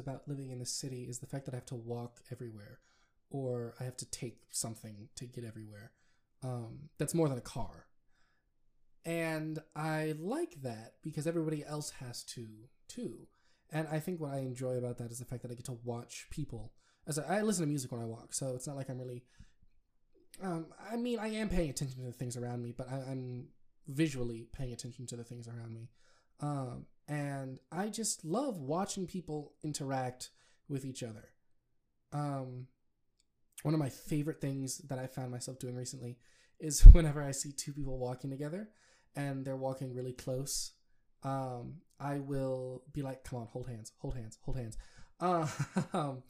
about 0.00 0.26
living 0.26 0.50
in 0.50 0.58
the 0.58 0.66
city 0.66 1.04
is 1.04 1.18
the 1.18 1.26
fact 1.26 1.44
that 1.46 1.54
I 1.54 1.58
have 1.58 1.66
to 1.66 1.74
walk 1.74 2.20
everywhere, 2.30 2.78
or 3.30 3.74
I 3.80 3.84
have 3.84 3.96
to 3.98 4.10
take 4.10 4.38
something 4.50 5.08
to 5.16 5.26
get 5.26 5.44
everywhere. 5.44 5.92
Um, 6.42 6.88
that's 6.98 7.14
more 7.14 7.28
than 7.28 7.38
a 7.38 7.42
car, 7.42 7.86
and 9.04 9.58
I 9.76 10.14
like 10.18 10.62
that 10.62 10.94
because 11.02 11.26
everybody 11.26 11.64
else 11.64 11.90
has 12.00 12.22
to 12.24 12.46
too. 12.88 13.26
And 13.72 13.86
I 13.88 14.00
think 14.00 14.20
what 14.20 14.32
I 14.32 14.38
enjoy 14.38 14.74
about 14.74 14.98
that 14.98 15.12
is 15.12 15.20
the 15.20 15.24
fact 15.24 15.42
that 15.42 15.50
I 15.50 15.54
get 15.54 15.66
to 15.66 15.78
watch 15.84 16.26
people. 16.30 16.72
As 17.06 17.18
I, 17.18 17.38
I 17.38 17.42
listen 17.42 17.64
to 17.64 17.68
music 17.68 17.92
when 17.92 18.00
I 18.00 18.06
walk, 18.06 18.34
so 18.34 18.54
it's 18.54 18.66
not 18.66 18.76
like 18.76 18.88
I'm 18.88 18.98
really. 18.98 19.22
Um, 20.42 20.66
I 20.90 20.96
mean, 20.96 21.18
I 21.18 21.28
am 21.28 21.48
paying 21.48 21.70
attention 21.70 21.98
to 21.98 22.06
the 22.06 22.12
things 22.12 22.36
around 22.36 22.62
me, 22.62 22.72
but 22.76 22.88
I, 22.90 22.96
I'm 23.10 23.48
visually 23.88 24.48
paying 24.52 24.72
attention 24.72 25.06
to 25.06 25.16
the 25.16 25.24
things 25.24 25.48
around 25.48 25.74
me. 25.74 25.90
Um, 26.40 26.86
and 27.10 27.58
I 27.72 27.88
just 27.88 28.24
love 28.24 28.60
watching 28.60 29.04
people 29.04 29.52
interact 29.64 30.30
with 30.68 30.84
each 30.84 31.02
other. 31.02 31.28
Um, 32.12 32.68
one 33.62 33.74
of 33.74 33.80
my 33.80 33.88
favorite 33.88 34.40
things 34.40 34.78
that 34.78 34.98
I 34.98 35.08
found 35.08 35.32
myself 35.32 35.58
doing 35.58 35.74
recently 35.74 36.18
is 36.60 36.80
whenever 36.92 37.20
I 37.20 37.32
see 37.32 37.50
two 37.50 37.72
people 37.72 37.98
walking 37.98 38.30
together 38.30 38.68
and 39.16 39.44
they're 39.44 39.56
walking 39.56 39.92
really 39.92 40.12
close, 40.12 40.70
um, 41.24 41.78
I 41.98 42.20
will 42.20 42.84
be 42.92 43.02
like, 43.02 43.24
"Come 43.24 43.40
on, 43.40 43.46
hold 43.48 43.68
hands, 43.68 43.92
hold 43.98 44.14
hands, 44.14 44.38
hold 44.42 44.56
hands." 44.56 44.78
Um, 45.92 46.22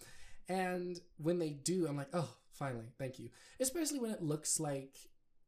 and 0.49 0.99
when 1.19 1.39
they 1.39 1.51
do, 1.51 1.87
I'm 1.87 1.97
like, 1.97 2.09
"Oh, 2.13 2.29
finally, 2.55 2.87
thank 2.99 3.21
you." 3.21 3.29
Especially 3.61 4.01
when 4.01 4.11
it 4.11 4.23
looks 4.23 4.59
like 4.59 4.97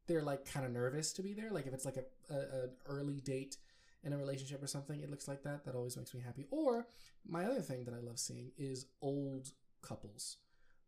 they're 0.07 0.21
like 0.21 0.45
kind 0.45 0.65
of 0.65 0.71
nervous 0.71 1.11
to 1.13 1.23
be 1.23 1.33
there. 1.33 1.49
Like 1.49 1.67
if 1.67 1.73
it's 1.73 1.83
like 1.83 1.97
a, 1.97 2.33
a 2.33 2.37
an 2.37 2.69
early 2.85 3.19
date 3.19 3.57
in 4.03 4.13
a 4.13 4.17
relationship 4.17 4.61
or 4.61 4.67
something, 4.67 4.99
it 4.99 5.09
looks 5.09 5.27
like 5.27 5.43
that. 5.43 5.65
That 5.65 5.75
always 5.75 5.97
makes 5.97 6.13
me 6.13 6.21
happy. 6.21 6.45
Or 6.51 6.87
my 7.27 7.45
other 7.45 7.61
thing 7.61 7.85
that 7.85 7.93
I 7.93 7.99
love 7.99 8.19
seeing 8.19 8.51
is 8.57 8.87
old 9.01 9.49
couples. 9.81 10.37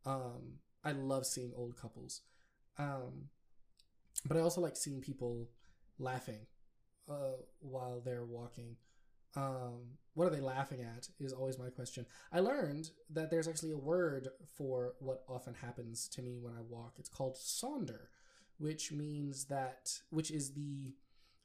Um, 0.05 0.59
I 0.83 0.91
love 0.91 1.25
seeing 1.25 1.51
old 1.55 1.75
couples. 1.77 2.21
Um, 2.77 3.29
but 4.25 4.37
I 4.37 4.41
also 4.41 4.61
like 4.61 4.75
seeing 4.75 5.01
people 5.01 5.49
laughing 5.97 6.47
uh, 7.09 7.37
while 7.59 8.01
they're 8.03 8.25
walking. 8.25 8.75
Um, 9.35 9.97
what 10.13 10.27
are 10.27 10.35
they 10.35 10.41
laughing 10.41 10.81
at 10.81 11.09
is 11.19 11.33
always 11.33 11.59
my 11.59 11.69
question. 11.69 12.05
I 12.31 12.39
learned 12.39 12.91
that 13.09 13.29
there's 13.29 13.47
actually 13.47 13.71
a 13.71 13.77
word 13.77 14.29
for 14.57 14.93
what 14.99 15.23
often 15.27 15.53
happens 15.55 16.07
to 16.09 16.21
me 16.21 16.37
when 16.39 16.53
I 16.53 16.61
walk. 16.61 16.95
It's 16.97 17.09
called 17.09 17.35
sonder, 17.35 18.07
which 18.57 18.91
means 18.91 19.45
that, 19.45 19.99
which 20.09 20.31
is 20.31 20.53
the 20.53 20.93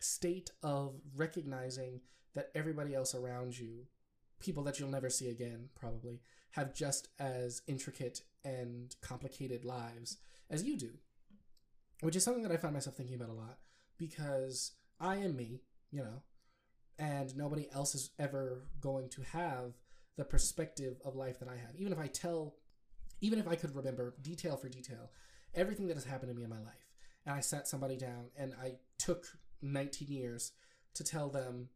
state 0.00 0.50
of 0.62 1.00
recognizing 1.14 2.00
that 2.34 2.50
everybody 2.54 2.94
else 2.94 3.14
around 3.14 3.58
you, 3.58 3.86
people 4.40 4.62
that 4.64 4.78
you'll 4.78 4.90
never 4.90 5.10
see 5.10 5.28
again, 5.28 5.68
probably, 5.74 6.20
have 6.52 6.74
just 6.74 7.08
as 7.18 7.62
intricate 7.66 8.22
and 8.44 8.96
complicated 9.00 9.64
lives 9.64 10.18
as 10.48 10.64
you 10.64 10.76
do. 10.76 10.90
Which 12.00 12.16
is 12.16 12.24
something 12.24 12.42
that 12.42 12.52
I 12.52 12.56
find 12.56 12.74
myself 12.74 12.96
thinking 12.96 13.16
about 13.16 13.28
a 13.28 13.34
lot 13.34 13.58
because 13.98 14.72
I 14.98 15.16
am 15.16 15.36
me, 15.36 15.60
you 15.90 16.02
know, 16.02 16.22
and 16.98 17.36
nobody 17.36 17.68
else 17.72 17.94
is 17.94 18.10
ever 18.18 18.66
going 18.80 19.08
to 19.10 19.22
have 19.22 19.74
the 20.16 20.24
perspective 20.24 20.96
of 21.04 21.14
life 21.14 21.38
that 21.40 21.48
I 21.48 21.56
have. 21.56 21.76
Even 21.76 21.92
if 21.92 21.98
I 21.98 22.06
tell, 22.06 22.54
even 23.20 23.38
if 23.38 23.46
I 23.46 23.54
could 23.54 23.74
remember 23.74 24.14
detail 24.22 24.56
for 24.56 24.68
detail 24.68 25.10
everything 25.54 25.88
that 25.88 25.96
has 25.96 26.04
happened 26.04 26.30
to 26.30 26.36
me 26.36 26.44
in 26.44 26.50
my 26.50 26.60
life, 26.60 26.90
and 27.26 27.34
I 27.34 27.40
sat 27.40 27.68
somebody 27.68 27.96
down 27.96 28.26
and 28.36 28.54
I 28.62 28.74
took 28.98 29.26
19 29.62 30.08
years 30.08 30.52
to 30.94 31.04
tell 31.04 31.28
them 31.28 31.68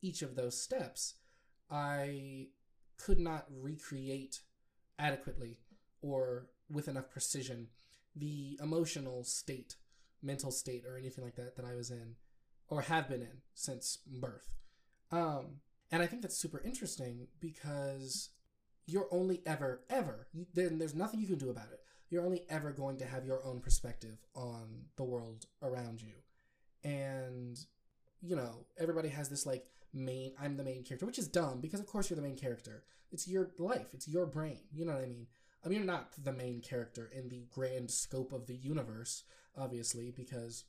each 0.00 0.22
of 0.22 0.34
those 0.34 0.60
steps, 0.60 1.14
I 1.70 2.48
could 2.98 3.18
not 3.18 3.46
recreate 3.50 4.40
adequately 4.98 5.58
or 6.00 6.46
with 6.70 6.88
enough 6.88 7.10
precision 7.10 7.68
the 8.14 8.58
emotional 8.62 9.24
state, 9.24 9.76
mental 10.22 10.50
state, 10.50 10.84
or 10.86 10.98
anything 10.98 11.24
like 11.24 11.36
that 11.36 11.56
that 11.56 11.64
I 11.64 11.74
was 11.74 11.90
in 11.90 12.16
or 12.68 12.82
have 12.82 13.08
been 13.08 13.22
in 13.22 13.42
since 13.54 13.98
birth. 14.06 14.50
Um, 15.10 15.60
and 15.90 16.02
I 16.02 16.06
think 16.06 16.22
that's 16.22 16.36
super 16.36 16.60
interesting 16.64 17.28
because 17.40 18.30
you're 18.86 19.08
only 19.10 19.42
ever, 19.46 19.82
ever, 19.90 20.26
you, 20.32 20.46
then 20.54 20.78
there's 20.78 20.94
nothing 20.94 21.20
you 21.20 21.26
can 21.26 21.38
do 21.38 21.50
about 21.50 21.70
it. 21.72 21.80
You're 22.10 22.24
only 22.24 22.44
ever 22.50 22.72
going 22.72 22.98
to 22.98 23.06
have 23.06 23.24
your 23.24 23.44
own 23.44 23.60
perspective 23.60 24.18
on 24.34 24.86
the 24.96 25.04
world 25.04 25.46
around 25.62 26.02
you 26.02 26.21
and 26.84 27.58
you 28.20 28.36
know 28.36 28.66
everybody 28.78 29.08
has 29.08 29.28
this 29.28 29.46
like 29.46 29.66
main 29.92 30.32
i'm 30.40 30.56
the 30.56 30.64
main 30.64 30.82
character 30.82 31.06
which 31.06 31.18
is 31.18 31.28
dumb 31.28 31.60
because 31.60 31.80
of 31.80 31.86
course 31.86 32.08
you're 32.08 32.16
the 32.16 32.22
main 32.22 32.36
character. 32.36 32.84
It's 33.10 33.28
your 33.28 33.50
life. 33.58 33.88
It's 33.92 34.08
your 34.08 34.24
brain. 34.24 34.60
You 34.72 34.86
know 34.86 34.94
what 34.94 35.02
i 35.02 35.06
mean? 35.06 35.26
I 35.64 35.68
mean 35.68 35.78
you're 35.78 35.86
not 35.86 36.12
the 36.22 36.32
main 36.32 36.60
character 36.60 37.10
in 37.14 37.28
the 37.28 37.46
grand 37.50 37.90
scope 37.90 38.32
of 38.32 38.46
the 38.46 38.56
universe 38.56 39.24
obviously 39.56 40.10
because 40.16 40.64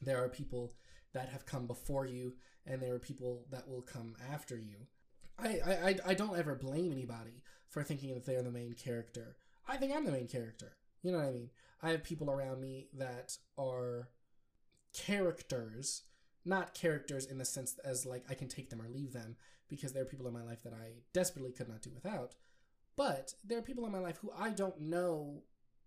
there 0.00 0.22
are 0.22 0.28
people 0.28 0.72
that 1.14 1.28
have 1.30 1.46
come 1.46 1.66
before 1.66 2.06
you 2.06 2.34
and 2.66 2.80
there 2.80 2.94
are 2.94 3.00
people 3.00 3.44
that 3.50 3.68
will 3.68 3.82
come 3.82 4.14
after 4.32 4.56
you. 4.56 4.76
I 5.38 5.48
i 5.48 5.96
i 6.06 6.14
don't 6.14 6.38
ever 6.38 6.54
blame 6.54 6.92
anybody 6.92 7.42
for 7.68 7.82
thinking 7.82 8.14
that 8.14 8.24
they're 8.24 8.42
the 8.42 8.50
main 8.50 8.74
character. 8.74 9.36
I 9.66 9.76
think 9.76 9.94
i'm 9.94 10.04
the 10.04 10.12
main 10.12 10.28
character. 10.28 10.76
You 11.02 11.10
know 11.10 11.18
what 11.18 11.26
i 11.26 11.32
mean? 11.32 11.50
I 11.82 11.90
have 11.90 12.04
people 12.04 12.30
around 12.30 12.60
me 12.60 12.86
that 12.96 13.36
are 13.58 14.08
characters, 14.92 16.02
not 16.44 16.74
characters 16.74 17.26
in 17.26 17.38
the 17.38 17.44
sense 17.44 17.78
as 17.84 18.06
like 18.06 18.24
I 18.28 18.34
can 18.34 18.48
take 18.48 18.70
them 18.70 18.82
or 18.82 18.88
leave 18.88 19.12
them 19.12 19.36
because 19.68 19.92
there 19.92 20.02
are 20.02 20.06
people 20.06 20.26
in 20.26 20.34
my 20.34 20.42
life 20.42 20.62
that 20.64 20.74
I 20.74 21.00
desperately 21.12 21.52
could 21.52 21.68
not 21.68 21.82
do 21.82 21.90
without. 21.94 22.34
But 22.96 23.34
there 23.44 23.58
are 23.58 23.62
people 23.62 23.86
in 23.86 23.92
my 23.92 23.98
life 23.98 24.18
who 24.18 24.30
I 24.38 24.50
don't 24.50 24.80
know 24.80 25.42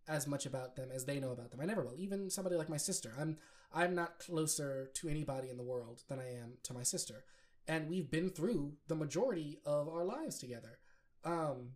as 0.07 0.27
much 0.27 0.45
about 0.45 0.75
them 0.75 0.89
as 0.93 1.05
they 1.05 1.19
know 1.19 1.31
about 1.31 1.51
them. 1.51 1.61
I 1.61 1.65
never 1.65 1.83
will. 1.83 1.95
Even 1.97 2.29
somebody 2.29 2.55
like 2.55 2.69
my 2.69 2.77
sister. 2.77 3.13
I'm 3.19 3.37
I'm 3.73 3.95
not 3.95 4.19
closer 4.19 4.89
to 4.93 5.09
anybody 5.09 5.49
in 5.49 5.57
the 5.57 5.63
world 5.63 6.03
than 6.07 6.19
I 6.19 6.33
am 6.35 6.53
to 6.63 6.73
my 6.73 6.83
sister. 6.83 7.23
And 7.67 7.89
we've 7.89 8.09
been 8.09 8.29
through 8.29 8.73
the 8.87 8.95
majority 8.95 9.59
of 9.65 9.89
our 9.89 10.05
lives 10.05 10.39
together. 10.39 10.79
Um 11.23 11.71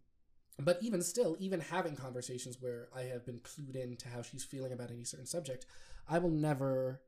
but 0.62 0.80
even 0.82 1.02
still, 1.02 1.38
even 1.40 1.62
having 1.62 1.96
conversations 1.96 2.58
where 2.60 2.90
I 2.94 3.04
have 3.04 3.26
been 3.26 3.40
clued 3.40 3.76
in 3.76 3.96
to 3.98 4.10
how 4.10 4.22
she's 4.22 4.44
feeling 4.44 4.74
about 4.74 4.92
any 4.92 5.06
certain 5.06 5.26
subject, 5.26 5.66
I 6.08 6.20
will 6.20 6.32
never 6.32 7.02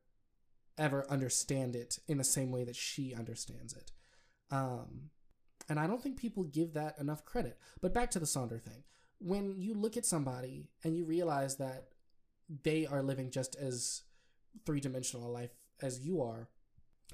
ever 0.78 1.06
understand 1.10 1.76
it 1.76 2.00
in 2.08 2.18
the 2.18 2.24
same 2.24 2.52
way 2.52 2.64
that 2.64 2.76
she 2.76 3.14
understands 3.14 3.74
it. 3.74 3.92
Um, 4.50 5.10
and 5.70 5.80
I 5.80 5.88
don't 5.88 6.02
think 6.02 6.18
people 6.18 6.44
give 6.44 6.74
that 6.74 6.98
enough 7.00 7.24
credit. 7.24 7.58
But 7.82 7.94
back 7.94 8.12
to 8.12 8.20
the 8.20 8.26
Sonder 8.26 8.62
thing. 8.62 8.84
When 9.20 9.56
you 9.60 9.74
look 9.74 9.98
at 9.98 10.06
somebody 10.06 10.70
and 10.84 10.98
you 10.98 11.06
realize 11.06 11.58
that 11.58 11.90
they 12.64 12.86
are 12.86 13.04
living 13.04 13.30
just 13.30 13.56
as 13.56 14.02
three 14.66 14.80
dimensional 14.80 15.28
a 15.28 15.32
life 15.32 15.52
as 15.82 16.00
you 16.00 16.22
are, 16.22 16.50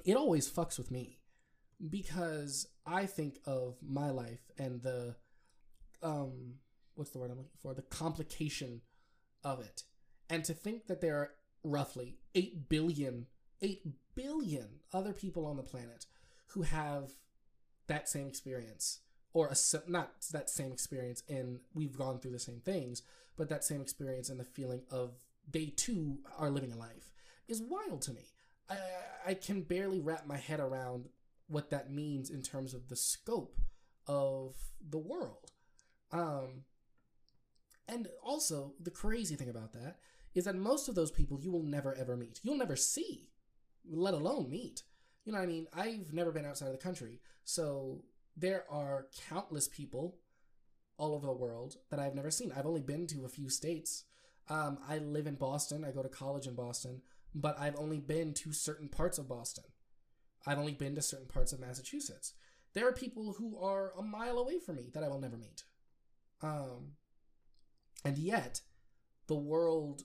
it 0.04 0.16
always 0.16 0.50
fucks 0.50 0.78
with 0.78 0.90
me 0.90 1.18
because 1.90 2.66
I 2.86 3.06
think 3.06 3.38
of 3.46 3.76
my 3.82 4.10
life 4.10 4.50
and 4.58 4.82
the 4.82 5.14
um 6.02 6.54
what's 6.94 7.10
the 7.10 7.18
word 7.18 7.30
I'm 7.30 7.36
looking 7.38 7.52
for 7.62 7.74
the 7.74 7.82
complication 7.82 8.80
of 9.44 9.60
it 9.60 9.84
and 10.28 10.44
to 10.44 10.54
think 10.54 10.86
that 10.86 11.00
there 11.00 11.16
are 11.16 11.30
roughly 11.62 12.18
8 12.34 12.68
billion 12.68 13.26
8 13.62 13.82
billion 14.14 14.68
other 14.92 15.12
people 15.12 15.46
on 15.46 15.56
the 15.56 15.62
planet 15.62 16.06
who 16.48 16.62
have 16.62 17.12
that 17.86 18.08
same 18.08 18.26
experience 18.26 19.00
or 19.32 19.48
a, 19.48 19.90
not 19.90 20.12
that 20.32 20.50
same 20.50 20.72
experience 20.72 21.22
in 21.28 21.60
we've 21.74 21.96
gone 21.96 22.18
through 22.18 22.32
the 22.32 22.38
same 22.38 22.60
things 22.60 23.02
but 23.36 23.48
that 23.48 23.64
same 23.64 23.80
experience 23.80 24.28
and 24.28 24.38
the 24.38 24.44
feeling 24.44 24.82
of 24.90 25.24
they 25.50 25.66
too 25.66 26.18
are 26.38 26.50
living 26.50 26.72
a 26.72 26.76
life 26.76 27.12
is 27.46 27.62
wild 27.62 28.02
to 28.02 28.12
me. 28.12 28.32
I, 28.68 28.76
I 29.28 29.34
can 29.34 29.62
barely 29.62 30.00
wrap 30.00 30.26
my 30.26 30.36
head 30.36 30.60
around 30.60 31.08
what 31.46 31.70
that 31.70 31.90
means 31.90 32.28
in 32.28 32.42
terms 32.42 32.74
of 32.74 32.88
the 32.88 32.96
scope 32.96 33.56
of 34.06 34.54
the 34.86 34.98
world. 34.98 35.52
Um, 36.12 36.64
and 37.88 38.08
also 38.22 38.74
the 38.80 38.90
crazy 38.90 39.34
thing 39.34 39.48
about 39.48 39.72
that 39.72 39.98
is 40.34 40.44
that 40.44 40.54
most 40.54 40.88
of 40.88 40.94
those 40.94 41.10
people 41.10 41.40
you 41.40 41.50
will 41.50 41.62
never 41.62 41.94
ever 41.94 42.16
meet. 42.16 42.40
You'll 42.42 42.58
never 42.58 42.76
see 42.76 43.30
let 43.88 44.14
alone 44.14 44.50
meet. 44.50 44.82
You 45.24 45.32
know 45.32 45.38
what 45.38 45.44
I 45.44 45.48
mean? 45.48 45.66
I've 45.74 46.12
never 46.12 46.32
been 46.32 46.46
outside 46.46 46.66
of 46.66 46.72
the 46.72 46.78
country. 46.78 47.20
So 47.44 48.04
there 48.36 48.64
are 48.70 49.06
countless 49.28 49.68
people 49.68 50.16
all 50.96 51.14
over 51.14 51.26
the 51.26 51.32
world 51.32 51.76
that 51.90 52.00
I've 52.00 52.14
never 52.14 52.30
seen. 52.30 52.52
I've 52.56 52.66
only 52.66 52.80
been 52.80 53.06
to 53.08 53.24
a 53.24 53.28
few 53.28 53.48
states. 53.48 54.04
Um, 54.48 54.78
I 54.88 54.98
live 54.98 55.26
in 55.26 55.34
Boston. 55.34 55.84
I 55.84 55.90
go 55.90 56.02
to 56.02 56.08
college 56.08 56.46
in 56.46 56.54
Boston, 56.54 57.02
but 57.34 57.58
I've 57.58 57.76
only 57.76 57.98
been 57.98 58.34
to 58.34 58.52
certain 58.52 58.88
parts 58.88 59.18
of 59.18 59.28
Boston. 59.28 59.64
I've 60.46 60.58
only 60.58 60.72
been 60.72 60.94
to 60.94 61.02
certain 61.02 61.26
parts 61.26 61.52
of 61.52 61.60
Massachusetts. 61.60 62.32
There 62.74 62.88
are 62.88 62.92
people 62.92 63.34
who 63.38 63.58
are 63.58 63.92
a 63.98 64.02
mile 64.02 64.38
away 64.38 64.58
from 64.58 64.76
me 64.76 64.90
that 64.94 65.02
I 65.02 65.08
will 65.08 65.20
never 65.20 65.36
meet. 65.36 65.64
Um, 66.42 66.92
and 68.04 68.16
yet, 68.16 68.62
the 69.26 69.36
world 69.36 70.04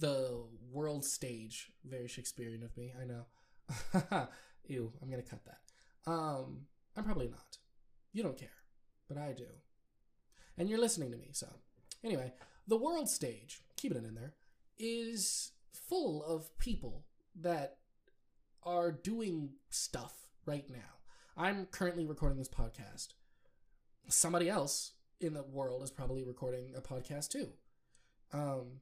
the 0.00 0.44
world 0.74 1.04
stage. 1.04 1.70
Very 1.84 2.08
Shakespearean 2.08 2.62
of 2.62 2.76
me, 2.76 2.92
I 3.00 3.04
know. 3.04 4.28
Ew, 4.66 4.92
I'm 5.00 5.10
gonna 5.10 5.22
cut 5.22 5.44
that. 5.44 6.10
Um, 6.10 6.66
I'm 6.96 7.04
probably 7.04 7.28
not. 7.28 7.58
You 8.12 8.22
don't 8.22 8.36
care, 8.36 8.48
but 9.08 9.16
I 9.16 9.32
do. 9.32 9.46
And 10.58 10.68
you're 10.68 10.80
listening 10.80 11.10
to 11.12 11.16
me, 11.16 11.30
so. 11.32 11.46
Anyway, 12.02 12.32
the 12.68 12.76
world 12.76 13.08
stage, 13.08 13.62
keeping 13.76 13.98
it 13.98 14.04
in 14.04 14.14
there, 14.14 14.34
is 14.78 15.52
full 15.72 16.22
of 16.24 16.56
people 16.58 17.04
that 17.40 17.78
are 18.62 18.92
doing 18.92 19.50
stuff 19.70 20.28
right 20.46 20.68
now. 20.68 21.00
I'm 21.36 21.66
currently 21.66 22.06
recording 22.06 22.38
this 22.38 22.48
podcast. 22.48 23.08
Somebody 24.08 24.48
else 24.48 24.92
in 25.20 25.34
the 25.34 25.42
world 25.42 25.82
is 25.82 25.90
probably 25.90 26.22
recording 26.22 26.72
a 26.76 26.80
podcast 26.80 27.28
too. 27.30 27.48
Um, 28.32 28.80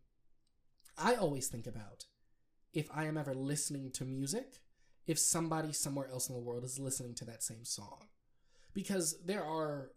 I 0.99 1.15
always 1.15 1.49
think 1.49 1.67
about 1.67 2.05
if 2.73 2.89
I 2.95 3.05
am 3.05 3.17
ever 3.17 3.35
listening 3.35 3.91
to 3.93 4.05
music, 4.05 4.61
if 5.07 5.19
somebody 5.19 5.73
somewhere 5.73 6.09
else 6.09 6.29
in 6.29 6.35
the 6.35 6.41
world 6.41 6.65
is 6.65 6.79
listening 6.79 7.15
to 7.17 7.25
that 7.27 7.43
same 7.43 7.65
song. 7.65 8.07
Because 8.73 9.17
there 9.25 9.45
are 9.45 9.91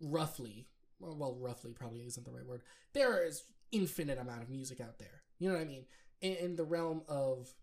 roughly, 0.00 0.68
well, 0.98 1.36
roughly 1.38 1.72
probably 1.72 2.00
isn't 2.00 2.24
the 2.24 2.32
right 2.32 2.46
word, 2.46 2.62
there 2.92 3.24
is 3.24 3.44
infinite 3.70 4.18
amount 4.18 4.42
of 4.42 4.50
music 4.50 4.80
out 4.80 4.98
there. 4.98 5.22
You 5.38 5.48
know 5.48 5.54
what 5.54 5.62
I 5.62 5.66
mean? 5.66 5.84
In, 6.20 6.56
the 6.56 6.64
realm 6.64 7.02
of 7.08 7.54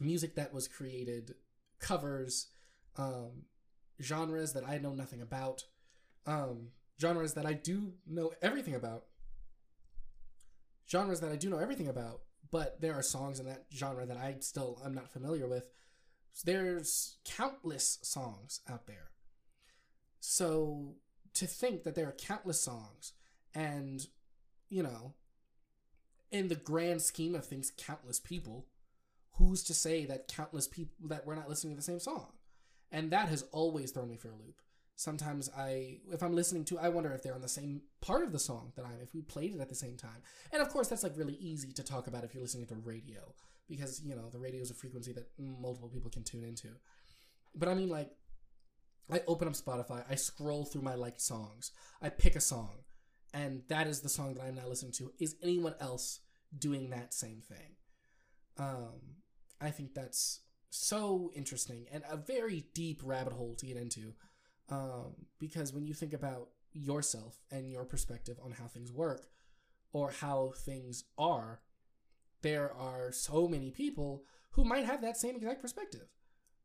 music 0.00 0.34
that 0.34 0.52
was 0.52 0.68
created, 0.68 1.34
covers, 1.78 2.48
um, 2.96 3.44
genres 4.02 4.52
that 4.52 4.68
I 4.68 4.78
know 4.78 4.92
nothing 4.92 5.22
about, 5.22 5.64
um, 6.26 6.68
genres 7.00 7.34
that 7.34 7.46
I 7.46 7.54
do 7.54 7.94
know 8.06 8.32
everything 8.42 8.74
about, 8.74 9.04
genres 10.90 11.20
that 11.20 11.32
I 11.32 11.36
do 11.36 11.50
know 11.50 11.58
everything 11.58 11.88
about, 11.88 12.20
but 12.50 12.80
there 12.80 12.94
are 12.94 13.02
songs 13.02 13.40
in 13.40 13.46
that 13.46 13.64
genre 13.74 14.06
that 14.06 14.16
I 14.16 14.36
still 14.40 14.80
am 14.84 14.94
not 14.94 15.10
familiar 15.10 15.46
with. 15.46 15.64
There's 16.44 17.16
countless 17.24 17.98
songs 18.02 18.60
out 18.70 18.86
there. 18.86 19.10
So 20.20 20.94
to 21.34 21.46
think 21.46 21.82
that 21.82 21.94
there 21.94 22.08
are 22.08 22.12
countless 22.12 22.60
songs 22.60 23.12
and, 23.54 24.06
you 24.68 24.82
know, 24.82 25.14
in 26.30 26.48
the 26.48 26.54
grand 26.54 27.02
scheme 27.02 27.34
of 27.34 27.46
things, 27.46 27.72
countless 27.76 28.20
people, 28.20 28.66
who's 29.32 29.62
to 29.64 29.74
say 29.74 30.04
that 30.04 30.28
countless 30.28 30.68
people 30.68 31.08
that 31.08 31.26
we're 31.26 31.34
not 31.34 31.48
listening 31.48 31.72
to 31.74 31.76
the 31.76 31.82
same 31.82 32.00
song? 32.00 32.32
And 32.90 33.10
that 33.10 33.28
has 33.28 33.44
always 33.52 33.90
thrown 33.90 34.08
me 34.08 34.16
for 34.16 34.28
a 34.28 34.32
loop 34.32 34.60
sometimes 34.98 35.48
I, 35.56 36.00
if 36.10 36.24
I'm 36.24 36.34
listening 36.34 36.64
to, 36.64 36.78
I 36.80 36.88
wonder 36.88 37.12
if 37.12 37.22
they're 37.22 37.34
on 37.34 37.40
the 37.40 37.48
same 37.48 37.82
part 38.00 38.24
of 38.24 38.32
the 38.32 38.38
song 38.38 38.72
that 38.74 38.84
I'm, 38.84 39.00
if 39.00 39.14
we 39.14 39.22
played 39.22 39.54
it 39.54 39.60
at 39.60 39.68
the 39.68 39.74
same 39.76 39.96
time. 39.96 40.22
And 40.52 40.60
of 40.60 40.70
course, 40.70 40.88
that's 40.88 41.04
like 41.04 41.16
really 41.16 41.36
easy 41.36 41.72
to 41.74 41.84
talk 41.84 42.08
about 42.08 42.24
if 42.24 42.34
you're 42.34 42.42
listening 42.42 42.66
to 42.66 42.74
radio, 42.74 43.32
because, 43.68 44.02
you 44.04 44.16
know, 44.16 44.28
the 44.28 44.40
radio 44.40 44.60
is 44.60 44.72
a 44.72 44.74
frequency 44.74 45.12
that 45.12 45.28
multiple 45.38 45.88
people 45.88 46.10
can 46.10 46.24
tune 46.24 46.42
into. 46.42 46.70
But 47.54 47.68
I 47.68 47.74
mean, 47.74 47.88
like, 47.88 48.10
I 49.08 49.22
open 49.28 49.46
up 49.46 49.54
Spotify, 49.54 50.02
I 50.10 50.16
scroll 50.16 50.64
through 50.64 50.82
my 50.82 50.96
liked 50.96 51.20
songs, 51.20 51.70
I 52.02 52.08
pick 52.08 52.34
a 52.34 52.40
song, 52.40 52.78
and 53.32 53.62
that 53.68 53.86
is 53.86 54.00
the 54.00 54.08
song 54.08 54.34
that 54.34 54.42
I'm 54.42 54.56
now 54.56 54.66
listening 54.66 54.92
to. 54.94 55.12
Is 55.20 55.36
anyone 55.44 55.76
else 55.80 56.18
doing 56.58 56.90
that 56.90 57.14
same 57.14 57.40
thing? 57.40 57.76
Um, 58.58 59.22
I 59.60 59.70
think 59.70 59.94
that's 59.94 60.40
so 60.70 61.30
interesting 61.36 61.86
and 61.92 62.02
a 62.10 62.16
very 62.16 62.64
deep 62.74 63.00
rabbit 63.04 63.32
hole 63.32 63.54
to 63.54 63.66
get 63.66 63.76
into 63.76 64.14
um, 64.70 65.14
because 65.38 65.72
when 65.72 65.86
you 65.86 65.94
think 65.94 66.12
about 66.12 66.48
yourself 66.72 67.40
and 67.50 67.70
your 67.70 67.84
perspective 67.84 68.36
on 68.44 68.52
how 68.52 68.66
things 68.66 68.92
work 68.92 69.28
or 69.92 70.10
how 70.10 70.52
things 70.56 71.04
are, 71.16 71.60
there 72.42 72.72
are 72.72 73.10
so 73.12 73.48
many 73.48 73.70
people 73.70 74.24
who 74.52 74.64
might 74.64 74.84
have 74.84 75.02
that 75.02 75.16
same 75.16 75.36
exact 75.36 75.60
perspective. 75.60 76.08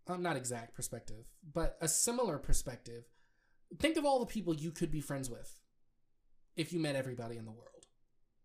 Um, 0.07 0.21
not 0.21 0.35
exact 0.35 0.75
perspective, 0.75 1.25
but 1.53 1.77
a 1.79 1.87
similar 1.87 2.37
perspective. 2.37 3.05
Think 3.79 3.95
of 3.95 4.05
all 4.05 4.19
the 4.19 4.25
people 4.25 4.53
you 4.53 4.71
could 4.71 4.91
be 4.91 4.99
friends 4.99 5.29
with 5.29 5.61
if 6.57 6.73
you 6.73 6.79
met 6.79 6.97
everybody 6.97 7.37
in 7.37 7.45
the 7.45 7.51
world. 7.51 7.87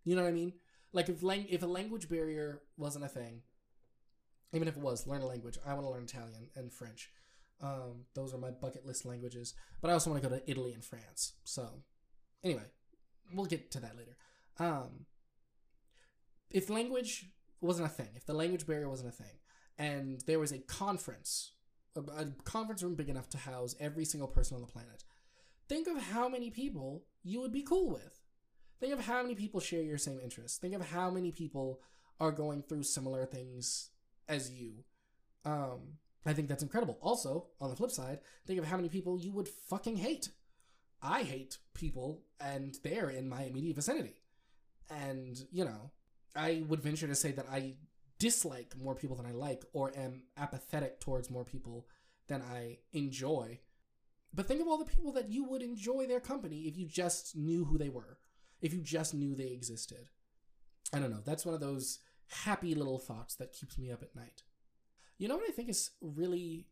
You 0.05 0.15
know 0.15 0.23
what 0.23 0.29
I 0.29 0.33
mean? 0.33 0.53
Like 0.93 1.09
if 1.09 1.23
lang- 1.23 1.49
if 1.51 1.63
a 1.63 1.67
language 1.67 2.09
barrier 2.09 2.63
wasn't 2.77 3.05
a 3.05 3.09
thing, 3.09 3.43
even 4.53 4.69
if 4.69 4.77
it 4.77 4.83
was, 4.83 5.07
learn 5.07 5.21
a 5.21 5.27
language. 5.27 5.59
I 5.67 5.75
want 5.75 5.85
to 5.85 5.91
learn 5.91 6.05
Italian 6.05 6.49
and 6.55 6.73
French. 6.73 7.11
Um, 7.61 8.05
those 8.15 8.33
are 8.33 8.39
my 8.39 8.51
bucket 8.51 8.87
list 8.87 9.05
languages. 9.05 9.55
But 9.81 9.91
I 9.91 9.95
also 9.95 10.11
want 10.11 10.23
to 10.23 10.29
go 10.29 10.35
to 10.35 10.51
Italy 10.51 10.73
and 10.73 10.85
France. 10.85 11.35
So, 11.45 11.83
anyway, 12.45 12.65
we'll 13.35 13.47
get 13.47 13.71
to 13.73 13.81
that 13.81 13.97
later. 13.97 14.17
Um, 14.59 15.07
if 16.51 16.71
language 16.71 17.27
wasn't 17.61 17.87
a 17.87 17.91
thing, 17.91 18.11
if 18.15 18.27
the 18.27 18.33
language 18.33 18.67
barrier 18.67 18.89
wasn't 18.89 19.11
a 19.11 19.13
thing, 19.13 19.39
and 19.79 20.23
there 20.27 20.39
was 20.39 20.53
a 20.53 20.59
conference, 20.59 21.53
a, 21.97 22.01
a 22.01 22.27
conference 22.45 22.83
room 22.83 22.95
big 22.95 23.09
enough 23.09 23.29
to 23.31 23.39
house 23.39 23.75
every 23.81 24.05
single 24.05 24.29
person 24.29 24.55
on 24.57 24.61
the 24.61 24.69
planet, 24.69 25.05
think 25.69 25.87
of 25.87 26.01
how 26.03 26.29
many 26.29 26.51
people 26.51 27.05
you 27.23 27.41
would 27.41 27.53
be 27.53 27.63
cool 27.63 27.91
with. 27.91 28.21
Think 28.81 28.93
of 28.93 29.07
how 29.07 29.23
many 29.23 29.35
people 29.35 29.61
share 29.61 29.83
your 29.83 29.99
same 29.99 30.21
interests. 30.23 30.59
Think 30.59 30.75
of 30.75 30.91
how 30.91 31.11
many 31.11 31.33
people 31.33 31.81
are 32.21 32.31
going 32.31 32.63
through 32.63 32.85
similar 32.85 33.27
things 33.27 33.91
as 34.29 34.51
you. 34.51 34.85
Um, 35.45 35.99
I 36.27 36.33
think 36.33 36.49
that's 36.49 36.63
incredible. 36.63 36.99
Also, 37.01 37.47
on 37.61 37.71
the 37.71 37.77
flip 37.77 37.91
side, 37.91 38.21
think 38.47 38.59
of 38.59 38.67
how 38.67 38.77
many 38.77 38.89
people 38.89 39.19
you 39.19 39.33
would 39.33 39.49
fucking 39.49 39.97
hate. 39.97 40.31
I 41.01 41.23
hate 41.23 41.59
people, 41.75 42.23
and 42.41 42.77
they're 42.83 43.11
in 43.11 43.29
my 43.29 43.43
immediate 43.45 43.77
vicinity. 43.77 44.23
And, 44.91 45.39
you 45.51 45.65
know, 45.65 45.91
I 46.35 46.65
would 46.69 46.83
venture 46.83 47.07
to 47.07 47.15
say 47.15 47.33
that 47.33 47.47
I 47.51 47.75
dislike 48.19 48.75
more 48.77 48.95
people 48.95 49.17
than 49.17 49.27
I 49.27 49.33
like, 49.33 49.65
or 49.73 49.93
am 49.97 50.25
apathetic 50.37 51.01
towards 51.01 51.31
more 51.31 51.45
people 51.45 51.87
than 52.27 52.43
I 52.43 52.79
enjoy. 52.93 53.61
But 54.35 54.47
think 54.47 54.61
of 54.61 54.69
all 54.69 54.79
the 54.79 54.85
people 54.85 55.13
that 55.13 55.31
you 55.31 55.45
would 55.45 55.63
enjoy 55.63 56.07
their 56.07 56.21
company 56.21 56.63
if 56.63 56.77
you 56.77 56.87
just 56.87 57.37
knew 57.37 57.65
who 57.65 57.79
they 57.79 57.89
were, 57.89 58.19
if 58.61 58.75
you 58.75 58.81
just 58.81 59.15
knew 59.15 59.35
they 59.35 59.49
existed. 59.49 60.09
I 60.93 60.99
don't 60.99 61.11
know. 61.11 61.23
That's 61.25 61.47
one 61.47 61.55
of 61.55 61.61
those 61.61 62.01
happy 62.45 62.75
little 62.75 62.99
thoughts 62.99 63.35
that 63.37 63.53
keeps 63.53 63.79
me 63.79 63.91
up 63.91 64.03
at 64.03 64.17
night. 64.17 64.43
You 65.19 65.29
know 65.29 65.37
what 65.37 65.49
I 65.49 65.53
think 65.53 65.69
is 65.69 65.91
really 66.01 66.67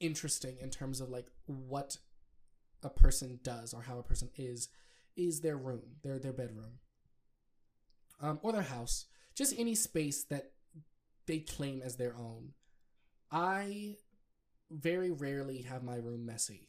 interesting 0.00 0.56
in 0.60 0.70
terms 0.70 1.00
of 1.00 1.08
like 1.08 1.26
what 1.46 1.96
a 2.82 2.90
person 2.90 3.40
does 3.42 3.72
or 3.72 3.82
how 3.82 3.98
a 3.98 4.02
person 4.02 4.28
is 4.36 4.68
is 5.16 5.40
their 5.40 5.56
room, 5.56 5.96
their 6.02 6.18
their 6.18 6.32
bedroom. 6.32 6.78
Um, 8.20 8.38
or 8.42 8.52
their 8.52 8.62
house, 8.62 9.06
just 9.34 9.58
any 9.58 9.74
space 9.74 10.24
that 10.24 10.52
they 11.26 11.40
claim 11.40 11.82
as 11.82 11.96
their 11.96 12.14
own. 12.16 12.52
I 13.30 13.96
very 14.70 15.10
rarely 15.10 15.62
have 15.62 15.82
my 15.82 15.96
room 15.96 16.24
messy. 16.24 16.68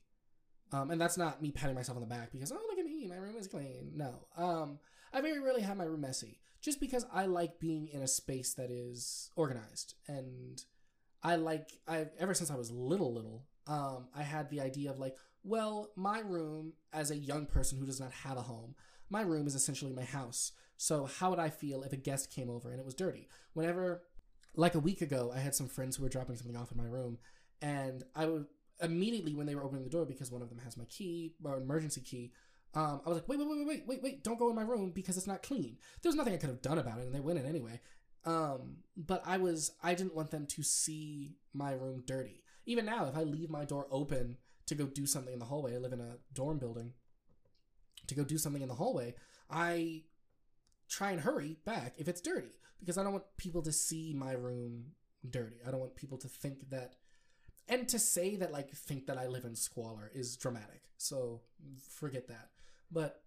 Um, 0.71 0.91
and 0.91 0.99
that's 0.99 1.17
not 1.17 1.41
me 1.41 1.51
patting 1.51 1.75
myself 1.75 1.97
on 1.97 2.01
the 2.01 2.07
back 2.07 2.31
because, 2.31 2.51
oh, 2.51 2.59
look 2.67 2.79
at 2.79 2.85
me, 2.85 3.05
my 3.07 3.15
room 3.15 3.35
is 3.37 3.47
clean. 3.47 3.91
No. 3.95 4.27
Um, 4.35 4.79
I 5.13 5.21
very 5.21 5.39
rarely 5.39 5.61
have 5.61 5.77
my 5.77 5.83
room 5.83 6.01
messy 6.01 6.39
just 6.61 6.79
because 6.79 7.05
I 7.13 7.27
like 7.27 7.59
being 7.59 7.87
in 7.87 8.01
a 8.01 8.07
space 8.07 8.53
that 8.55 8.71
is 8.71 9.29
organized 9.35 9.93
and 10.07 10.63
I 11.25 11.37
like 11.37 11.71
I 11.87 12.05
ever 12.19 12.35
since 12.35 12.51
I 12.51 12.55
was 12.55 12.69
little 12.69 13.11
little, 13.11 13.47
um, 13.65 14.09
I 14.15 14.21
had 14.21 14.51
the 14.51 14.61
idea 14.61 14.91
of 14.91 14.99
like, 14.99 15.15
well, 15.43 15.89
my 15.95 16.19
room 16.19 16.73
as 16.93 17.09
a 17.09 17.17
young 17.17 17.47
person 17.47 17.79
who 17.79 17.85
does 17.87 17.99
not 17.99 18.11
have 18.11 18.37
a 18.37 18.43
home, 18.43 18.75
my 19.09 19.21
room 19.21 19.47
is 19.47 19.55
essentially 19.55 19.91
my 19.91 20.03
house. 20.03 20.51
So 20.77 21.05
how 21.05 21.31
would 21.31 21.39
I 21.39 21.49
feel 21.49 21.81
if 21.81 21.93
a 21.93 21.97
guest 21.97 22.31
came 22.31 22.47
over 22.47 22.69
and 22.69 22.79
it 22.79 22.85
was 22.85 22.93
dirty? 22.93 23.27
Whenever 23.53 24.03
like 24.55 24.75
a 24.75 24.79
week 24.79 25.01
ago, 25.01 25.33
I 25.35 25.39
had 25.39 25.55
some 25.55 25.67
friends 25.67 25.95
who 25.95 26.03
were 26.03 26.09
dropping 26.09 26.35
something 26.35 26.55
off 26.55 26.71
in 26.71 26.77
my 26.77 26.85
room, 26.85 27.17
and 27.59 28.03
I 28.15 28.27
would 28.27 28.45
immediately 28.79 29.33
when 29.33 29.47
they 29.47 29.55
were 29.55 29.63
opening 29.63 29.83
the 29.83 29.89
door 29.89 30.05
because 30.05 30.31
one 30.31 30.43
of 30.43 30.49
them 30.49 30.59
has 30.59 30.77
my 30.77 30.85
key 30.85 31.33
or 31.43 31.57
emergency 31.57 32.01
key. 32.01 32.33
Um, 32.75 33.01
I 33.03 33.09
was 33.09 33.17
like, 33.17 33.27
wait, 33.27 33.39
wait, 33.39 33.47
wait, 33.47 33.65
wait, 33.65 33.83
wait, 33.87 34.03
wait, 34.03 34.23
don't 34.23 34.37
go 34.37 34.49
in 34.49 34.55
my 34.55 34.61
room 34.61 34.91
because 34.93 35.17
it's 35.17 35.27
not 35.27 35.41
clean. 35.41 35.77
There 36.03 36.09
was 36.09 36.15
nothing 36.15 36.33
I 36.33 36.37
could 36.37 36.49
have 36.49 36.61
done 36.61 36.77
about 36.77 36.99
it, 36.99 37.05
and 37.05 37.15
they 37.15 37.21
went 37.21 37.39
in 37.39 37.45
anyway. 37.45 37.79
Um, 38.25 38.77
but 38.97 39.21
I 39.25 39.37
was 39.37 39.71
I 39.83 39.93
didn't 39.93 40.15
want 40.15 40.31
them 40.31 40.47
to 40.47 40.63
see 40.63 41.35
my 41.53 41.73
room 41.73 42.03
dirty. 42.05 42.43
Even 42.65 42.85
now, 42.85 43.05
if 43.05 43.15
I 43.15 43.23
leave 43.23 43.49
my 43.49 43.65
door 43.65 43.87
open 43.91 44.37
to 44.65 44.75
go 44.75 44.85
do 44.85 45.05
something 45.05 45.33
in 45.33 45.39
the 45.39 45.45
hallway, 45.45 45.75
I 45.75 45.77
live 45.77 45.93
in 45.93 46.01
a 46.01 46.17
dorm 46.33 46.57
building. 46.57 46.93
To 48.07 48.15
go 48.15 48.23
do 48.23 48.37
something 48.37 48.61
in 48.61 48.67
the 48.67 48.75
hallway, 48.75 49.15
I 49.49 50.03
try 50.89 51.11
and 51.11 51.21
hurry 51.21 51.57
back 51.65 51.95
if 51.97 52.07
it's 52.07 52.21
dirty 52.21 52.53
because 52.79 52.97
I 52.97 53.03
don't 53.03 53.13
want 53.13 53.25
people 53.37 53.61
to 53.63 53.71
see 53.71 54.13
my 54.13 54.33
room 54.33 54.91
dirty. 55.27 55.57
I 55.65 55.71
don't 55.71 55.79
want 55.79 55.95
people 55.95 56.17
to 56.19 56.27
think 56.27 56.69
that 56.69 56.95
and 57.67 57.87
to 57.89 57.99
say 57.99 58.35
that 58.35 58.51
like 58.51 58.71
think 58.71 59.07
that 59.07 59.17
I 59.17 59.27
live 59.27 59.45
in 59.45 59.55
squalor 59.55 60.11
is 60.13 60.37
dramatic. 60.37 60.83
So 60.97 61.41
forget 61.89 62.27
that. 62.27 62.49
But 62.91 63.23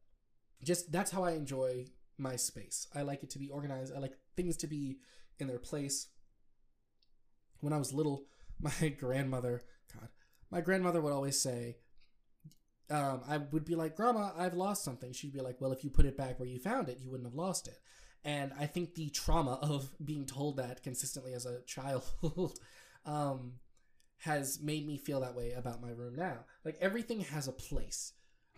just 0.62 0.92
that's 0.92 1.10
how 1.10 1.24
I 1.24 1.32
enjoy 1.32 1.86
my 2.18 2.36
space. 2.36 2.86
I 2.94 3.02
like 3.02 3.22
it 3.22 3.30
to 3.30 3.38
be 3.38 3.48
organized. 3.48 3.94
I 3.94 3.98
like 3.98 4.16
things 4.38 4.56
to 4.58 4.66
be 4.68 4.98
in 5.38 5.48
their 5.48 5.58
place. 5.58 6.06
When 7.60 7.72
I 7.72 7.78
was 7.78 7.92
little, 7.92 8.26
my 8.60 8.88
grandmother, 8.88 9.62
God, 9.92 10.08
my 10.50 10.60
grandmother 10.60 11.00
would 11.00 11.12
always 11.12 11.40
say, 11.40 11.76
um, 12.90 13.20
I 13.28 13.36
would 13.36 13.66
be 13.66 13.74
like, 13.74 13.96
Grandma, 13.96 14.30
I've 14.36 14.54
lost 14.54 14.82
something. 14.82 15.12
She'd 15.12 15.34
be 15.34 15.40
like, 15.40 15.60
Well, 15.60 15.72
if 15.72 15.84
you 15.84 15.90
put 15.90 16.06
it 16.06 16.16
back 16.16 16.38
where 16.38 16.48
you 16.48 16.58
found 16.58 16.88
it, 16.88 17.00
you 17.02 17.10
wouldn't 17.10 17.28
have 17.28 17.34
lost 17.34 17.68
it. 17.68 17.78
And 18.24 18.52
I 18.58 18.66
think 18.66 18.94
the 18.94 19.10
trauma 19.10 19.52
of 19.62 19.90
being 20.02 20.24
told 20.24 20.56
that 20.56 20.82
consistently 20.82 21.34
as 21.34 21.44
a 21.44 21.60
child 21.66 22.04
um, 23.04 23.54
has 24.18 24.60
made 24.62 24.86
me 24.86 24.96
feel 24.96 25.20
that 25.20 25.34
way 25.34 25.52
about 25.52 25.82
my 25.82 25.90
room 25.90 26.16
now. 26.16 26.46
Like 26.64 26.78
everything 26.80 27.20
has 27.20 27.46
a 27.46 27.52
place. 27.52 28.14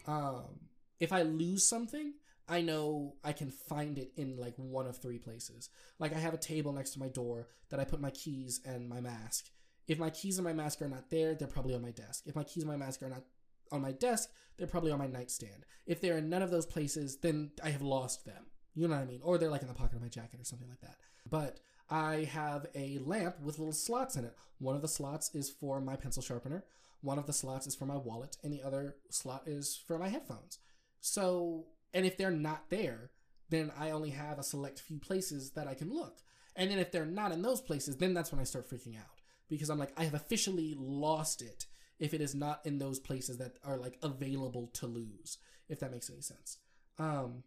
Um, 0.06 0.60
if 1.00 1.12
I 1.12 1.22
lose 1.22 1.66
something, 1.66 2.14
I 2.50 2.60
know 2.62 3.14
I 3.22 3.32
can 3.32 3.50
find 3.50 3.96
it 3.96 4.12
in 4.16 4.36
like 4.36 4.54
one 4.56 4.86
of 4.86 4.96
three 4.98 5.18
places. 5.18 5.70
Like 6.00 6.14
I 6.14 6.18
have 6.18 6.34
a 6.34 6.38
table 6.38 6.72
next 6.72 6.90
to 6.90 6.98
my 6.98 7.08
door 7.08 7.46
that 7.70 7.78
I 7.78 7.84
put 7.84 8.00
my 8.00 8.10
keys 8.10 8.60
and 8.64 8.88
my 8.88 9.00
mask. 9.00 9.46
If 9.86 9.98
my 9.98 10.10
keys 10.10 10.36
and 10.38 10.44
my 10.44 10.52
mask 10.52 10.82
are 10.82 10.88
not 10.88 11.10
there, 11.10 11.34
they're 11.34 11.48
probably 11.48 11.74
on 11.74 11.82
my 11.82 11.92
desk. 11.92 12.24
If 12.26 12.34
my 12.34 12.42
keys 12.42 12.64
and 12.64 12.72
my 12.72 12.76
mask 12.76 13.02
are 13.02 13.08
not 13.08 13.22
on 13.70 13.80
my 13.80 13.92
desk, 13.92 14.30
they're 14.56 14.66
probably 14.66 14.90
on 14.90 14.98
my 14.98 15.06
nightstand. 15.06 15.64
If 15.86 16.00
they're 16.00 16.18
in 16.18 16.28
none 16.28 16.42
of 16.42 16.50
those 16.50 16.66
places, 16.66 17.18
then 17.18 17.52
I 17.62 17.70
have 17.70 17.82
lost 17.82 18.24
them. 18.24 18.46
You 18.74 18.88
know 18.88 18.96
what 18.96 19.02
I 19.02 19.06
mean? 19.06 19.20
Or 19.22 19.38
they're 19.38 19.50
like 19.50 19.62
in 19.62 19.68
the 19.68 19.74
pocket 19.74 19.96
of 19.96 20.02
my 20.02 20.08
jacket 20.08 20.40
or 20.40 20.44
something 20.44 20.68
like 20.68 20.80
that. 20.80 20.96
But 21.28 21.60
I 21.88 22.28
have 22.32 22.66
a 22.74 22.98
lamp 22.98 23.40
with 23.40 23.58
little 23.58 23.72
slots 23.72 24.16
in 24.16 24.24
it. 24.24 24.36
One 24.58 24.74
of 24.74 24.82
the 24.82 24.88
slots 24.88 25.34
is 25.34 25.50
for 25.50 25.80
my 25.80 25.96
pencil 25.96 26.22
sharpener, 26.22 26.64
one 27.02 27.18
of 27.18 27.26
the 27.26 27.32
slots 27.32 27.66
is 27.66 27.74
for 27.74 27.86
my 27.86 27.96
wallet, 27.96 28.36
and 28.44 28.52
the 28.52 28.62
other 28.62 28.96
slot 29.08 29.44
is 29.46 29.80
for 29.86 29.98
my 29.98 30.08
headphones. 30.08 30.58
So, 31.00 31.66
and 31.92 32.06
if 32.06 32.16
they're 32.16 32.30
not 32.30 32.70
there, 32.70 33.10
then 33.48 33.72
I 33.78 33.90
only 33.90 34.10
have 34.10 34.38
a 34.38 34.44
select 34.44 34.80
few 34.80 34.98
places 34.98 35.50
that 35.52 35.66
I 35.66 35.74
can 35.74 35.92
look. 35.92 36.18
And 36.56 36.70
then 36.70 36.78
if 36.78 36.92
they're 36.92 37.06
not 37.06 37.32
in 37.32 37.42
those 37.42 37.60
places, 37.60 37.96
then 37.96 38.14
that's 38.14 38.32
when 38.32 38.40
I 38.40 38.44
start 38.44 38.68
freaking 38.68 38.96
out 38.96 39.20
because 39.48 39.70
I'm 39.70 39.78
like, 39.78 39.92
I 39.96 40.04
have 40.04 40.14
officially 40.14 40.74
lost 40.78 41.42
it 41.42 41.66
if 41.98 42.14
it 42.14 42.20
is 42.20 42.34
not 42.34 42.64
in 42.64 42.78
those 42.78 42.98
places 42.98 43.38
that 43.38 43.56
are 43.64 43.76
like 43.76 43.98
available 44.02 44.68
to 44.74 44.86
lose, 44.86 45.38
if 45.68 45.80
that 45.80 45.92
makes 45.92 46.08
any 46.10 46.22
sense. 46.22 46.58
Um, 46.98 47.44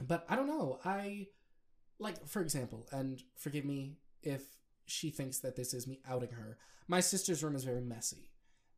but 0.00 0.24
I 0.28 0.36
don't 0.36 0.48
know. 0.48 0.80
I 0.84 1.28
like, 1.98 2.26
for 2.26 2.42
example, 2.42 2.86
and 2.92 3.22
forgive 3.36 3.64
me 3.64 3.98
if 4.22 4.42
she 4.86 5.10
thinks 5.10 5.38
that 5.40 5.56
this 5.56 5.72
is 5.74 5.86
me 5.86 6.00
outing 6.08 6.30
her. 6.30 6.58
My 6.88 7.00
sister's 7.00 7.42
room 7.42 7.56
is 7.56 7.64
very 7.64 7.80
messy. 7.80 8.30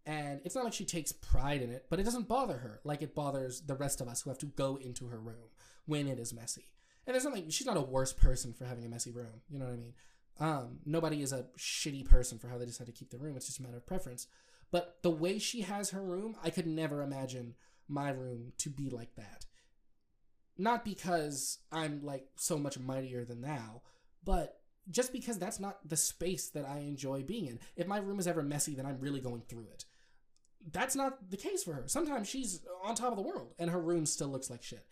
And 0.07 0.41
it's 0.45 0.55
not 0.55 0.65
like 0.65 0.73
she 0.73 0.85
takes 0.85 1.13
pride 1.13 1.61
in 1.61 1.71
it, 1.71 1.87
but 1.91 2.01
it 2.01 2.05
doesn't 2.05 2.29
bother 2.29 2.59
her 2.59 2.81
like 2.85 3.03
it 3.03 3.15
bothers 3.15 3.61
the 3.61 3.75
rest 3.75 4.01
of 4.01 4.09
us 4.09 4.23
who 4.23 4.31
have 4.31 4.39
to 4.39 4.47
go 4.47 4.77
into 4.77 5.09
her 5.09 5.19
room 5.19 5.51
when 5.87 6.09
it 6.09 6.19
is 6.19 6.33
messy. 6.33 6.65
And 7.07 7.15
there's 7.15 7.25
nothing, 7.25 7.51
she's 7.51 7.67
not 7.67 7.77
a 7.77 7.83
worse 7.83 8.13
person 8.13 8.53
for 8.53 8.65
having 8.65 8.85
a 8.85 8.89
messy 8.89 9.11
room. 9.11 9.43
You 9.51 9.59
know 9.59 9.67
what 9.67 9.75
I 9.75 9.79
mean? 9.79 9.95
Um, 10.41 10.79
nobody 10.87 11.23
is 11.23 11.33
a 11.33 11.47
shitty 11.59 12.09
person 12.09 12.39
for 12.39 12.49
how 12.49 12.59
they 12.59 12.67
decide 12.67 12.87
to 12.87 12.93
keep 12.93 13.11
their 13.11 13.21
room. 13.21 13.37
It's 13.37 13.47
just 13.47 13.59
a 13.59 13.63
matter 13.63 13.77
of 13.77 13.87
preference. 13.87 14.27
But 14.71 14.99
the 15.03 15.11
way 15.11 15.39
she 15.39 15.63
has 15.63 15.91
her 15.91 16.03
room, 16.03 16.37
I 16.43 16.51
could 16.51 16.67
never 16.67 17.03
imagine 17.03 17.55
my 17.89 18.11
room 18.11 18.53
to 18.59 18.71
be 18.71 18.91
like 18.91 19.15
that. 19.17 19.47
Not 20.57 20.85
because 20.85 21.59
I'm 21.73 22.05
like 22.05 22.27
so 22.37 22.59
much 22.59 22.79
mightier 22.79 23.25
than 23.25 23.41
thou, 23.41 23.83
but 24.25 24.58
just 24.91 25.13
because 25.13 25.39
that's 25.39 25.61
not 25.61 25.87
the 25.89 25.97
space 25.97 26.49
that 26.51 26.65
I 26.65 26.79
enjoy 26.79 27.23
being 27.23 27.47
in. 27.47 27.59
If 27.77 27.87
my 27.87 27.99
room 27.99 28.19
is 28.19 28.27
ever 28.27 28.43
messy, 28.43 28.75
then 28.75 28.87
I'm 28.87 29.01
really 29.01 29.21
going 29.21 29.43
through 29.49 29.67
it. 29.73 29.85
That's 30.73 30.97
not 30.97 31.31
the 31.31 31.37
case 31.37 31.63
for 31.63 31.75
her. 31.75 31.85
Sometimes 31.87 32.29
she's 32.29 32.61
on 32.85 32.95
top 32.95 33.11
of 33.11 33.17
the 33.17 33.23
world 33.23 33.55
and 33.59 33.71
her 33.71 33.81
room 33.81 34.07
still 34.07 34.29
looks 34.29 34.51
like 34.51 34.63
shit. 34.63 34.87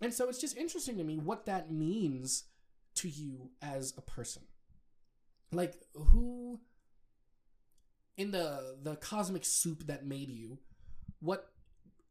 And 0.00 0.12
so 0.12 0.28
it's 0.28 0.40
just 0.40 0.56
interesting 0.56 0.98
to 0.98 1.04
me 1.04 1.18
what 1.18 1.46
that 1.46 1.70
means 1.70 2.44
to 2.96 3.08
you 3.08 3.50
as 3.60 3.94
a 3.96 4.02
person. 4.02 4.42
Like 5.52 5.74
who 5.94 6.60
in 8.16 8.30
the 8.30 8.76
the 8.82 8.96
cosmic 8.96 9.44
soup 9.44 9.86
that 9.86 10.06
made 10.06 10.30
you, 10.30 10.58
what 11.20 11.50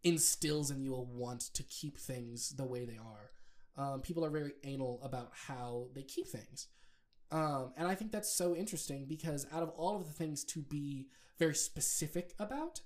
instills 0.03 0.71
in 0.71 0.81
you 0.81 0.95
a 0.95 1.01
want 1.01 1.41
to 1.53 1.63
keep 1.63 1.97
things 1.97 2.51
the 2.51 2.65
way 2.65 2.85
they 2.85 2.97
are. 2.97 3.31
Um, 3.77 4.01
people 4.01 4.25
are 4.25 4.29
very 4.29 4.53
anal 4.63 4.99
about 5.03 5.31
how 5.47 5.87
they 5.93 6.03
keep 6.03 6.27
things. 6.27 6.67
Um, 7.31 7.71
and 7.77 7.87
I 7.87 7.95
think 7.95 8.11
that's 8.11 8.31
so 8.31 8.55
interesting 8.55 9.05
because 9.05 9.47
out 9.53 9.63
of 9.63 9.69
all 9.69 9.95
of 9.95 10.05
the 10.05 10.13
things 10.13 10.43
to 10.45 10.61
be 10.61 11.07
very 11.39 11.55
specific 11.55 12.33
about, 12.39 12.81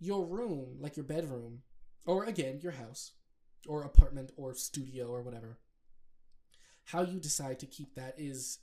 your 0.00 0.24
room, 0.24 0.76
like 0.80 0.96
your 0.96 1.04
bedroom, 1.04 1.62
or 2.06 2.24
again, 2.24 2.60
your 2.62 2.72
house, 2.72 3.12
or 3.66 3.82
apartment, 3.82 4.32
or 4.36 4.54
studio, 4.54 5.08
or 5.08 5.22
whatever, 5.22 5.58
how 6.86 7.02
you 7.02 7.20
decide 7.20 7.58
to 7.58 7.66
keep 7.66 7.94
that 7.94 8.14
is, 8.16 8.58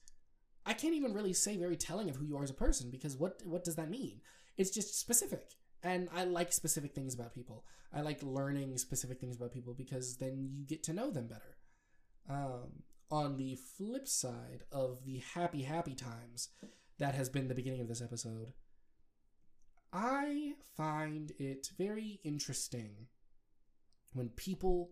I 0.66 0.74
can't 0.74 0.96
even 0.96 1.14
really 1.14 1.34
say 1.34 1.58
very 1.58 1.76
telling 1.76 2.10
of 2.10 2.16
who 2.16 2.26
you 2.26 2.38
are 2.38 2.44
as 2.44 2.50
a 2.50 2.56
person 2.56 2.90
because 2.90 3.16
what 3.16 3.42
what 3.46 3.64
does 3.64 3.76
that 3.76 3.90
mean? 3.90 4.22
It's 4.58 4.72
just 4.72 5.00
specific 5.00 5.52
and 5.84 6.10
I 6.14 6.24
like 6.24 6.52
specific 6.52 6.96
things 6.96 7.14
about 7.14 7.36
people. 7.36 7.64
I 7.94 8.02
like 8.02 8.24
learning 8.24 8.78
specific 8.80 9.20
things 9.20 9.36
about 9.36 9.54
people 9.54 9.74
because 9.76 10.18
then 10.18 10.50
you 10.52 10.66
get 10.66 10.82
to 10.84 10.94
know 10.94 11.12
them 11.12 11.28
better. 11.28 11.58
Um, 12.28 12.84
on 13.12 13.38
the 13.38 13.56
flip 13.56 14.08
side 14.08 14.64
of 14.72 15.06
the 15.06 15.22
happy, 15.34 15.64
happy 15.64 15.96
times 15.96 16.50
that 16.98 17.16
has 17.16 17.30
been 17.30 17.48
the 17.48 17.56
beginning 17.56 17.82
of 17.82 17.88
this 17.88 18.02
episode, 18.02 18.54
I 19.94 20.54
find 20.76 21.32
it 21.40 21.70
very 21.78 22.20
interesting 22.24 23.08
when 24.14 24.30
people 24.30 24.92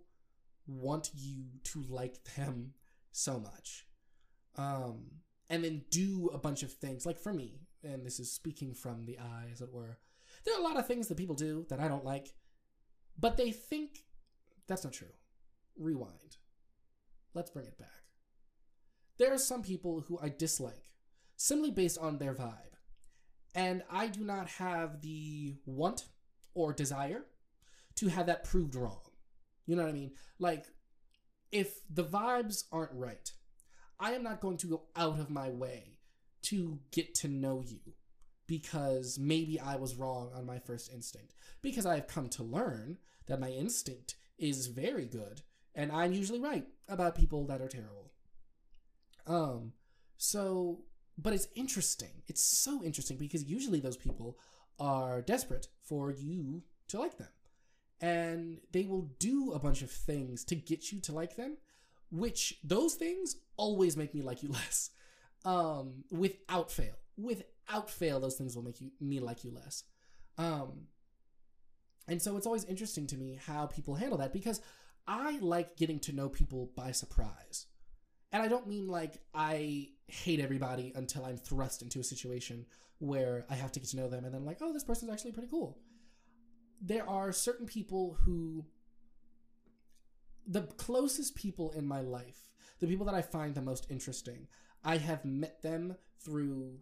want 0.67 1.11
you 1.15 1.45
to 1.63 1.83
like 1.89 2.23
them 2.35 2.73
so 3.11 3.39
much. 3.39 3.85
Um, 4.57 5.05
and 5.49 5.63
then 5.63 5.83
do 5.89 6.29
a 6.33 6.37
bunch 6.37 6.63
of 6.63 6.71
things. 6.71 7.05
Like 7.05 7.19
for 7.19 7.33
me, 7.33 7.61
and 7.83 8.05
this 8.05 8.19
is 8.19 8.31
speaking 8.31 8.73
from 8.73 9.05
the 9.05 9.19
eye, 9.19 9.47
as 9.51 9.61
it 9.61 9.73
were, 9.73 9.97
there 10.45 10.55
are 10.55 10.59
a 10.59 10.63
lot 10.63 10.77
of 10.77 10.87
things 10.87 11.07
that 11.07 11.17
people 11.17 11.35
do 11.35 11.65
that 11.69 11.79
I 11.79 11.87
don't 11.87 12.05
like, 12.05 12.33
but 13.19 13.37
they 13.37 13.51
think 13.51 14.05
that's 14.67 14.83
not 14.83 14.93
true. 14.93 15.07
Rewind. 15.77 16.37
Let's 17.33 17.51
bring 17.51 17.65
it 17.65 17.77
back. 17.77 18.02
There 19.17 19.33
are 19.33 19.37
some 19.37 19.61
people 19.61 20.01
who 20.07 20.19
I 20.21 20.29
dislike 20.29 20.89
simply 21.35 21.71
based 21.71 21.97
on 21.97 22.17
their 22.17 22.33
vibe, 22.33 22.77
and 23.53 23.83
I 23.91 24.07
do 24.07 24.23
not 24.23 24.47
have 24.47 25.01
the 25.01 25.57
want 25.65 26.05
or 26.53 26.73
desire 26.73 27.25
to 27.95 28.07
have 28.07 28.25
that 28.25 28.43
proved 28.43 28.75
wrong. 28.75 29.01
You 29.65 29.75
know 29.75 29.83
what 29.83 29.89
I 29.89 29.93
mean? 29.93 30.11
Like, 30.39 30.65
if 31.51 31.81
the 31.89 32.03
vibes 32.03 32.63
aren't 32.71 32.93
right, 32.93 33.31
I 33.99 34.13
am 34.13 34.23
not 34.23 34.41
going 34.41 34.57
to 34.57 34.67
go 34.67 34.81
out 34.95 35.19
of 35.19 35.29
my 35.29 35.49
way 35.49 35.99
to 36.43 36.79
get 36.91 37.15
to 37.15 37.27
know 37.27 37.63
you 37.65 37.79
because 38.47 39.17
maybe 39.17 39.59
I 39.59 39.75
was 39.75 39.95
wrong 39.95 40.31
on 40.35 40.45
my 40.45 40.59
first 40.59 40.91
instinct. 40.91 41.33
Because 41.61 41.85
I've 41.85 42.07
come 42.07 42.27
to 42.29 42.43
learn 42.43 42.97
that 43.27 43.39
my 43.39 43.49
instinct 43.49 44.15
is 44.37 44.67
very 44.67 45.05
good 45.05 45.41
and 45.75 45.91
I'm 45.91 46.13
usually 46.13 46.39
right 46.39 46.65
about 46.87 47.15
people 47.15 47.45
that 47.47 47.61
are 47.61 47.67
terrible. 47.67 48.02
Um 49.27 49.73
so 50.17 50.81
but 51.17 51.33
it's 51.33 51.47
interesting. 51.55 52.23
It's 52.27 52.41
so 52.41 52.83
interesting 52.83 53.17
because 53.17 53.43
usually 53.43 53.79
those 53.79 53.97
people 53.97 54.37
are 54.79 55.21
desperate 55.21 55.67
for 55.83 56.11
you 56.11 56.63
to 56.87 56.99
like 56.99 57.17
them. 57.17 57.27
And 58.01 58.59
they 58.71 58.85
will 58.85 59.11
do 59.19 59.51
a 59.53 59.59
bunch 59.59 59.83
of 59.83 59.91
things 59.91 60.43
to 60.45 60.55
get 60.55 60.91
you 60.91 60.99
to 61.01 61.11
like 61.11 61.35
them, 61.35 61.57
which 62.11 62.55
those 62.63 62.95
things 62.95 63.35
always 63.57 63.95
make 63.95 64.13
me 64.13 64.21
like 64.21 64.41
you 64.43 64.49
less. 64.59 64.89
Um 65.45 66.03
without 66.11 66.71
fail. 66.71 66.95
Without 67.17 67.89
fail, 67.89 68.19
those 68.19 68.35
things 68.35 68.55
will 68.55 68.63
make 68.63 68.81
you 68.81 68.91
me 68.99 69.19
like 69.19 69.43
you 69.43 69.51
less. 69.51 69.83
Um, 70.37 70.87
and 72.07 72.21
so 72.21 72.37
it's 72.37 72.45
always 72.45 72.65
interesting 72.65 73.07
to 73.07 73.17
me 73.17 73.39
how 73.45 73.67
people 73.67 73.95
handle 73.95 74.17
that 74.17 74.33
because 74.33 74.61
I 75.07 75.37
like 75.39 75.77
getting 75.77 75.99
to 76.01 76.13
know 76.13 76.29
people 76.29 76.71
by 76.75 76.91
surprise. 76.91 77.67
And 78.33 78.41
I 78.41 78.47
don't 78.47 78.67
mean 78.67 78.87
like 78.87 79.19
I 79.33 79.89
hate 80.07 80.39
everybody 80.39 80.91
until 80.95 81.23
I'm 81.23 81.37
thrust 81.37 81.83
into 81.83 81.99
a 81.99 82.03
situation 82.03 82.65
where 82.97 83.45
I 83.49 83.53
have 83.53 83.71
to 83.73 83.79
get 83.79 83.89
to 83.89 83.97
know 83.97 84.09
them 84.09 84.25
and 84.25 84.33
then 84.33 84.43
like, 84.43 84.57
oh, 84.59 84.73
this 84.73 84.83
person's 84.83 85.11
actually 85.11 85.31
pretty 85.31 85.49
cool. 85.49 85.77
There 86.81 87.07
are 87.07 87.31
certain 87.31 87.67
people 87.67 88.17
who 88.25 88.65
the 90.45 90.63
closest 90.63 91.35
people 91.35 91.71
in 91.71 91.85
my 91.85 92.01
life, 92.01 92.49
the 92.79 92.87
people 92.87 93.05
that 93.05 93.15
I 93.15 93.21
find 93.21 93.55
the 93.55 93.61
most 93.61 93.87
interesting, 93.89 94.47
I 94.83 94.97
have 94.97 95.23
met 95.23 95.61
them 95.61 95.95
through 96.19 96.79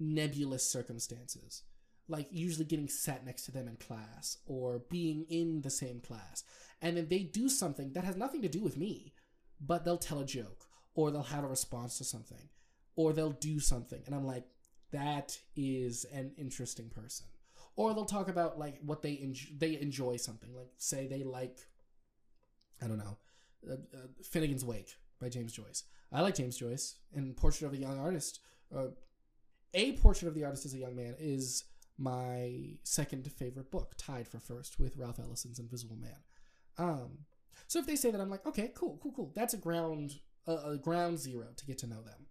nebulous 0.00 0.68
circumstances 0.68 1.62
like 2.08 2.26
usually 2.30 2.64
getting 2.64 2.88
sat 2.88 3.24
next 3.24 3.44
to 3.44 3.52
them 3.52 3.68
in 3.68 3.76
class 3.76 4.38
or 4.46 4.82
being 4.90 5.24
in 5.28 5.60
the 5.62 5.70
same 5.70 6.00
class 6.00 6.42
and 6.80 6.96
then 6.96 7.08
they 7.08 7.20
do 7.20 7.48
something 7.48 7.92
that 7.92 8.04
has 8.04 8.16
nothing 8.16 8.42
to 8.42 8.48
do 8.48 8.60
with 8.60 8.76
me 8.76 9.12
but 9.64 9.84
they'll 9.84 9.98
tell 9.98 10.20
a 10.20 10.24
joke 10.24 10.66
or 10.94 11.10
they'll 11.10 11.22
have 11.22 11.44
a 11.44 11.48
response 11.48 11.98
to 11.98 12.04
something 12.04 12.48
or 12.96 13.12
they'll 13.12 13.30
do 13.30 13.58
something 13.58 14.02
and 14.06 14.14
i'm 14.14 14.26
like 14.26 14.44
that 14.92 15.38
is 15.56 16.04
an 16.12 16.32
interesting 16.36 16.88
person. 16.90 17.26
Or 17.76 17.94
they'll 17.94 18.04
talk 18.04 18.28
about 18.28 18.58
like 18.58 18.78
what 18.84 19.00
they 19.02 19.18
enjoy 19.20 19.48
they 19.56 19.80
enjoy 19.80 20.16
something 20.18 20.54
like 20.54 20.68
say 20.76 21.06
they 21.06 21.24
like 21.24 21.58
i 22.82 22.86
don't 22.86 22.98
know 22.98 23.16
uh, 23.68 23.74
uh, 23.74 24.08
finnegan's 24.22 24.64
wake 24.64 24.96
by 25.20 25.30
james 25.30 25.52
joyce. 25.52 25.84
I 26.12 26.20
like 26.20 26.34
james 26.34 26.58
joyce 26.58 26.96
and 27.14 27.34
portrait 27.34 27.66
of 27.66 27.72
a 27.72 27.78
young 27.78 27.98
artist. 27.98 28.40
Uh, 28.74 28.88
a 29.74 29.92
Portrait 29.92 30.28
of 30.28 30.34
the 30.34 30.44
Artist 30.44 30.66
as 30.66 30.74
a 30.74 30.78
Young 30.78 30.94
Man 30.94 31.14
is 31.18 31.64
my 31.96 32.76
second 32.82 33.30
favorite 33.32 33.70
book, 33.70 33.94
tied 33.96 34.28
for 34.28 34.38
first 34.38 34.78
with 34.78 34.98
Ralph 34.98 35.18
Ellison's 35.18 35.58
Invisible 35.58 35.96
Man. 35.96 36.18
Um, 36.76 37.10
so 37.66 37.78
if 37.78 37.86
they 37.86 37.96
say 37.96 38.10
that, 38.10 38.20
I'm 38.20 38.30
like, 38.30 38.46
okay, 38.46 38.72
cool, 38.74 38.98
cool, 39.02 39.12
cool. 39.12 39.32
That's 39.34 39.54
a 39.54 39.58
ground, 39.58 40.20
a, 40.46 40.54
a 40.54 40.76
ground 40.76 41.18
zero 41.18 41.48
to 41.56 41.66
get 41.66 41.78
to 41.78 41.86
know 41.86 42.02
them. 42.02 42.26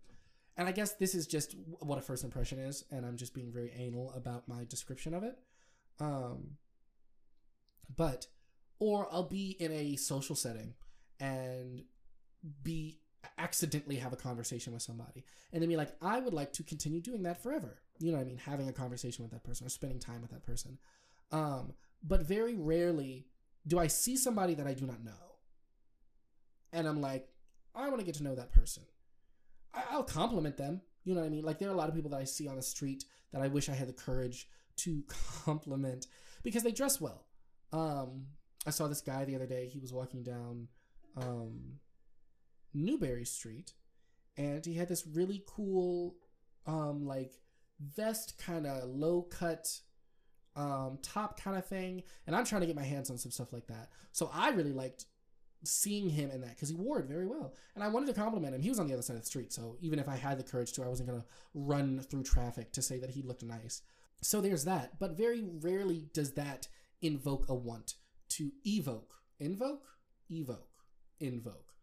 and 0.57 0.67
I 0.67 0.71
guess 0.71 0.93
this 0.93 1.15
is 1.15 1.27
just 1.27 1.55
what 1.79 1.97
a 1.97 2.01
first 2.01 2.23
impression 2.23 2.59
is, 2.59 2.83
and 2.91 3.05
I'm 3.05 3.17
just 3.17 3.33
being 3.33 3.51
very 3.51 3.71
anal 3.75 4.11
about 4.15 4.47
my 4.47 4.65
description 4.65 5.13
of 5.13 5.23
it. 5.23 5.37
Um, 5.99 6.57
but, 7.95 8.27
or 8.79 9.07
I'll 9.11 9.27
be 9.27 9.51
in 9.59 9.71
a 9.71 9.95
social 9.95 10.35
setting 10.35 10.73
and 11.19 11.83
be 12.63 12.99
accidentally 13.37 13.97
have 13.97 14.13
a 14.13 14.17
conversation 14.17 14.73
with 14.73 14.81
somebody 14.81 15.23
and 15.53 15.61
then 15.61 15.69
be 15.69 15.77
like, 15.77 15.93
I 16.01 16.19
would 16.19 16.33
like 16.33 16.53
to 16.53 16.63
continue 16.63 17.01
doing 17.01 17.23
that 17.23 17.41
forever. 17.41 17.81
You 17.99 18.11
know 18.11 18.17
what 18.17 18.23
I 18.23 18.27
mean? 18.27 18.37
Having 18.37 18.69
a 18.69 18.73
conversation 18.73 19.23
with 19.23 19.31
that 19.31 19.43
person 19.43 19.65
or 19.67 19.69
spending 19.69 19.99
time 19.99 20.21
with 20.21 20.31
that 20.31 20.43
person. 20.43 20.79
Um, 21.31 21.73
but 22.03 22.21
very 22.21 22.55
rarely 22.55 23.27
do 23.67 23.79
I 23.79 23.87
see 23.87 24.17
somebody 24.17 24.53
that 24.55 24.67
I 24.67 24.73
do 24.73 24.85
not 24.85 25.03
know. 25.03 25.11
And 26.73 26.87
I'm 26.87 27.01
like, 27.01 27.27
I 27.75 27.87
want 27.87 27.99
to 27.99 28.05
get 28.05 28.15
to 28.15 28.23
know 28.23 28.35
that 28.35 28.51
person. 28.51 28.83
I- 29.73 29.95
will 29.95 30.03
compliment 30.03 30.57
them. 30.57 30.81
You 31.03 31.15
know 31.15 31.21
what 31.21 31.27
I 31.27 31.29
mean? 31.29 31.43
Like 31.43 31.59
there 31.59 31.69
are 31.69 31.73
a 31.73 31.77
lot 31.77 31.89
of 31.89 31.95
people 31.95 32.11
that 32.11 32.19
I 32.19 32.25
see 32.25 32.47
on 32.47 32.55
the 32.55 32.61
street 32.61 33.05
that 33.31 33.41
I 33.41 33.47
wish 33.47 33.69
I 33.69 33.73
had 33.73 33.87
the 33.87 33.93
courage 33.93 34.47
to 34.77 35.03
compliment 35.45 36.07
because 36.43 36.63
they 36.63 36.71
dress 36.71 36.99
well. 36.99 37.25
Um, 37.73 38.27
I 38.65 38.69
saw 38.69 38.87
this 38.87 39.01
guy 39.01 39.25
the 39.25 39.35
other 39.35 39.47
day. 39.47 39.67
He 39.67 39.79
was 39.79 39.93
walking 39.93 40.23
down 40.23 40.67
um, 41.17 41.79
Newbury 42.73 43.25
Street, 43.25 43.73
and 44.37 44.65
he 44.65 44.75
had 44.75 44.87
this 44.87 45.07
really 45.07 45.43
cool, 45.47 46.15
um, 46.65 47.05
like 47.05 47.33
vest 47.79 48.37
kind 48.37 48.67
of 48.67 48.83
low 48.89 49.23
cut 49.23 49.67
um, 50.55 50.99
top 51.01 51.39
kind 51.39 51.57
of 51.57 51.65
thing. 51.65 52.03
And 52.27 52.35
I'm 52.35 52.45
trying 52.45 52.61
to 52.61 52.67
get 52.67 52.75
my 52.75 52.83
hands 52.83 53.09
on 53.09 53.17
some 53.17 53.31
stuff 53.31 53.53
like 53.53 53.67
that. 53.67 53.89
So 54.11 54.29
I 54.33 54.49
really 54.49 54.73
liked 54.73 55.05
seeing 55.63 56.09
him 56.09 56.31
in 56.31 56.41
that 56.41 56.55
because 56.55 56.69
he 56.69 56.75
wore 56.75 56.99
it 56.99 57.05
very 57.05 57.27
well. 57.27 57.53
And 57.75 57.83
I 57.83 57.87
wanted 57.87 58.07
to 58.07 58.13
compliment 58.13 58.55
him. 58.55 58.61
He 58.61 58.69
was 58.69 58.79
on 58.79 58.87
the 58.87 58.93
other 58.93 59.01
side 59.01 59.15
of 59.15 59.21
the 59.21 59.27
street. 59.27 59.53
So 59.53 59.77
even 59.81 59.99
if 59.99 60.09
I 60.09 60.15
had 60.15 60.39
the 60.39 60.43
courage 60.43 60.73
to, 60.73 60.83
I 60.83 60.87
wasn't 60.87 61.09
going 61.09 61.21
to 61.21 61.27
run 61.53 61.99
through 61.99 62.23
traffic 62.23 62.71
to 62.73 62.81
say 62.81 62.97
that 62.99 63.11
he 63.11 63.21
looked 63.21 63.43
nice. 63.43 63.81
So 64.21 64.41
there's 64.41 64.65
that. 64.65 64.99
But 64.99 65.17
very 65.17 65.43
rarely 65.61 66.07
does 66.13 66.33
that 66.33 66.67
invoke 67.01 67.47
a 67.49 67.55
want 67.55 67.95
to 68.29 68.51
evoke. 68.65 69.13
Invoke? 69.39 69.87
Evoke. 70.29 70.69
Invoke. 71.19 71.73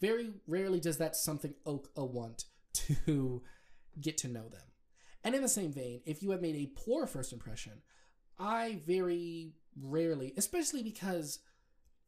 Very 0.00 0.32
rarely 0.46 0.80
does 0.80 0.98
that 0.98 1.14
something 1.14 1.54
oak 1.64 1.90
a 1.96 2.04
want 2.04 2.44
to 2.74 3.42
get 4.00 4.18
to 4.18 4.28
know 4.28 4.48
them. 4.48 4.71
And 5.24 5.34
in 5.34 5.42
the 5.42 5.48
same 5.48 5.72
vein, 5.72 6.00
if 6.04 6.22
you 6.22 6.30
have 6.30 6.42
made 6.42 6.56
a 6.56 6.72
poor 6.74 7.06
first 7.06 7.32
impression, 7.32 7.82
I 8.38 8.80
very 8.86 9.52
rarely, 9.80 10.34
especially 10.36 10.82
because 10.82 11.38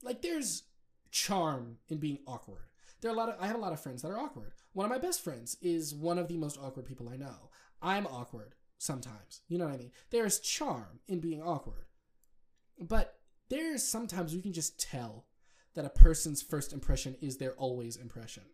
like 0.02 0.23
there's 0.23 0.64
charm 1.11 1.78
in 1.88 1.99
being 1.99 2.18
awkward. 2.26 2.64
There 3.00 3.11
are 3.11 3.14
a 3.14 3.16
lot 3.16 3.28
of 3.28 3.37
I 3.40 3.47
have 3.47 3.56
a 3.56 3.61
lot 3.61 3.73
of 3.73 3.80
friends 3.80 4.02
that 4.02 4.11
are 4.11 4.18
awkward. 4.18 4.52
One 4.73 4.85
of 4.85 4.90
my 4.90 4.99
best 4.99 5.23
friends 5.23 5.56
is 5.62 5.94
one 5.94 6.18
of 6.18 6.28
the 6.28 6.37
most 6.37 6.59
awkward 6.61 6.87
people 6.87 7.09
I 7.09 7.16
know. 7.16 7.50
I'm 7.80 8.06
awkward 8.06 8.54
sometimes. 8.78 9.42
You 9.49 9.59
know 9.59 9.66
what 9.66 9.75
I 9.75 9.78
mean? 9.78 9.92
There's 10.11 10.40
charm 10.40 11.00
in 11.06 11.21
being 11.21 11.42
awkward. 11.42 11.87
But 12.80 13.18
there's 13.49 13.83
sometimes 13.83 14.35
you 14.35 14.42
can 14.42 14.52
just 14.52 14.80
tell 14.80 15.26
that 15.75 15.85
a 15.85 15.90
person's 15.90 16.42
first 16.42 16.73
impression 16.73 17.16
is 17.21 17.37
their 17.37 17.52
always 17.52 17.97
impression. 17.97 18.44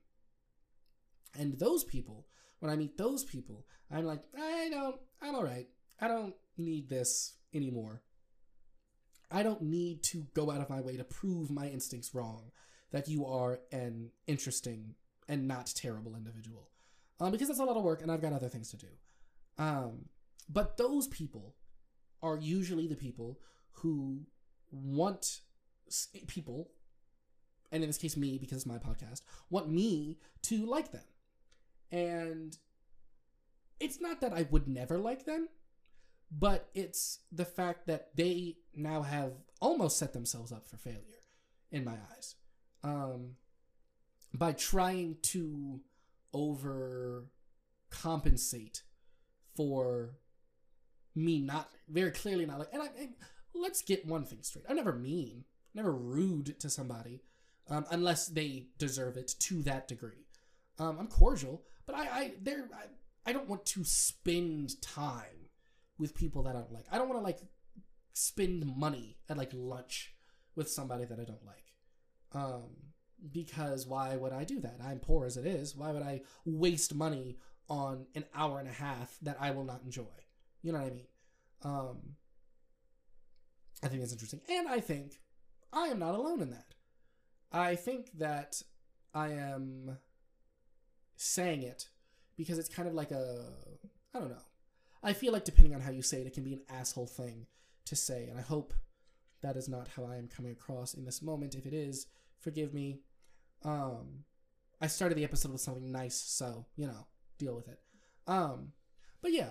And 1.39 1.59
those 1.59 1.85
people, 1.85 2.27
when 2.61 2.71
I 2.71 2.77
meet 2.77 2.97
those 2.97 3.25
people, 3.25 3.67
I'm 3.91 4.05
like, 4.05 4.23
I 4.39 4.69
don't, 4.71 4.97
I'm 5.21 5.35
all 5.35 5.45
right. 5.45 5.67
I 6.01 6.09
don't 6.09 6.35
need 6.57 6.89
this 6.89 7.35
anymore. 7.53 8.03
I 9.31 9.43
don't 9.43 9.63
need 9.63 10.03
to 10.05 10.27
go 10.35 10.51
out 10.51 10.61
of 10.61 10.71
my 10.71 10.81
way 10.81 10.97
to 10.97 11.05
prove 11.05 11.51
my 11.51 11.69
instincts 11.69 12.15
wrong, 12.15 12.51
that 12.91 13.09
you 13.09 13.27
are 13.27 13.61
an 13.73 14.11
interesting 14.27 14.95
and 15.29 15.47
not 15.47 15.73
terrible 15.75 16.15
individual. 16.17 16.69
Um, 17.21 17.33
because 17.33 17.49
that's 17.49 17.61
a 17.61 17.65
lot 17.65 17.77
of 17.77 17.83
work 17.83 18.03
and 18.03 18.11
I've 18.11 18.23
got 18.23 18.33
other 18.33 18.49
things 18.49 18.71
to 18.71 18.77
do. 18.77 18.89
Um, 19.59 20.07
but 20.49 20.77
those 20.77 21.07
people 21.07 21.55
are 22.23 22.37
usually 22.37 22.87
the 22.87 22.97
people 22.97 23.39
who 23.73 24.23
want 24.71 25.41
people, 26.27 26.71
and 27.71 27.83
in 27.83 27.89
this 27.89 27.99
case, 27.99 28.17
me, 28.17 28.39
because 28.39 28.59
it's 28.59 28.67
my 28.67 28.79
podcast, 28.79 29.23
want 29.49 29.71
me 29.71 30.19
to 30.43 30.67
like 30.67 30.93
them. 30.93 31.05
And 31.93 32.57
it's 33.81 34.01
not 34.01 34.21
that 34.21 34.33
I 34.33 34.47
would 34.51 34.69
never 34.69 34.99
like 34.99 35.25
them, 35.25 35.49
but 36.31 36.69
it's 36.75 37.21
the 37.33 37.45
fact 37.45 37.87
that 37.87 38.17
they 38.17 38.57
now 38.75 39.03
have 39.03 39.33
almost 39.61 39.99
set 39.99 40.13
themselves 40.13 40.53
up 40.53 40.69
for 40.69 40.77
failure 40.77 41.25
in 41.73 41.85
my 41.85 41.97
eyes. 42.15 42.37
Um, 42.83 43.37
by 44.33 44.53
trying 44.53 45.17
to 45.23 45.81
overcompensate 46.35 48.83
for 49.57 50.15
me 51.15 51.41
not 51.41 51.71
very 51.89 52.13
clearly 52.13 52.47
not 52.47 52.61
like 52.61 52.73
and 52.73 52.83
I, 52.83 52.87
and 52.99 53.11
let's 53.55 53.83
get 53.83 54.07
one 54.07 54.25
thing 54.25 54.39
straight. 54.43 54.65
I'm 54.69 54.77
never 54.77 54.93
mean 54.93 55.45
never 55.75 55.93
rude 55.93 56.61
to 56.61 56.71
somebody 56.71 57.23
um, 57.69 57.85
unless 57.91 58.29
they 58.29 58.69
deserve 58.79 59.17
it 59.17 59.35
to 59.41 59.63
that 59.63 59.89
degree. 59.89 60.29
Um, 60.79 60.99
i'm 61.01 61.09
cordial 61.09 61.65
but 61.91 61.99
i 61.99 62.21
i 62.21 62.33
there 62.43 62.69
I, 62.75 63.31
I 63.31 63.33
don't 63.33 63.49
want 63.49 63.67
to 63.67 63.85
spend 63.85 64.81
time 64.81 65.41
with 65.99 66.15
people 66.15 66.43
that 66.45 66.57
I 66.57 66.61
don't 66.61 66.73
like. 66.73 66.87
I 66.91 66.97
don't 66.97 67.09
want 67.09 67.21
to 67.21 67.25
like 67.25 67.41
spend 68.15 68.65
money 68.77 69.19
at 69.29 69.37
like 69.37 69.51
lunch 69.53 70.15
with 70.57 70.71
somebody 70.71 71.05
that 71.05 71.21
I 71.21 71.25
don't 71.25 71.47
like. 71.47 71.75
Um, 72.33 72.71
because 73.31 73.87
why 73.87 74.17
would 74.17 74.33
I 74.33 74.45
do 74.45 74.61
that? 74.61 74.79
I'm 74.83 74.99
poor 74.99 75.27
as 75.27 75.37
it 75.37 75.47
is. 75.47 75.77
Why 75.77 75.93
would 75.93 76.03
I 76.03 76.23
waste 76.47 76.95
money 76.95 77.37
on 77.69 78.07
an 78.15 78.25
hour 78.35 78.59
and 78.59 78.69
a 78.69 78.73
half 78.73 79.19
that 79.23 79.37
I 79.39 79.51
will 79.51 79.65
not 79.65 79.83
enjoy? 79.85 80.05
You 80.63 80.73
know 80.73 80.79
what 80.79 80.87
I 80.87 80.95
mean? 80.95 81.07
Um, 81.63 81.99
I 83.83 83.89
think 83.89 84.01
that's 84.01 84.13
interesting. 84.13 84.41
And 84.51 84.67
I 84.69 84.81
think 84.81 85.21
I 85.73 85.89
am 85.89 85.99
not 85.99 86.15
alone 86.15 86.41
in 86.41 86.51
that. 86.51 86.75
I 87.53 87.75
think 87.75 88.11
that 88.19 88.63
I 89.13 89.33
am 89.33 89.99
saying 91.21 91.63
it 91.63 91.89
because 92.37 92.59
it's 92.59 92.69
kind 92.69 92.89
of 92.89 92.95
like 92.95 93.11
a, 93.11 93.45
I 94.15 94.19
don't 94.19 94.31
know. 94.31 94.43
I 95.03 95.13
feel 95.13 95.33
like 95.33 95.45
depending 95.45 95.75
on 95.75 95.81
how 95.83 95.91
you 95.91 96.03
say 96.03 96.23
it, 96.23 96.27
it 96.27 96.33
can 96.33 96.45
be 96.45 96.55
an 96.55 96.63
asshole 96.71 97.07
thing 97.07 97.47
to 97.87 97.97
say, 97.97 98.29
and 98.29 98.39
I 98.39 98.43
hope 98.43 98.73
that 99.43 99.57
is 99.57 99.69
not 99.69 99.89
how 99.89 100.05
I 100.05 100.17
am 100.17 100.29
coming 100.29 100.53
across 100.53 100.95
in 100.95 101.05
this 101.05 101.23
moment. 101.23 101.55
If 101.55 101.67
it 101.67 101.75
is, 101.75 102.07
forgive 102.39 102.73
me. 102.73 103.01
Um, 103.65 104.25
I 104.81 104.87
started 104.87 105.17
the 105.17 105.25
episode 105.25 105.53
with 105.53 105.61
something 105.61 105.93
nice, 105.93 106.17
so 106.17 106.67
you 106.77 106.87
know, 106.87 107.07
deal 107.39 107.55
with 107.55 107.69
it. 107.69 107.81
Um, 108.27 108.73
but 109.21 109.33
yeah, 109.33 109.51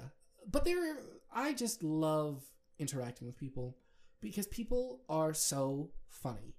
but 0.49 0.65
there, 0.65 0.97
I 1.31 1.53
just 1.53 1.83
love 1.83 2.43
interacting 2.79 3.27
with 3.27 3.37
people 3.37 3.77
because 4.21 4.47
people 4.47 5.01
are 5.07 5.33
so 5.33 5.91
funny. 6.07 6.55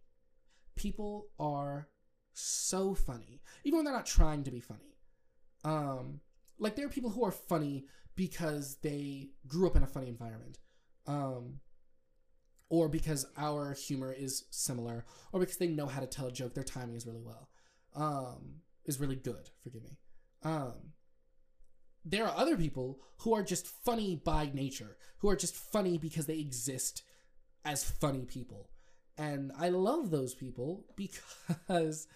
People 0.76 1.26
are 1.38 1.88
so 2.32 2.94
funny, 2.94 3.42
even 3.64 3.78
when 3.78 3.84
they're 3.84 3.94
not 3.94 4.06
trying 4.06 4.44
to 4.44 4.50
be 4.50 4.60
funny. 4.60 4.89
Um, 5.64 6.20
like 6.58 6.76
there 6.76 6.86
are 6.86 6.90
people 6.90 7.10
who 7.10 7.24
are 7.24 7.32
funny 7.32 7.84
because 8.16 8.76
they 8.82 9.30
grew 9.46 9.66
up 9.66 9.76
in 9.76 9.82
a 9.82 9.86
funny 9.86 10.08
environment. 10.08 10.58
Um, 11.06 11.60
or 12.70 12.88
because 12.88 13.26
our 13.36 13.72
humor 13.72 14.12
is 14.12 14.44
similar, 14.50 15.04
or 15.32 15.40
because 15.40 15.56
they 15.56 15.66
know 15.66 15.86
how 15.86 16.00
to 16.00 16.06
tell 16.06 16.28
a 16.28 16.32
joke. 16.32 16.54
Their 16.54 16.64
timing 16.64 16.96
is 16.96 17.06
really 17.06 17.20
well, 17.20 17.48
um, 17.94 18.60
is 18.86 19.00
really 19.00 19.16
good. 19.16 19.50
Forgive 19.62 19.82
me. 19.82 19.98
Um, 20.44 20.92
there 22.04 22.24
are 22.24 22.36
other 22.36 22.56
people 22.56 23.00
who 23.18 23.34
are 23.34 23.42
just 23.42 23.66
funny 23.66 24.16
by 24.16 24.50
nature, 24.54 24.96
who 25.18 25.28
are 25.28 25.36
just 25.36 25.54
funny 25.54 25.98
because 25.98 26.26
they 26.26 26.38
exist 26.38 27.02
as 27.64 27.84
funny 27.84 28.24
people, 28.24 28.70
and 29.18 29.50
I 29.58 29.68
love 29.70 30.10
those 30.10 30.34
people 30.34 30.86
because 30.96 32.06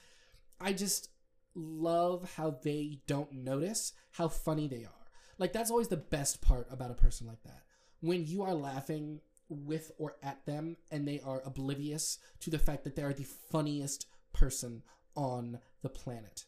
I 0.61 0.73
just 0.73 1.09
love 1.55 2.35
how 2.37 2.59
they 2.63 3.01
don't 3.07 3.33
notice 3.33 3.93
how 4.13 4.29
funny 4.29 4.69
they 4.69 4.85
are. 4.85 5.11
Like 5.39 5.53
that's 5.53 5.71
always 5.71 5.89
the 5.89 5.97
best 5.97 6.41
part 6.41 6.67
about 6.71 6.91
a 6.91 6.95
person 6.95 7.27
like 7.27 7.43
that. 7.45 7.63
When 8.01 8.27
you 8.27 8.43
are 8.43 8.55
laughing 8.55 9.21
with 9.49 9.93
or 9.99 10.17
at 10.23 10.45
them 10.47 10.77
and 10.91 11.07
they 11.07 11.21
are 11.21 11.43
oblivious 11.45 12.19
to 12.41 12.51
the 12.51 12.59
fact 12.59 12.85
that 12.85 12.97
they 12.97 13.03
are 13.03 13.13
the 13.13 13.27
funniest 13.51 14.07
person 14.33 14.83
on 15.17 15.59
the 15.83 15.89
planet. 15.89 16.45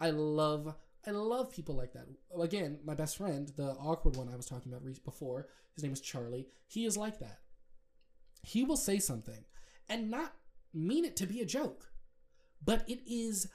I 0.00 0.10
love 0.10 0.74
I 1.06 1.10
love 1.10 1.52
people 1.52 1.74
like 1.74 1.92
that. 1.92 2.06
Again, 2.40 2.78
my 2.84 2.94
best 2.94 3.18
friend, 3.18 3.52
the 3.56 3.72
awkward 3.72 4.16
one 4.16 4.28
I 4.28 4.36
was 4.36 4.46
talking 4.46 4.72
about 4.72 4.86
before, 5.04 5.48
his 5.74 5.82
name 5.82 5.92
is 5.92 6.00
Charlie. 6.00 6.48
He 6.66 6.86
is 6.86 6.96
like 6.96 7.18
that. 7.18 7.40
He 8.42 8.64
will 8.64 8.76
say 8.76 8.98
something 8.98 9.44
and 9.88 10.10
not 10.10 10.32
mean 10.72 11.04
it 11.04 11.16
to 11.16 11.26
be 11.26 11.40
a 11.40 11.46
joke, 11.46 11.90
but 12.64 12.88
it 12.88 13.00
is 13.06 13.48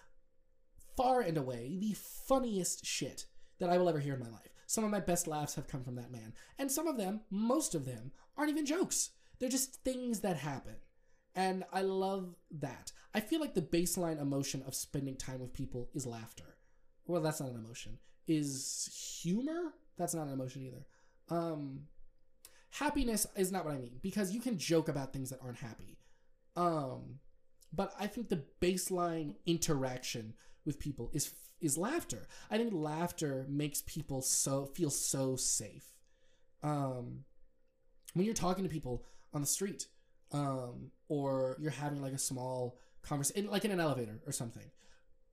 far 0.99 1.21
and 1.21 1.37
away 1.37 1.77
the 1.79 1.95
funniest 2.27 2.85
shit 2.85 3.25
that 3.59 3.69
I 3.69 3.77
will 3.77 3.87
ever 3.87 3.99
hear 3.99 4.15
in 4.15 4.19
my 4.19 4.27
life. 4.27 4.53
Some 4.67 4.83
of 4.83 4.91
my 4.91 4.99
best 4.99 5.27
laughs 5.27 5.55
have 5.55 5.65
come 5.65 5.81
from 5.81 5.95
that 5.95 6.11
man. 6.11 6.33
And 6.57 6.69
some 6.69 6.87
of 6.87 6.97
them, 6.97 7.21
most 7.31 7.73
of 7.73 7.85
them, 7.85 8.11
aren't 8.35 8.51
even 8.51 8.65
jokes. 8.65 9.11
They're 9.39 9.47
just 9.47 9.81
things 9.85 10.19
that 10.19 10.35
happen. 10.35 10.75
And 11.35 11.63
I 11.71 11.83
love 11.83 12.35
that. 12.59 12.91
I 13.13 13.21
feel 13.21 13.39
like 13.39 13.53
the 13.53 13.61
baseline 13.61 14.21
emotion 14.21 14.61
of 14.67 14.75
spending 14.75 15.15
time 15.15 15.39
with 15.39 15.53
people 15.53 15.89
is 15.93 16.05
laughter. 16.05 16.57
well, 17.07 17.21
that's 17.21 17.39
not 17.39 17.51
an 17.51 17.55
emotion. 17.55 17.97
Is 18.27 19.21
humor? 19.23 19.73
That's 19.97 20.13
not 20.13 20.27
an 20.27 20.33
emotion 20.33 20.63
either. 20.63 20.85
Um, 21.29 21.83
happiness 22.71 23.25
is 23.37 23.53
not 23.53 23.63
what 23.63 23.75
I 23.75 23.77
mean 23.77 23.99
because 24.01 24.33
you 24.33 24.41
can 24.41 24.57
joke 24.57 24.89
about 24.89 25.13
things 25.13 25.29
that 25.29 25.39
aren't 25.41 25.59
happy. 25.59 25.97
Um, 26.57 27.19
but 27.71 27.93
I 27.97 28.07
think 28.07 28.27
the 28.27 28.43
baseline 28.59 29.35
interaction 29.45 30.33
with 30.65 30.79
people 30.79 31.09
is 31.13 31.33
is 31.61 31.77
laughter. 31.77 32.27
I 32.49 32.57
think 32.57 32.71
laughter 32.73 33.45
makes 33.49 33.83
people 33.85 34.21
so 34.21 34.65
feel 34.65 34.89
so 34.89 35.35
safe. 35.35 35.85
Um, 36.63 37.25
when 38.13 38.25
you're 38.25 38.33
talking 38.33 38.63
to 38.63 38.69
people 38.69 39.03
on 39.33 39.41
the 39.41 39.47
street, 39.47 39.87
um, 40.31 40.91
or 41.07 41.57
you're 41.59 41.71
having 41.71 42.01
like 42.01 42.13
a 42.13 42.17
small 42.17 42.79
conversation, 43.01 43.49
like 43.49 43.65
in 43.65 43.71
an 43.71 43.79
elevator 43.79 44.21
or 44.25 44.31
something, 44.31 44.71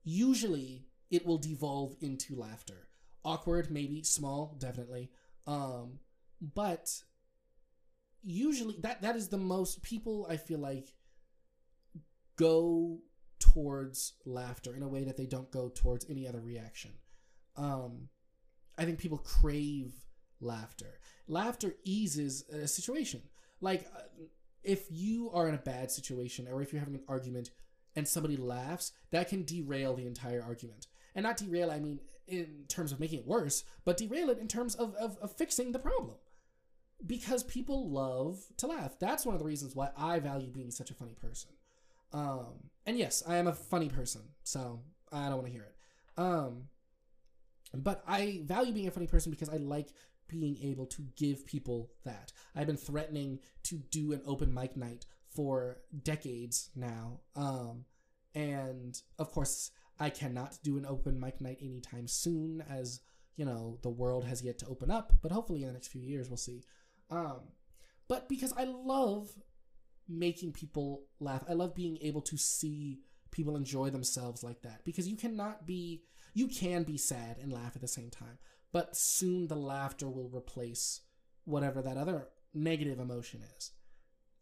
usually 0.03 0.85
it 1.09 1.25
will 1.25 1.37
devolve 1.37 1.95
into 2.01 2.35
laughter. 2.35 2.87
Awkward, 3.23 3.71
maybe. 3.71 4.03
Small, 4.03 4.55
definitely. 4.59 5.09
Um, 5.45 5.99
but 6.41 7.03
usually 8.23 8.75
that 8.81 9.01
that 9.01 9.15
is 9.15 9.29
the 9.29 9.37
most 9.37 9.81
people 9.81 10.27
I 10.29 10.37
feel 10.37 10.59
like 10.59 10.93
go 12.35 12.99
towards 13.39 14.13
laughter 14.25 14.75
in 14.75 14.83
a 14.83 14.87
way 14.87 15.03
that 15.03 15.17
they 15.17 15.25
don't 15.25 15.51
go 15.51 15.69
towards 15.69 16.09
any 16.09 16.27
other 16.27 16.41
reaction. 16.41 16.91
Um, 17.55 18.09
I 18.77 18.85
think 18.85 18.99
people 18.99 19.17
crave 19.17 19.93
laughter. 20.39 20.99
Laughter 21.27 21.75
eases 21.83 22.43
a 22.49 22.67
situation. 22.67 23.21
Like 23.61 23.87
uh, 23.95 24.01
if 24.63 24.85
you 24.89 25.31
are 25.33 25.47
in 25.47 25.55
a 25.55 25.59
bad 25.59 25.91
situation 25.91 26.47
or 26.47 26.61
if 26.61 26.71
you're 26.71 26.79
having 26.79 26.95
an 26.95 27.03
argument 27.07 27.51
and 27.95 28.07
somebody 28.07 28.37
laughs, 28.37 28.91
that 29.11 29.29
can 29.29 29.43
derail 29.43 29.95
the 29.95 30.05
entire 30.05 30.43
argument. 30.43 30.87
And 31.15 31.23
not 31.23 31.37
derail, 31.37 31.71
I 31.71 31.79
mean 31.79 31.99
in 32.27 32.65
terms 32.67 32.91
of 32.91 32.99
making 32.99 33.19
it 33.19 33.27
worse, 33.27 33.63
but 33.85 33.97
derail 33.97 34.29
it 34.29 34.39
in 34.39 34.47
terms 34.47 34.75
of, 34.75 34.93
of, 34.95 35.17
of 35.19 35.31
fixing 35.31 35.71
the 35.71 35.79
problem. 35.79 36.15
Because 37.05 37.43
people 37.43 37.89
love 37.89 38.39
to 38.57 38.67
laugh. 38.67 38.97
That's 38.99 39.25
one 39.25 39.35
of 39.35 39.39
the 39.39 39.45
reasons 39.45 39.75
why 39.75 39.89
I 39.95 40.19
value 40.19 40.49
being 40.51 40.71
such 40.71 40.91
a 40.91 40.95
funny 40.95 41.13
person. 41.13 41.51
Um, 42.17 42.69
and 42.87 42.97
yes, 42.97 43.21
I 43.27 43.37
am 43.37 43.47
a 43.47 43.53
funny 43.53 43.89
person, 43.89 44.21
so 44.43 44.81
I 45.11 45.25
don't 45.25 45.35
want 45.35 45.45
to 45.45 45.51
hear 45.53 45.63
it. 45.63 45.75
Um, 46.17 46.63
but 47.73 48.03
I 48.07 48.41
value 48.45 48.73
being 48.73 48.87
a 48.87 48.91
funny 48.91 49.07
person 49.07 49.31
because 49.31 49.49
I 49.49 49.57
like 49.57 49.89
being 50.27 50.57
able 50.63 50.87
to 50.87 51.03
give 51.15 51.45
people 51.45 51.91
that. 52.05 52.31
I've 52.55 52.67
been 52.67 52.77
threatening 52.77 53.39
to 53.63 53.75
do 53.91 54.13
an 54.13 54.21
open 54.25 54.51
mic 54.53 54.75
night 54.75 55.05
for 55.29 55.77
decades 56.03 56.69
now. 56.75 57.19
Um, 57.35 57.85
and 58.33 58.99
of 59.19 59.31
course, 59.31 59.71
I 59.99 60.09
cannot 60.09 60.57
do 60.63 60.77
an 60.77 60.85
open 60.85 61.19
mic 61.19 61.39
night 61.39 61.59
anytime 61.61 62.07
soon, 62.07 62.63
as 62.67 63.01
you 63.35 63.45
know, 63.45 63.77
the 63.83 63.89
world 63.89 64.25
has 64.25 64.43
yet 64.43 64.57
to 64.59 64.67
open 64.67 64.89
up, 64.89 65.13
but 65.21 65.31
hopefully 65.31 65.61
in 65.61 65.67
the 65.67 65.73
next 65.73 65.89
few 65.89 66.01
years 66.01 66.29
we'll 66.29 66.37
see. 66.37 66.63
Um, 67.11 67.41
but 68.07 68.27
because 68.27 68.53
I 68.57 68.63
love 68.63 69.29
making 70.07 70.53
people 70.53 71.03
laugh. 71.19 71.43
I 71.49 71.53
love 71.53 71.75
being 71.75 71.97
able 72.01 72.21
to 72.21 72.37
see 72.37 72.99
people 73.31 73.55
enjoy 73.55 73.89
themselves 73.89 74.43
like 74.43 74.61
that 74.61 74.83
because 74.85 75.07
you 75.07 75.15
cannot 75.15 75.67
be 75.67 76.03
you 76.33 76.47
can 76.47 76.83
be 76.83 76.97
sad 76.97 77.37
and 77.41 77.51
laugh 77.51 77.75
at 77.75 77.81
the 77.81 77.87
same 77.87 78.09
time, 78.09 78.37
but 78.71 78.95
soon 78.95 79.47
the 79.47 79.55
laughter 79.55 80.07
will 80.07 80.29
replace 80.29 81.01
whatever 81.45 81.81
that 81.81 81.97
other 81.97 82.27
negative 82.53 82.99
emotion 82.99 83.41
is. 83.57 83.71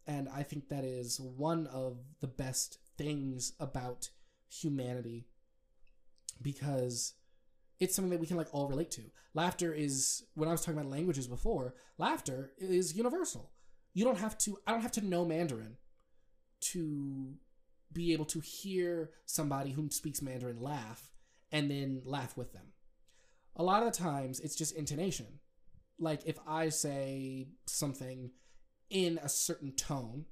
And 0.06 0.28
I 0.28 0.42
think 0.42 0.68
that 0.68 0.84
is 0.84 1.18
one 1.20 1.66
of 1.68 1.98
the 2.20 2.26
best 2.26 2.78
things 2.98 3.52
about 3.58 4.10
humanity 4.48 5.26
because 6.42 7.14
it's 7.80 7.94
something 7.94 8.10
that 8.10 8.20
we 8.20 8.26
can 8.26 8.36
like 8.36 8.52
all 8.52 8.68
relate 8.68 8.90
to. 8.92 9.02
Laughter 9.34 9.72
is 9.72 10.22
when 10.34 10.48
I 10.48 10.52
was 10.52 10.60
talking 10.60 10.78
about 10.78 10.90
languages 10.90 11.26
before, 11.26 11.74
laughter 11.98 12.52
is 12.58 12.96
universal 12.96 13.52
you 13.96 14.04
don't 14.04 14.18
have 14.18 14.36
to 14.36 14.58
i 14.66 14.72
don't 14.72 14.82
have 14.82 14.92
to 14.92 15.04
know 15.04 15.24
mandarin 15.24 15.78
to 16.60 17.32
be 17.92 18.12
able 18.12 18.26
to 18.26 18.40
hear 18.40 19.10
somebody 19.24 19.70
who 19.70 19.88
speaks 19.90 20.20
mandarin 20.20 20.60
laugh 20.60 21.10
and 21.50 21.70
then 21.70 22.02
laugh 22.04 22.36
with 22.36 22.52
them. 22.52 22.72
A 23.54 23.62
lot 23.62 23.82
of 23.82 23.90
the 23.90 23.98
times 23.98 24.38
it's 24.40 24.54
just 24.54 24.76
intonation. 24.76 25.40
Like 25.98 26.20
if 26.26 26.38
i 26.46 26.68
say 26.68 27.48
something 27.66 28.32
in 28.90 29.18
a 29.22 29.30
certain 29.30 29.72
tone 29.72 30.26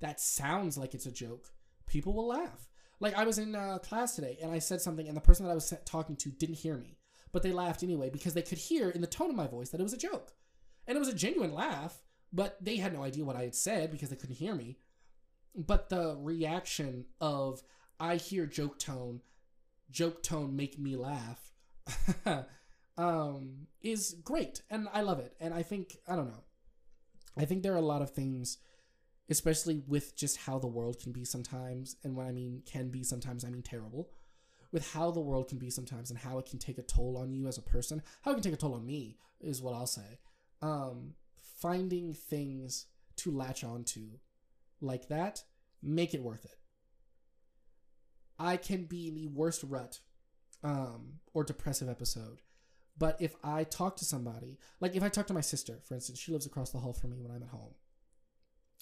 that 0.00 0.18
sounds 0.18 0.78
like 0.78 0.94
it's 0.94 1.06
a 1.06 1.12
joke 1.12 1.52
people 1.86 2.14
will 2.14 2.28
laugh. 2.28 2.66
Like 2.98 3.14
i 3.14 3.24
was 3.24 3.38
in 3.38 3.54
uh, 3.54 3.78
class 3.78 4.14
today 4.14 4.38
and 4.40 4.50
i 4.50 4.58
said 4.58 4.80
something 4.80 5.06
and 5.06 5.16
the 5.16 5.20
person 5.20 5.44
that 5.44 5.52
i 5.52 5.54
was 5.54 5.74
talking 5.84 6.16
to 6.16 6.30
didn't 6.30 6.56
hear 6.56 6.78
me 6.78 6.96
but 7.30 7.42
they 7.42 7.52
laughed 7.52 7.82
anyway 7.82 8.08
because 8.08 8.32
they 8.32 8.42
could 8.42 8.58
hear 8.58 8.88
in 8.88 9.02
the 9.02 9.06
tone 9.06 9.28
of 9.28 9.36
my 9.36 9.46
voice 9.46 9.68
that 9.70 9.80
it 9.80 9.84
was 9.84 9.92
a 9.92 9.98
joke. 9.98 10.32
And 10.86 10.96
it 10.96 10.98
was 10.98 11.08
a 11.08 11.14
genuine 11.14 11.52
laugh 11.52 12.02
but 12.32 12.56
they 12.60 12.76
had 12.76 12.94
no 12.94 13.02
idea 13.02 13.24
what 13.24 13.36
I 13.36 13.42
had 13.42 13.54
said 13.54 13.90
because 13.90 14.08
they 14.08 14.16
couldn't 14.16 14.36
hear 14.36 14.54
me. 14.54 14.78
But 15.54 15.90
the 15.90 16.16
reaction 16.18 17.04
of 17.20 17.62
I 18.00 18.16
hear 18.16 18.46
joke 18.46 18.78
tone, 18.78 19.20
joke 19.90 20.22
tone 20.22 20.56
make 20.56 20.78
me 20.78 20.96
laugh, 20.96 21.52
um, 22.96 23.66
is 23.82 24.16
great, 24.24 24.62
and 24.70 24.88
I 24.92 25.02
love 25.02 25.18
it. 25.18 25.34
And 25.40 25.52
I 25.52 25.62
think 25.62 25.98
I 26.08 26.16
don't 26.16 26.28
know, 26.28 26.44
I 27.36 27.44
think 27.44 27.62
there 27.62 27.74
are 27.74 27.76
a 27.76 27.82
lot 27.82 28.00
of 28.00 28.10
things, 28.10 28.58
especially 29.28 29.82
with 29.86 30.16
just 30.16 30.38
how 30.38 30.58
the 30.58 30.66
world 30.66 31.00
can 31.00 31.12
be 31.12 31.24
sometimes, 31.24 31.96
and 32.02 32.16
when 32.16 32.26
I 32.26 32.32
mean 32.32 32.62
can 32.64 32.88
be 32.88 33.04
sometimes, 33.04 33.44
I 33.44 33.50
mean 33.50 33.62
terrible. 33.62 34.10
With 34.72 34.90
how 34.92 35.10
the 35.10 35.20
world 35.20 35.48
can 35.48 35.58
be 35.58 35.68
sometimes 35.68 36.08
and 36.08 36.18
how 36.18 36.38
it 36.38 36.46
can 36.46 36.58
take 36.58 36.78
a 36.78 36.82
toll 36.82 37.18
on 37.18 37.34
you 37.34 37.46
as 37.46 37.58
a 37.58 37.62
person, 37.62 38.02
how 38.22 38.30
it 38.30 38.34
can 38.34 38.42
take 38.42 38.54
a 38.54 38.56
toll 38.56 38.72
on 38.74 38.86
me 38.86 39.18
is 39.38 39.60
what 39.60 39.74
I'll 39.74 39.86
say. 39.86 40.18
Um, 40.62 41.12
finding 41.62 42.12
things 42.12 42.86
to 43.16 43.30
latch 43.30 43.64
onto 43.64 44.18
like 44.80 45.08
that 45.08 45.44
make 45.82 46.12
it 46.12 46.22
worth 46.22 46.44
it. 46.44 46.58
I 48.38 48.56
can 48.56 48.84
be 48.84 49.08
in 49.08 49.14
the 49.14 49.28
worst 49.28 49.62
rut 49.62 50.00
um, 50.64 51.20
or 51.32 51.44
depressive 51.44 51.88
episode, 51.88 52.40
but 52.98 53.16
if 53.20 53.34
I 53.44 53.64
talk 53.64 53.96
to 53.96 54.04
somebody, 54.04 54.58
like 54.80 54.96
if 54.96 55.02
I 55.02 55.08
talk 55.08 55.28
to 55.28 55.34
my 55.34 55.40
sister, 55.40 55.78
for 55.86 55.94
instance, 55.94 56.18
she 56.18 56.32
lives 56.32 56.46
across 56.46 56.70
the 56.70 56.78
hall 56.78 56.92
from 56.92 57.10
me 57.10 57.20
when 57.20 57.30
I'm 57.30 57.42
at 57.42 57.48
home. 57.50 57.74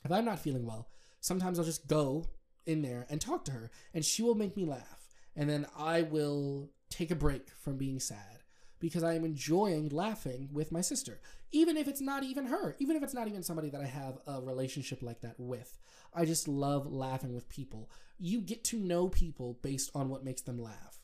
If 0.04 0.10
I'm 0.10 0.24
not 0.24 0.40
feeling 0.40 0.66
well, 0.66 0.88
sometimes 1.20 1.58
I'll 1.58 1.64
just 1.64 1.86
go 1.86 2.24
in 2.66 2.82
there 2.82 3.06
and 3.10 3.20
talk 3.20 3.44
to 3.46 3.52
her, 3.52 3.70
and 3.92 4.04
she 4.04 4.22
will 4.22 4.34
make 4.34 4.56
me 4.56 4.64
laugh, 4.64 5.08
and 5.36 5.48
then 5.48 5.66
I 5.76 6.02
will 6.02 6.70
take 6.88 7.10
a 7.10 7.16
break 7.16 7.50
from 7.50 7.76
being 7.76 8.00
sad 8.00 8.42
because 8.78 9.04
I 9.04 9.14
am 9.14 9.24
enjoying 9.24 9.90
laughing 9.90 10.48
with 10.52 10.72
my 10.72 10.80
sister, 10.80 11.20
even 11.52 11.76
if 11.76 11.88
it's 11.88 12.00
not 12.00 12.22
even 12.22 12.46
her, 12.46 12.76
even 12.78 12.96
if 12.96 13.02
it's 13.02 13.14
not 13.14 13.28
even 13.28 13.42
somebody 13.42 13.70
that 13.70 13.80
I 13.80 13.86
have 13.86 14.18
a 14.26 14.40
relationship 14.40 15.02
like 15.02 15.20
that 15.22 15.34
with. 15.38 15.78
I 16.14 16.24
just 16.24 16.48
love 16.48 16.90
laughing 16.90 17.34
with 17.34 17.48
people. 17.48 17.90
You 18.18 18.40
get 18.40 18.64
to 18.64 18.78
know 18.78 19.08
people 19.08 19.58
based 19.62 19.90
on 19.94 20.08
what 20.08 20.24
makes 20.24 20.42
them 20.42 20.60
laugh. 20.60 21.00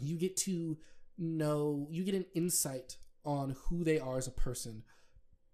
You 0.00 0.16
get 0.16 0.36
to 0.38 0.78
know, 1.18 1.88
you 1.90 2.04
get 2.04 2.14
an 2.14 2.26
insight 2.34 2.96
on 3.24 3.56
who 3.64 3.84
they 3.84 3.98
are 3.98 4.16
as 4.16 4.26
a 4.26 4.32
person 4.32 4.84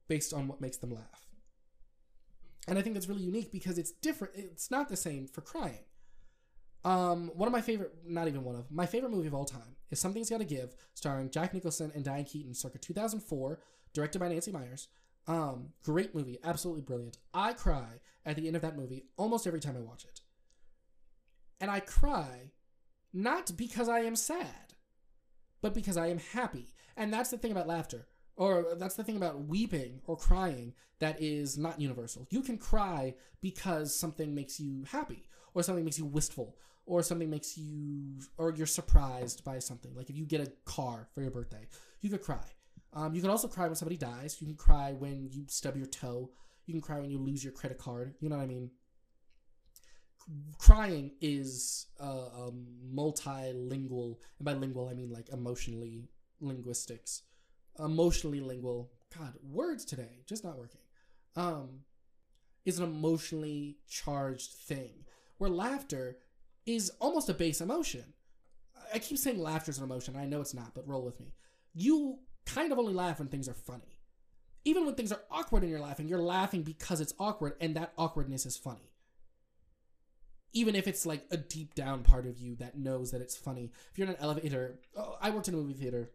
based 0.09 0.33
on 0.33 0.47
what 0.47 0.61
makes 0.61 0.77
them 0.77 0.91
laugh. 0.91 1.29
And 2.69 2.79
I 2.79 2.83
think 2.83 2.95
that's 2.95 3.09
really 3.09 3.23
unique 3.23 3.53
because 3.53 3.79
it's 3.79 3.91
different. 3.91 4.35
It's 4.37 4.71
not 4.71 4.89
the 4.89 4.97
same 4.97 5.27
for 5.27 5.41
crying. 5.41 5.85
Um, 6.85 7.31
one 7.35 7.47
of 7.47 7.53
my 7.53 7.63
favorite, 7.63 7.93
not 8.07 8.29
even 8.29 8.45
one 8.45 8.57
of 8.57 8.71
my 8.71 8.87
favorite 8.87 9.11
movie 9.11 9.27
of 9.27 9.35
all 9.35 9.47
time 9.47 9.77
is 9.91 10.01
Something's 10.01 10.31
Gotta 10.31 10.45
Give, 10.45 10.75
starring 10.95 11.31
Jack 11.31 11.55
Nicholson 11.55 11.93
and 11.95 12.05
Diane 12.05 12.25
Keaton, 12.25 12.55
circa 12.55 12.79
2004, 12.79 13.61
directed 13.93 14.19
by 14.19 14.29
Nancy 14.29 14.53
Meyers. 14.53 14.89
Um, 15.27 15.71
great 15.83 16.15
movie, 16.15 16.39
absolutely 16.45 16.83
brilliant. 16.83 17.19
I 17.33 17.53
cry 17.53 18.01
at 18.27 18.37
the 18.37 18.47
end 18.47 18.57
of 18.57 18.63
that 18.63 18.77
movie 18.77 19.05
almost 19.17 19.47
every 19.47 19.61
time 19.61 19.77
I 19.77 19.81
watch 19.81 20.05
it. 20.05 20.21
And 21.61 21.71
I 21.71 21.81
cry 21.81 22.51
not 23.13 23.57
because 23.57 23.89
I 23.89 24.01
am 24.01 24.17
sad, 24.17 24.75
but 25.63 25.73
because 25.73 25.97
I 25.97 26.09
am 26.09 26.19
happy. 26.19 26.75
And 26.97 27.13
that's 27.13 27.31
the 27.31 27.39
thing 27.39 27.53
about 27.53 27.69
laughter, 27.69 28.07
or 28.37 28.75
that's 28.77 28.97
the 28.97 29.05
thing 29.05 29.17
about 29.17 29.47
weeping 29.47 30.01
or 30.07 30.17
crying 30.17 30.75
that 30.99 31.23
is 31.23 31.57
not 31.57 31.81
universal. 31.81 32.27
You 32.31 32.43
can 32.43 32.59
cry 32.59 33.15
because 33.41 33.95
something 33.95 34.35
makes 34.35 34.59
you 34.61 34.85
happy, 34.91 35.29
or 35.55 35.63
something 35.63 35.85
makes 35.85 35.99
you 35.99 36.05
wistful, 36.05 36.57
or 36.87 37.03
something 37.03 37.31
makes 37.31 37.57
you 37.57 38.21
or 38.37 38.53
you're 38.55 38.67
surprised 38.67 39.45
by 39.45 39.59
something. 39.59 39.95
Like 39.95 40.11
if 40.11 40.17
you 40.17 40.25
get 40.25 40.41
a 40.41 40.53
car 40.65 41.09
for 41.15 41.23
your 41.23 41.31
birthday 41.31 41.67
you 42.05 42.11
could 42.11 42.23
cry. 42.23 42.45
Um, 42.93 43.15
you 43.15 43.23
can 43.23 43.31
also 43.31 43.49
cry 43.49 43.67
when 43.67 43.75
somebody 43.75 43.97
dies. 43.97 44.37
You 44.41 44.47
can 44.47 44.57
cry 44.57 44.93
when 44.93 45.31
you 45.33 45.47
stub 45.49 45.75
your 45.75 45.87
toe. 45.87 46.31
You 46.67 46.75
can 46.75 46.83
cry 46.83 47.01
when 47.01 47.11
you 47.11 47.19
lose 47.19 47.43
your 47.43 47.53
credit 47.53 47.79
card. 47.79 48.15
You 48.21 48.29
know 48.29 48.37
what 48.37 48.43
i 48.43 48.47
mean? 48.47 48.71
Crying 50.59 51.13
is 51.21 51.87
a, 51.99 52.05
a 52.05 52.53
multilingual 52.95 54.17
and 54.39 54.45
by 54.45 54.53
lingual 54.53 54.89
i 54.89 54.95
mean 54.95 55.11
like 55.11 55.31
emotionally 55.31 56.11
linguistics. 56.41 57.23
Emotionally 57.79 58.41
lingual. 58.41 58.93
God 59.19 59.33
words 59.43 59.85
today 59.85 60.21
just 60.27 60.45
not 60.45 60.59
working. 60.59 60.81
Um 61.37 61.81
is 62.67 62.79
an 62.79 62.85
emotionally 62.85 63.79
charged 63.89 64.53
thing 64.53 65.05
where 65.39 65.51
laughter 65.51 66.17
is 66.67 66.91
almost 67.01 67.29
a 67.29 67.35
base 67.35 67.61
emotion. 67.61 68.05
I 68.93 68.99
keep 68.99 69.19
saying 69.19 69.39
laughter 69.39 69.71
is 69.71 69.79
an 69.79 69.85
emotion. 69.85 70.17
I 70.17 70.27
know 70.27 70.41
it's 70.41 70.55
not, 70.55 70.75
but 70.75 70.87
roll 70.87 71.05
with 71.05 71.21
me. 71.21 71.35
You 71.75 72.19
kind 72.47 72.73
of 72.73 72.79
only 72.79 72.95
laugh 72.95 73.19
when 73.19 73.29
things 73.29 73.49
are 73.49 73.55
funny. 73.55 73.99
Even 74.65 74.87
when 74.87 74.95
things 74.95 75.13
are 75.13 75.21
awkward 75.31 75.63
and 75.63 75.71
you're 75.71 75.81
laughing, 75.81 76.09
you're 76.09 76.23
laughing 76.23 76.63
because 76.63 77.01
it's 77.01 77.15
awkward 77.19 77.55
and 77.61 77.77
that 77.77 77.93
awkwardness 77.99 78.47
is 78.47 78.57
funny. 78.57 78.93
Even 80.53 80.75
if 80.75 80.87
it's 80.87 81.05
like 81.05 81.25
a 81.31 81.37
deep 81.37 81.75
down 81.75 82.03
part 82.03 82.27
of 82.27 82.39
you 82.39 82.55
that 82.57 82.79
knows 82.79 83.11
that 83.11 83.21
it's 83.21 83.37
funny. 83.37 83.73
If 83.91 83.99
you're 83.99 84.07
in 84.07 84.15
an 84.15 84.21
elevator, 84.21 84.79
oh, 84.97 85.17
I 85.21 85.31
worked 85.31 85.49
in 85.49 85.55
a 85.55 85.57
movie 85.57 85.75
theater 85.75 86.11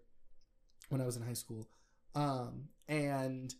when 0.88 1.02
I 1.02 1.06
was 1.06 1.18
in 1.18 1.24
high 1.24 1.34
school. 1.34 1.68
Um, 2.16 2.70
and 2.88 3.54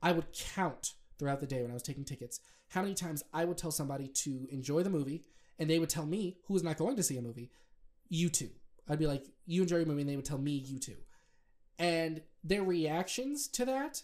I 0.00 0.12
would 0.12 0.32
count 0.32 0.92
throughout 1.18 1.40
the 1.40 1.46
day 1.46 1.60
when 1.62 1.70
I 1.70 1.74
was 1.74 1.82
taking 1.82 2.04
tickets 2.04 2.40
how 2.68 2.82
many 2.82 2.94
times 2.94 3.22
I 3.32 3.44
would 3.44 3.58
tell 3.58 3.70
somebody 3.70 4.08
to 4.08 4.48
enjoy 4.50 4.82
the 4.82 4.90
movie 4.90 5.24
and 5.58 5.68
they 5.68 5.78
would 5.78 5.88
tell 5.88 6.06
me 6.06 6.36
who 6.46 6.54
was 6.54 6.62
not 6.62 6.78
going 6.78 6.96
to 6.96 7.02
see 7.02 7.16
a 7.16 7.22
movie, 7.22 7.50
you 8.08 8.28
too. 8.28 8.50
I'd 8.88 8.98
be 8.98 9.06
like, 9.06 9.24
you 9.46 9.62
enjoy 9.62 9.78
your 9.78 9.86
movie, 9.86 10.02
and 10.02 10.10
they 10.10 10.16
would 10.16 10.24
tell 10.24 10.38
me 10.38 10.52
you 10.52 10.78
too. 10.78 10.96
And 11.78 12.22
their 12.42 12.62
reactions 12.62 13.48
to 13.48 13.64
that, 13.64 14.02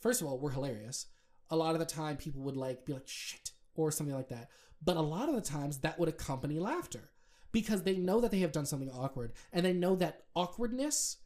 first 0.00 0.20
of 0.20 0.26
all, 0.26 0.38
were 0.38 0.50
hilarious. 0.50 1.06
A 1.50 1.56
lot 1.56 1.74
of 1.74 1.78
the 1.78 1.86
time, 1.86 2.16
people 2.16 2.42
would 2.42 2.56
like 2.56 2.84
be 2.84 2.92
like 2.92 3.06
shit 3.06 3.52
or 3.74 3.90
something 3.90 4.14
like 4.14 4.28
that. 4.28 4.50
But 4.84 4.96
a 4.96 5.02
lot 5.02 5.28
of 5.28 5.34
the 5.34 5.40
times, 5.40 5.78
that 5.78 5.98
would 5.98 6.08
accompany 6.08 6.58
laughter 6.58 7.10
because 7.52 7.82
they 7.82 7.96
know 7.96 8.20
that 8.20 8.30
they 8.30 8.40
have 8.40 8.52
done 8.52 8.66
something 8.66 8.90
awkward, 8.90 9.32
and 9.52 9.64
they 9.64 9.72
know 9.72 9.96
that 9.96 10.24
awkwardness 10.34 11.18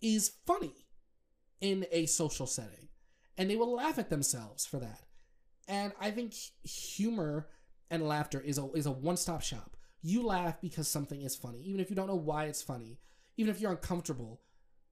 is 0.00 0.32
funny 0.46 0.86
in 1.60 1.86
a 1.92 2.06
social 2.06 2.46
setting, 2.46 2.88
and 3.36 3.48
they 3.48 3.56
will 3.56 3.74
laugh 3.74 3.98
at 3.98 4.10
themselves 4.10 4.66
for 4.66 4.78
that. 4.78 5.02
And 5.68 5.92
I 6.00 6.10
think 6.10 6.34
humor 6.62 7.48
and 7.90 8.06
laughter 8.06 8.40
is 8.40 8.58
a 8.58 8.70
is 8.72 8.86
a 8.86 8.90
one 8.90 9.16
stop 9.16 9.42
shop. 9.42 9.76
You 10.02 10.22
laugh 10.22 10.60
because 10.60 10.88
something 10.88 11.22
is 11.22 11.34
funny, 11.34 11.60
even 11.62 11.80
if 11.80 11.90
you 11.90 11.96
don't 11.96 12.06
know 12.06 12.14
why 12.14 12.44
it's 12.44 12.62
funny, 12.62 12.98
even 13.36 13.50
if 13.50 13.60
you're 13.60 13.72
uncomfortable. 13.72 14.40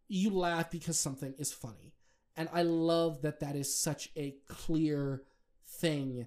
You 0.08 0.30
laugh 0.30 0.70
because 0.70 0.98
something 0.98 1.34
is 1.38 1.52
funny, 1.52 1.94
and 2.36 2.48
I 2.52 2.62
love 2.62 3.22
that 3.22 3.40
that 3.40 3.56
is 3.56 3.76
such 3.76 4.10
a 4.16 4.36
clear 4.48 5.22
thing. 5.66 6.26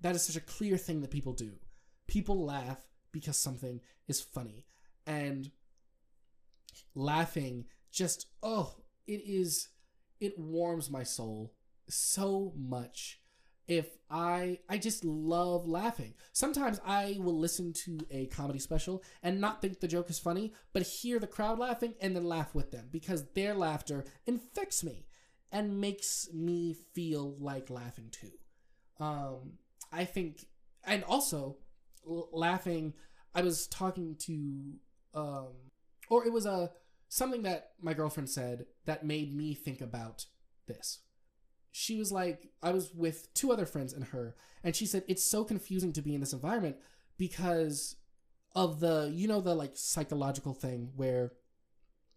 That 0.00 0.14
is 0.14 0.22
such 0.22 0.36
a 0.36 0.40
clear 0.40 0.76
thing 0.76 1.00
that 1.02 1.10
people 1.10 1.32
do. 1.32 1.52
People 2.06 2.44
laugh 2.44 2.82
because 3.12 3.38
something 3.38 3.80
is 4.06 4.20
funny, 4.20 4.64
and 5.06 5.50
laughing 6.94 7.66
just 7.90 8.26
oh, 8.42 8.76
it 9.06 9.22
is 9.24 9.68
it 10.20 10.38
warms 10.38 10.90
my 10.90 11.02
soul 11.02 11.52
so 11.88 12.52
much 12.56 13.20
if 13.68 13.86
I 14.10 14.58
I 14.68 14.78
just 14.78 15.04
love 15.04 15.68
laughing. 15.68 16.14
Sometimes 16.32 16.80
I 16.84 17.18
will 17.20 17.38
listen 17.38 17.72
to 17.84 17.98
a 18.10 18.26
comedy 18.26 18.58
special 18.58 19.02
and 19.22 19.40
not 19.40 19.60
think 19.62 19.80
the 19.80 19.88
joke 19.88 20.10
is 20.10 20.18
funny, 20.18 20.54
but 20.72 20.82
hear 20.82 21.18
the 21.18 21.26
crowd 21.26 21.58
laughing 21.58 21.94
and 22.00 22.16
then 22.16 22.24
laugh 22.24 22.54
with 22.54 22.72
them 22.72 22.88
because 22.90 23.26
their 23.34 23.54
laughter 23.54 24.04
infects 24.26 24.82
me 24.82 25.06
and 25.52 25.80
makes 25.80 26.28
me 26.32 26.74
feel 26.94 27.36
like 27.38 27.70
laughing 27.70 28.10
too. 28.10 28.32
Um, 29.00 29.58
I 29.92 30.04
think, 30.04 30.46
and 30.84 31.04
also 31.04 31.58
l- 32.08 32.28
laughing. 32.32 32.94
I 33.34 33.42
was 33.42 33.66
talking 33.66 34.16
to, 34.20 34.72
um, 35.14 35.48
or 36.08 36.26
it 36.26 36.32
was 36.32 36.46
a 36.46 36.70
something 37.08 37.42
that 37.42 37.72
my 37.80 37.94
girlfriend 37.94 38.28
said 38.30 38.66
that 38.86 39.04
made 39.04 39.34
me 39.34 39.54
think 39.54 39.80
about 39.80 40.26
this 40.66 41.00
she 41.78 41.94
was 41.94 42.10
like, 42.10 42.48
I 42.60 42.72
was 42.72 42.92
with 42.92 43.32
two 43.34 43.52
other 43.52 43.64
friends 43.64 43.92
and 43.92 44.06
her, 44.06 44.34
and 44.64 44.74
she 44.74 44.84
said 44.84 45.04
it's 45.06 45.22
so 45.22 45.44
confusing 45.44 45.92
to 45.92 46.02
be 46.02 46.12
in 46.12 46.18
this 46.18 46.32
environment 46.32 46.76
because 47.18 47.94
of 48.56 48.80
the, 48.80 49.12
you 49.14 49.28
know, 49.28 49.40
the 49.40 49.54
like 49.54 49.72
psychological 49.74 50.54
thing 50.54 50.90
where 50.96 51.30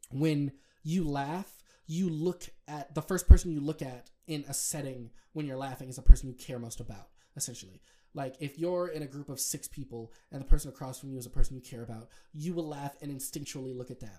when 0.09 0.51
you 0.83 1.07
laugh, 1.07 1.61
you 1.85 2.09
look 2.09 2.45
at 2.67 2.95
the 2.95 3.03
first 3.03 3.27
person 3.27 3.51
you 3.51 3.59
look 3.59 3.83
at 3.83 4.09
in 4.25 4.43
a 4.49 4.53
setting 4.53 5.11
when 5.33 5.45
you're 5.45 5.57
laughing 5.57 5.89
is 5.89 5.97
the 5.97 6.01
person 6.01 6.27
you 6.27 6.33
care 6.33 6.57
most 6.57 6.79
about, 6.79 7.09
essentially. 7.35 7.83
Like 8.15 8.37
if 8.39 8.57
you're 8.57 8.87
in 8.87 9.03
a 9.03 9.07
group 9.07 9.29
of 9.29 9.39
six 9.39 9.67
people 9.67 10.11
and 10.31 10.41
the 10.41 10.47
person 10.47 10.69
across 10.69 10.99
from 10.99 11.11
you 11.11 11.19
is 11.19 11.27
a 11.27 11.29
person 11.29 11.55
you 11.55 11.61
care 11.61 11.83
about, 11.83 12.09
you 12.33 12.55
will 12.55 12.67
laugh 12.67 12.95
and 12.99 13.11
instinctually 13.11 13.77
look 13.77 13.91
at 13.91 13.99
them 13.99 14.09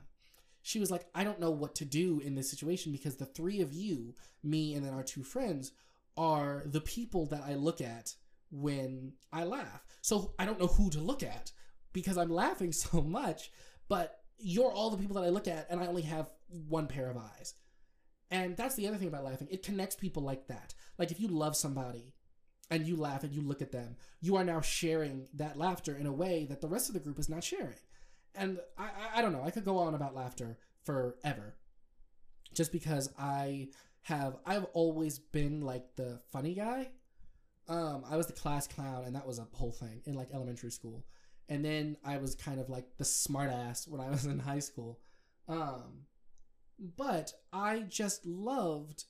she 0.62 0.79
was 0.79 0.90
like, 0.90 1.07
I 1.14 1.25
don't 1.25 1.40
know 1.40 1.51
what 1.51 1.75
to 1.77 1.85
do 1.85 2.20
in 2.20 2.35
this 2.35 2.48
situation 2.48 2.92
because 2.92 3.16
the 3.16 3.27
three 3.27 3.61
of 3.61 3.72
you, 3.72 4.14
me 4.42 4.75
and 4.75 4.87
then 4.87 4.94
our 4.94 5.03
two 5.03 5.25
friends, 5.25 5.72
are 6.16 6.62
the 6.66 6.81
people 6.81 7.27
that 7.27 7.42
I 7.46 7.55
look 7.55 7.81
at 7.81 8.14
when 8.51 9.14
I 9.33 9.44
laugh. 9.44 9.85
So 10.03 10.35
I 10.38 10.44
don't 10.44 10.61
know 10.61 10.68
who 10.68 10.88
to 10.90 11.01
look 11.01 11.22
at 11.22 11.51
because 11.92 12.16
I'm 12.16 12.31
laughing 12.31 12.72
so 12.72 13.03
much, 13.03 13.51
but 13.88 14.20
you're 14.38 14.72
all 14.72 14.90
the 14.90 14.98
people 14.98 15.14
that 15.16 15.25
I 15.25 15.31
look 15.31 15.48
at 15.48 15.66
and 15.68 15.81
I 15.81 15.87
only 15.87 16.03
have 16.03 16.31
one 16.68 16.87
pair 16.87 17.11
of 17.11 17.16
eyes. 17.16 17.55
And 18.31 18.57
that's 18.57 18.77
the 18.77 18.88
other 18.88 18.96
thing 18.96 19.09
about 19.09 19.25
laughing. 19.25 19.48
It 19.51 19.62
connects 19.62 19.94
people 19.96 20.22
like 20.22 20.46
that. 20.46 20.75
Like 20.96 21.11
if 21.11 21.20
you 21.20 21.29
love 21.29 21.57
somebody 21.57 22.14
and 22.70 22.87
you 22.87 22.96
laugh 22.96 23.25
and 23.25 23.33
you 23.33 23.42
look 23.42 23.61
at 23.61 23.72
them, 23.72 23.96
you 24.20 24.37
are 24.37 24.44
now 24.44 24.61
sharing 24.61 25.29
that 25.35 25.59
laughter 25.59 25.94
in 25.94 26.07
a 26.07 26.12
way 26.12 26.46
that 26.48 26.61
the 26.61 26.68
rest 26.68 26.88
of 26.88 26.94
the 26.94 27.01
group 27.01 27.18
is 27.18 27.29
not 27.29 27.44
sharing 27.44 27.75
and 28.34 28.58
I, 28.78 28.90
I 29.16 29.22
don't 29.22 29.32
know. 29.32 29.42
I 29.44 29.50
could 29.50 29.64
go 29.64 29.78
on 29.78 29.94
about 29.94 30.14
laughter 30.14 30.58
forever, 30.84 31.54
just 32.54 32.72
because 32.72 33.10
I 33.18 33.68
have 34.02 34.36
I've 34.46 34.64
always 34.72 35.18
been 35.18 35.60
like 35.60 35.96
the 35.96 36.20
funny 36.32 36.54
guy. 36.54 36.90
Um, 37.68 38.04
I 38.10 38.16
was 38.16 38.26
the 38.26 38.32
class 38.32 38.66
clown, 38.66 39.04
and 39.04 39.14
that 39.14 39.26
was 39.26 39.38
a 39.38 39.46
whole 39.52 39.72
thing 39.72 40.02
in 40.04 40.14
like 40.14 40.28
elementary 40.34 40.70
school. 40.70 41.04
And 41.48 41.64
then 41.64 41.96
I 42.04 42.18
was 42.18 42.34
kind 42.34 42.60
of 42.60 42.68
like 42.68 42.86
the 42.98 43.04
smartass 43.04 43.88
when 43.88 44.00
I 44.00 44.10
was 44.10 44.24
in 44.24 44.38
high 44.38 44.58
school. 44.60 45.00
Um, 45.48 46.06
but 46.96 47.32
I 47.52 47.80
just 47.80 48.26
loved 48.26 49.04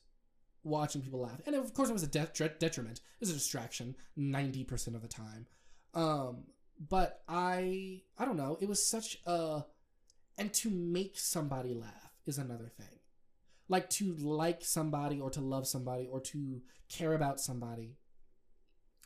watching 0.63 1.01
people 1.01 1.21
laugh, 1.21 1.41
and 1.45 1.55
of 1.55 1.73
course 1.73 1.89
it 1.89 1.93
was 1.93 2.03
a 2.03 2.07
de- 2.07 2.51
detriment. 2.59 2.99
It 2.99 3.19
was 3.21 3.29
a 3.29 3.33
distraction 3.33 3.95
ninety 4.15 4.63
percent 4.63 4.95
of 4.95 5.01
the 5.01 5.07
time. 5.07 5.47
Um, 5.93 6.43
but 6.79 7.21
I 7.27 8.01
I 8.17 8.25
don't 8.25 8.37
know. 8.37 8.57
It 8.61 8.67
was 8.67 8.85
such 8.85 9.19
a 9.25 9.63
and 10.37 10.53
to 10.53 10.69
make 10.69 11.17
somebody 11.17 11.73
laugh 11.73 12.13
is 12.25 12.37
another 12.37 12.71
thing. 12.77 12.99
Like 13.69 13.89
to 13.91 14.13
like 14.15 14.63
somebody 14.63 15.19
or 15.19 15.29
to 15.31 15.41
love 15.41 15.67
somebody 15.67 16.07
or 16.11 16.19
to 16.21 16.61
care 16.89 17.13
about 17.13 17.39
somebody 17.39 17.97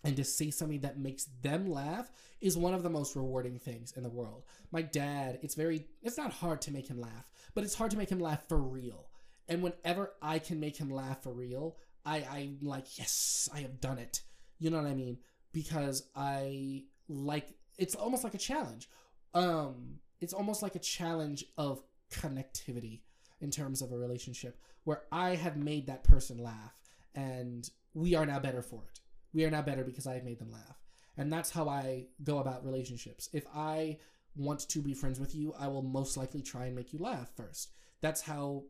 and 0.04 0.16
to 0.16 0.24
say 0.24 0.52
something 0.52 0.82
that 0.82 1.00
makes 1.00 1.26
them 1.42 1.70
laugh 1.70 2.12
is 2.40 2.58
one 2.58 2.74
of 2.74 2.84
the 2.84 2.90
most 2.90 3.16
rewarding 3.16 3.60
things 3.60 3.94
in 3.96 4.04
the 4.04 4.10
world. 4.10 4.44
My 4.72 4.82
dad, 4.82 5.40
it's 5.42 5.56
very 5.56 5.88
it's 6.02 6.18
not 6.18 6.32
hard 6.32 6.62
to 6.62 6.72
make 6.72 6.88
him 6.88 7.00
laugh, 7.00 7.30
but 7.54 7.64
it's 7.64 7.76
hard 7.76 7.92
to 7.92 7.98
make 7.98 8.10
him 8.10 8.20
laugh 8.20 8.48
for 8.48 8.58
real. 8.58 9.10
And 9.48 9.62
whenever 9.62 10.14
I 10.22 10.40
can 10.40 10.60
make 10.60 10.78
him 10.78 10.90
laugh 10.90 11.24
for 11.24 11.34
real, 11.34 11.78
I 12.06 12.26
I'm 12.30 12.60
like, 12.62 12.98
yes, 12.98 13.50
I 13.54 13.60
have 13.60 13.82
done 13.82 13.98
it. 13.98 14.22
You 14.60 14.70
know 14.70 14.78
what 14.78 14.88
I 14.88 14.96
mean? 14.96 15.18
Because 15.52 16.10
I 16.16 16.86
like 17.08 17.50
it's 17.78 17.96
almost 17.96 18.24
like 18.24 18.34
a 18.34 18.40
challenge. 18.40 18.90
Um, 19.34 20.00
it's 20.20 20.34
almost 20.34 20.62
like 20.62 20.76
a 20.76 20.80
challenge 20.80 21.46
of 21.58 21.82
connectivity 22.12 23.02
in 23.40 23.52
terms 23.52 23.82
of 23.82 23.92
a 23.92 23.98
relationship 23.98 24.60
where 24.84 25.04
I 25.12 25.36
have 25.36 25.58
made 25.58 25.88
that 25.88 26.04
person 26.04 26.38
laugh 26.38 26.80
and 27.14 27.70
we 27.94 28.16
are 28.16 28.26
now 28.26 28.40
better 28.40 28.62
for 28.62 28.84
it. 28.90 29.00
We 29.34 29.46
are 29.46 29.52
now 29.52 29.62
better 29.62 29.84
because 29.84 30.08
I 30.08 30.14
have 30.14 30.24
made 30.24 30.40
them 30.40 30.52
laugh. 30.52 30.78
And 31.18 31.32
that's 31.32 31.52
how 31.52 31.68
I 31.68 32.08
go 32.24 32.40
about 32.40 32.66
relationships. 32.66 33.30
If 33.34 33.46
I 33.54 33.98
want 34.36 34.68
to 34.70 34.82
be 34.82 34.94
friends 34.94 35.20
with 35.20 35.36
you, 35.36 35.54
I 35.60 35.68
will 35.68 35.82
most 35.82 36.16
likely 36.16 36.42
try 36.42 36.66
and 36.66 36.76
make 36.76 36.94
you 36.94 37.00
laugh 37.00 37.30
first. 37.36 37.72
That's 38.02 38.22
how 38.22 38.64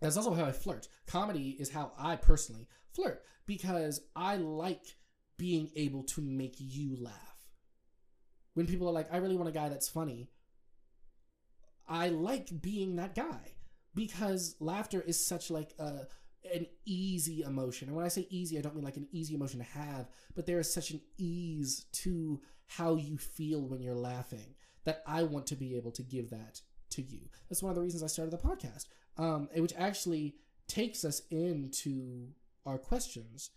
that's 0.00 0.16
also 0.16 0.34
how 0.34 0.44
I 0.44 0.52
flirt. 0.52 0.88
Comedy 1.06 1.56
is 1.58 1.70
how 1.70 1.92
I 1.96 2.16
personally 2.16 2.68
flirt 2.92 3.22
because 3.46 4.00
I 4.14 4.36
like 4.36 4.84
being 5.38 5.70
able 5.76 6.02
to 6.04 6.20
make 6.20 6.56
you 6.58 6.96
laugh 7.00 7.33
when 8.54 8.66
people 8.66 8.88
are 8.88 8.92
like, 8.92 9.12
I 9.12 9.18
really 9.18 9.36
want 9.36 9.48
a 9.48 9.52
guy 9.52 9.68
that's 9.68 9.88
funny, 9.88 10.30
I 11.86 12.08
like 12.08 12.62
being 12.62 12.96
that 12.96 13.14
guy 13.14 13.56
because 13.94 14.56
laughter 14.60 15.00
is 15.00 15.24
such 15.24 15.50
like 15.50 15.74
a 15.78 16.06
an 16.52 16.66
easy 16.84 17.42
emotion. 17.42 17.88
And 17.88 17.96
when 17.96 18.04
I 18.04 18.08
say 18.08 18.26
easy, 18.28 18.58
I 18.58 18.60
don't 18.60 18.74
mean 18.74 18.84
like 18.84 18.98
an 18.98 19.08
easy 19.12 19.34
emotion 19.34 19.60
to 19.60 19.64
have, 19.64 20.08
but 20.34 20.44
there 20.46 20.58
is 20.58 20.72
such 20.72 20.90
an 20.90 21.00
ease 21.16 21.86
to 21.92 22.40
how 22.66 22.96
you 22.96 23.16
feel 23.16 23.62
when 23.62 23.80
you're 23.80 23.94
laughing 23.94 24.54
that 24.84 25.02
I 25.06 25.22
want 25.22 25.46
to 25.48 25.56
be 25.56 25.76
able 25.76 25.90
to 25.92 26.02
give 26.02 26.30
that 26.30 26.60
to 26.90 27.02
you. 27.02 27.20
That's 27.48 27.62
one 27.62 27.70
of 27.70 27.76
the 27.76 27.82
reasons 27.82 28.02
I 28.02 28.08
started 28.08 28.30
the 28.30 28.46
podcast, 28.46 28.86
um, 29.16 29.48
which 29.56 29.72
actually 29.76 30.34
takes 30.68 31.04
us 31.04 31.22
into 31.30 32.28
our 32.66 32.78
questions 32.78 33.50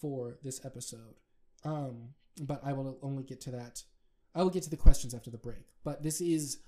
for 0.00 0.38
this 0.42 0.64
episode. 0.64 1.16
Um, 1.64 2.10
but 2.40 2.60
I 2.64 2.72
will 2.72 2.98
only 3.02 3.24
get 3.24 3.40
to 3.42 3.50
that 3.52 3.82
I 4.34 4.42
will 4.42 4.50
get 4.50 4.62
to 4.64 4.70
the 4.70 4.76
questions 4.76 5.14
after 5.14 5.30
the 5.30 5.38
break, 5.38 5.66
but 5.84 6.02
this 6.02 6.20
is 6.20 6.58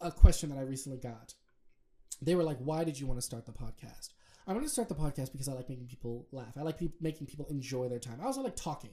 a 0.00 0.10
question 0.10 0.50
that 0.50 0.58
I 0.58 0.62
recently 0.62 0.98
got. 0.98 1.34
They 2.20 2.34
were 2.34 2.42
like, 2.44 2.58
"Why 2.58 2.84
did 2.84 2.98
you 3.00 3.06
want 3.06 3.18
to 3.18 3.22
start 3.26 3.46
the 3.46 3.52
podcast?" 3.52 4.10
I 4.46 4.52
want 4.52 4.64
to 4.64 4.68
start 4.70 4.88
the 4.88 4.94
podcast 4.94 5.32
because 5.32 5.48
I 5.48 5.52
like 5.52 5.68
making 5.68 5.86
people 5.86 6.26
laugh. 6.32 6.56
I 6.58 6.62
like 6.62 6.78
pe- 6.78 6.88
making 7.00 7.28
people 7.28 7.46
enjoy 7.46 7.88
their 7.88 8.00
time. 8.00 8.18
I 8.20 8.24
also 8.26 8.42
like 8.42 8.56
talking. 8.56 8.90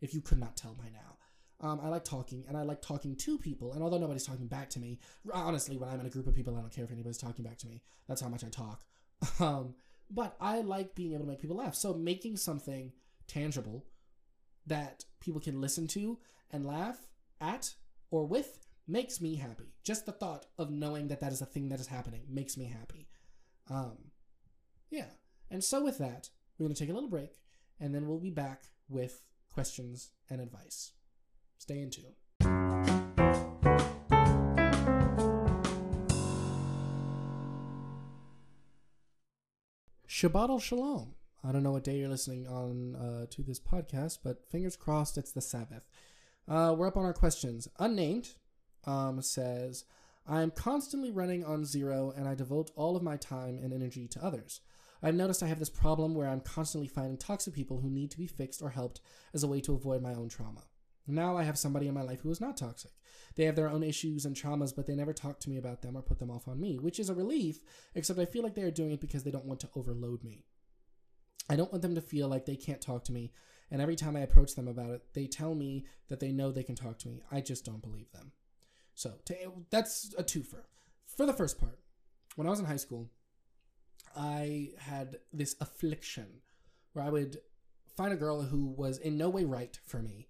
If 0.00 0.12
you 0.12 0.20
could 0.20 0.38
not 0.38 0.56
tell 0.56 0.74
by 0.74 0.88
now, 0.90 1.16
Um, 1.60 1.78
I 1.80 1.86
like 1.88 2.02
talking 2.02 2.44
and 2.48 2.56
I 2.56 2.62
like 2.62 2.82
talking 2.82 3.14
to 3.14 3.38
people. 3.38 3.72
And 3.72 3.84
although 3.84 3.98
nobody's 3.98 4.26
talking 4.26 4.48
back 4.48 4.68
to 4.70 4.80
me, 4.80 4.98
honestly, 5.32 5.76
when 5.76 5.88
I'm 5.88 6.00
in 6.00 6.06
a 6.06 6.10
group 6.10 6.26
of 6.26 6.34
people, 6.34 6.56
I 6.56 6.60
don't 6.60 6.72
care 6.72 6.82
if 6.82 6.90
anybody's 6.90 7.18
talking 7.18 7.44
back 7.44 7.58
to 7.58 7.68
me. 7.68 7.82
That's 8.08 8.20
how 8.20 8.28
much 8.28 8.42
I 8.44 8.48
talk. 8.48 8.84
Um, 9.38 9.76
but 10.10 10.34
I 10.40 10.62
like 10.62 10.96
being 10.96 11.12
able 11.12 11.22
to 11.24 11.30
make 11.30 11.38
people 11.40 11.56
laugh. 11.56 11.76
So 11.76 11.94
making 11.94 12.36
something 12.36 12.92
tangible 13.28 13.86
that 14.66 15.04
people 15.20 15.40
can 15.40 15.60
listen 15.60 15.86
to 15.88 16.18
and 16.50 16.66
laugh 16.66 17.06
at 17.42 17.74
or 18.10 18.24
with 18.24 18.60
makes 18.86 19.20
me 19.20 19.34
happy. 19.34 19.74
Just 19.84 20.06
the 20.06 20.12
thought 20.12 20.46
of 20.56 20.70
knowing 20.70 21.08
that 21.08 21.20
that 21.20 21.32
is 21.32 21.42
a 21.42 21.46
thing 21.46 21.68
that 21.68 21.80
is 21.80 21.88
happening 21.88 22.22
makes 22.28 22.56
me 22.56 22.66
happy. 22.66 23.08
Um, 23.68 23.98
yeah. 24.90 25.10
And 25.50 25.62
so 25.62 25.82
with 25.82 25.98
that, 25.98 26.30
we're 26.58 26.66
going 26.66 26.74
to 26.74 26.80
take 26.80 26.90
a 26.90 26.94
little 26.94 27.10
break 27.10 27.40
and 27.80 27.94
then 27.94 28.06
we'll 28.06 28.18
be 28.18 28.30
back 28.30 28.62
with 28.88 29.22
questions 29.52 30.10
and 30.30 30.40
advice. 30.40 30.92
Stay 31.58 31.80
in 31.80 31.90
tune. 31.90 32.14
Shabbat 40.08 40.62
Shalom. 40.62 41.14
I 41.44 41.50
don't 41.50 41.64
know 41.64 41.72
what 41.72 41.82
day 41.82 41.98
you're 41.98 42.08
listening 42.08 42.46
on 42.46 42.94
uh, 42.94 43.26
to 43.30 43.42
this 43.42 43.58
podcast, 43.58 44.18
but 44.22 44.48
fingers 44.48 44.76
crossed 44.76 45.18
it's 45.18 45.32
the 45.32 45.40
Sabbath. 45.40 45.82
Uh, 46.48 46.74
we're 46.76 46.88
up 46.88 46.96
on 46.96 47.04
our 47.04 47.12
questions. 47.12 47.68
Unnamed 47.78 48.30
um, 48.84 49.22
says, 49.22 49.84
I 50.26 50.42
am 50.42 50.50
constantly 50.50 51.10
running 51.10 51.44
on 51.44 51.64
zero 51.64 52.12
and 52.16 52.28
I 52.28 52.34
devote 52.34 52.70
all 52.76 52.96
of 52.96 53.02
my 53.02 53.16
time 53.16 53.58
and 53.62 53.72
energy 53.72 54.08
to 54.08 54.24
others. 54.24 54.60
I've 55.02 55.14
noticed 55.14 55.42
I 55.42 55.48
have 55.48 55.58
this 55.58 55.70
problem 55.70 56.14
where 56.14 56.28
I'm 56.28 56.40
constantly 56.40 56.88
finding 56.88 57.16
toxic 57.16 57.54
people 57.54 57.80
who 57.80 57.90
need 57.90 58.10
to 58.12 58.18
be 58.18 58.26
fixed 58.26 58.62
or 58.62 58.70
helped 58.70 59.00
as 59.34 59.42
a 59.42 59.48
way 59.48 59.60
to 59.62 59.74
avoid 59.74 60.02
my 60.02 60.14
own 60.14 60.28
trauma. 60.28 60.64
Now 61.08 61.36
I 61.36 61.42
have 61.42 61.58
somebody 61.58 61.88
in 61.88 61.94
my 61.94 62.02
life 62.02 62.20
who 62.20 62.30
is 62.30 62.40
not 62.40 62.56
toxic. 62.56 62.92
They 63.34 63.44
have 63.44 63.56
their 63.56 63.68
own 63.68 63.82
issues 63.82 64.24
and 64.24 64.36
traumas, 64.36 64.74
but 64.74 64.86
they 64.86 64.94
never 64.94 65.12
talk 65.12 65.40
to 65.40 65.50
me 65.50 65.56
about 65.56 65.82
them 65.82 65.96
or 65.96 66.02
put 66.02 66.20
them 66.20 66.30
off 66.30 66.46
on 66.46 66.60
me, 66.60 66.78
which 66.78 67.00
is 67.00 67.10
a 67.10 67.14
relief, 67.14 67.64
except 67.96 68.20
I 68.20 68.24
feel 68.24 68.44
like 68.44 68.54
they 68.54 68.62
are 68.62 68.70
doing 68.70 68.92
it 68.92 69.00
because 69.00 69.24
they 69.24 69.32
don't 69.32 69.46
want 69.46 69.58
to 69.60 69.70
overload 69.74 70.22
me. 70.22 70.44
I 71.50 71.56
don't 71.56 71.72
want 71.72 71.82
them 71.82 71.96
to 71.96 72.00
feel 72.00 72.28
like 72.28 72.46
they 72.46 72.54
can't 72.54 72.80
talk 72.80 73.04
to 73.04 73.12
me, 73.12 73.32
and 73.72 73.80
every 73.80 73.96
time 73.96 74.16
I 74.16 74.20
approach 74.20 74.54
them 74.54 74.68
about 74.68 74.90
it, 74.90 75.02
they 75.14 75.26
tell 75.26 75.54
me 75.54 75.86
that 76.08 76.20
they 76.20 76.30
know 76.30 76.52
they 76.52 76.62
can 76.62 76.76
talk 76.76 76.98
to 77.00 77.08
me. 77.08 77.22
I 77.32 77.40
just 77.40 77.64
don't 77.64 77.82
believe 77.82 78.12
them. 78.12 78.32
So 78.94 79.14
to, 79.24 79.34
that's 79.70 80.14
a 80.18 80.22
twofer. 80.22 80.64
For 81.06 81.24
the 81.24 81.32
first 81.32 81.58
part, 81.58 81.78
when 82.36 82.46
I 82.46 82.50
was 82.50 82.60
in 82.60 82.66
high 82.66 82.76
school, 82.76 83.08
I 84.14 84.72
had 84.78 85.16
this 85.32 85.56
affliction 85.58 86.42
where 86.92 87.06
I 87.06 87.08
would 87.08 87.38
find 87.96 88.12
a 88.12 88.16
girl 88.16 88.42
who 88.42 88.66
was 88.66 88.98
in 88.98 89.16
no 89.16 89.30
way 89.30 89.44
right 89.44 89.78
for 89.86 90.02
me 90.02 90.28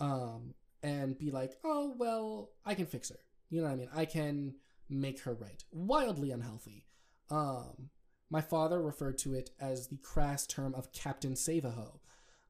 um, 0.00 0.54
and 0.82 1.16
be 1.16 1.30
like, 1.30 1.52
oh, 1.62 1.94
well, 1.96 2.50
I 2.66 2.74
can 2.74 2.86
fix 2.86 3.10
her. 3.10 3.20
You 3.50 3.60
know 3.60 3.68
what 3.68 3.74
I 3.74 3.76
mean? 3.76 3.88
I 3.94 4.04
can 4.04 4.56
make 4.88 5.20
her 5.20 5.34
right. 5.34 5.62
Wildly 5.70 6.32
unhealthy. 6.32 6.86
Um, 7.30 7.90
my 8.30 8.40
father 8.40 8.82
referred 8.82 9.18
to 9.18 9.34
it 9.34 9.50
as 9.60 9.86
the 9.86 9.98
crass 9.98 10.44
term 10.44 10.74
of 10.74 10.92
Captain 10.92 11.36
Save-A-Ho. 11.36 12.00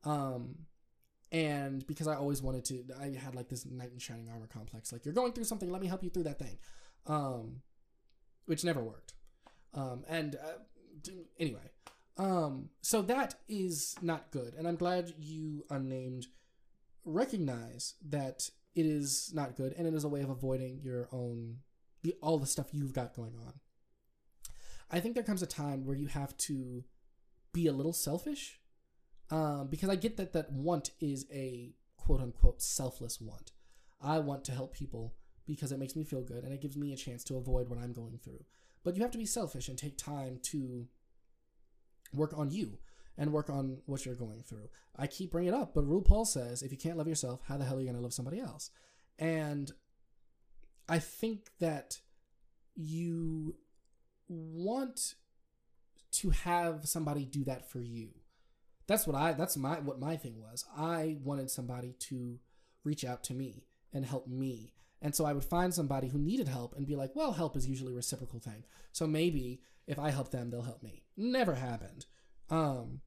Um, 0.05 0.67
and 1.33 1.87
because 1.87 2.09
I 2.09 2.17
always 2.17 2.43
wanted 2.43 2.65
to, 2.67 2.85
I 3.01 3.17
had 3.17 3.35
like 3.35 3.49
this 3.49 3.65
knight 3.65 3.93
in 3.93 3.99
shining 3.99 4.29
armor 4.31 4.49
complex. 4.49 4.93
Like, 4.93 5.05
you're 5.05 5.15
going 5.15 5.33
through 5.33 5.45
something, 5.45 5.71
let 5.71 5.81
me 5.81 5.87
help 5.87 6.03
you 6.03 6.11
through 6.11 6.25
that 6.25 6.39
thing. 6.39 6.59
Um, 7.07 7.63
which 8.47 8.65
never 8.65 8.83
worked. 8.83 9.15
Um, 9.75 10.05
and 10.09 10.35
uh, 10.35 11.11
anyway, 11.39 11.71
um, 12.17 12.71
so 12.83 13.01
that 13.03 13.37
is 13.49 13.95
not 14.03 14.31
good. 14.31 14.55
And 14.59 14.67
I'm 14.67 14.77
glad 14.77 15.15
you 15.19 15.65
unnamed 15.71 16.27
recognize 17.05 17.95
that 18.09 18.51
it 18.75 18.87
is 18.87 19.31
not 19.35 19.57
good 19.57 19.75
and 19.77 19.87
it 19.87 19.95
is 19.95 20.05
a 20.05 20.09
way 20.09 20.21
of 20.21 20.31
avoiding 20.31 20.81
your 20.83 21.09
own 21.13 21.57
the 22.03 22.15
all 22.23 22.39
the 22.39 22.47
stuff 22.47 22.69
you've 22.73 22.93
got 22.93 23.15
going 23.15 23.35
on. 23.47 23.55
I 24.91 25.01
think 25.01 25.15
there 25.15 25.25
comes 25.25 25.43
a 25.43 25.47
time 25.47 25.85
where 25.85 25.97
you 25.97 26.07
have 26.07 26.37
to 26.39 26.85
be 27.53 27.67
a 27.67 27.73
little 27.73 27.93
selfish 27.93 28.60
um, 29.31 29.69
because 29.69 29.89
I 29.89 29.97
get 29.97 30.17
that 30.17 30.33
that 30.33 30.53
want 30.53 30.91
is 31.01 31.27
a 31.33 31.73
quote 31.97 32.21
unquote 32.21 32.63
selfless 32.63 33.21
want. 33.21 33.53
I 34.01 34.19
want 34.19 34.45
to 34.45 34.53
help 34.53 34.75
people 34.75 35.15
because 35.47 35.73
it 35.73 35.79
makes 35.79 35.97
me 35.97 36.05
feel 36.05 36.23
good 36.23 36.45
and 36.45 36.53
it 36.53 36.61
gives 36.61 36.77
me 36.77 36.93
a 36.93 36.97
chance 36.97 37.25
to 37.25 37.37
avoid 37.37 37.69
what 37.69 37.79
I'm 37.79 37.93
going 37.93 38.19
through. 38.23 38.45
But 38.83 38.97
you 38.97 39.03
have 39.03 39.11
to 39.11 39.19
be 39.19 39.27
selfish 39.27 39.69
and 39.69 39.77
take 39.77 39.99
time 39.99 40.39
to 40.45 40.87
work 42.13 42.33
on 42.37 42.51
you 42.51 42.79
and 43.19 43.33
work 43.33 43.51
on 43.51 43.79
what 43.87 44.07
you're 44.07 44.15
going 44.15 44.43
through. 44.43 44.69
I 44.97 45.07
keep 45.07 45.33
bringing 45.33 45.53
it 45.53 45.57
up, 45.57 45.75
but 45.75 45.85
RuPaul 45.85 46.27
says 46.27 46.63
if 46.63 46.73
you 46.73 46.79
can't 46.79 46.97
love 46.97 47.09
yourself, 47.09 47.41
how 47.47 47.57
the 47.57 47.65
hell 47.65 47.77
are 47.77 47.81
you 47.81 47.87
going 47.87 47.97
to 47.97 48.03
love 48.03 48.15
somebody 48.15 48.41
else? 48.41 48.71
And 49.19 49.71
I 50.89 50.99
think 50.99 51.51
that 51.61 52.01
you 52.75 53.57
want 54.29 55.15
to 56.13 56.31
have 56.31 56.89
somebody 56.89 57.25
do 57.25 57.45
that 57.45 57.71
for 57.71 57.81
you. 57.81 58.09
That's 58.91 59.07
what 59.07 59.15
I 59.15 59.35
that's 59.35 59.57
my 59.57 59.79
what 59.79 60.01
my 60.01 60.17
thing 60.17 60.41
was. 60.41 60.65
I 60.77 61.19
wanted 61.23 61.49
somebody 61.49 61.95
to 62.09 62.41
reach 62.83 63.05
out 63.05 63.23
to 63.23 63.35
me 63.35 63.69
and 63.93 64.05
help 64.05 64.27
me. 64.27 64.73
And 65.01 65.15
so 65.15 65.25
I 65.25 65.33
would 65.33 65.45
find 65.45 65.73
somebody 65.73 66.09
who 66.09 66.19
needed 66.19 66.49
help 66.49 66.75
and 66.77 66.89
be 66.89 66.97
like, 66.97 67.15
well, 67.15 67.31
help 67.31 67.57
is 67.57 67.69
usually 67.69 67.93
a 67.93 67.97
reciprocal 67.97 68.41
thing. 68.41 68.65
So 68.91 69.07
maybe 69.07 69.61
if 69.87 69.97
I 69.97 70.11
help 70.11 70.33
them, 70.33 70.51
they'll 70.51 70.63
help 70.63 70.83
me. 70.83 71.05
Never 71.17 71.55
happened. 71.55 72.07
Um, 72.51 73.03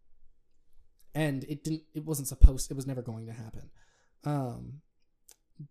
and 1.14 1.44
it 1.50 1.66
didn't. 1.66 1.84
It 1.94 2.06
wasn't 2.06 2.30
supposed. 2.30 2.72
It 2.72 2.76
was 2.76 2.88
never 2.88 3.02
going 3.02 3.26
to 3.26 3.34
happen. 3.34 3.70
Um, 4.24 4.84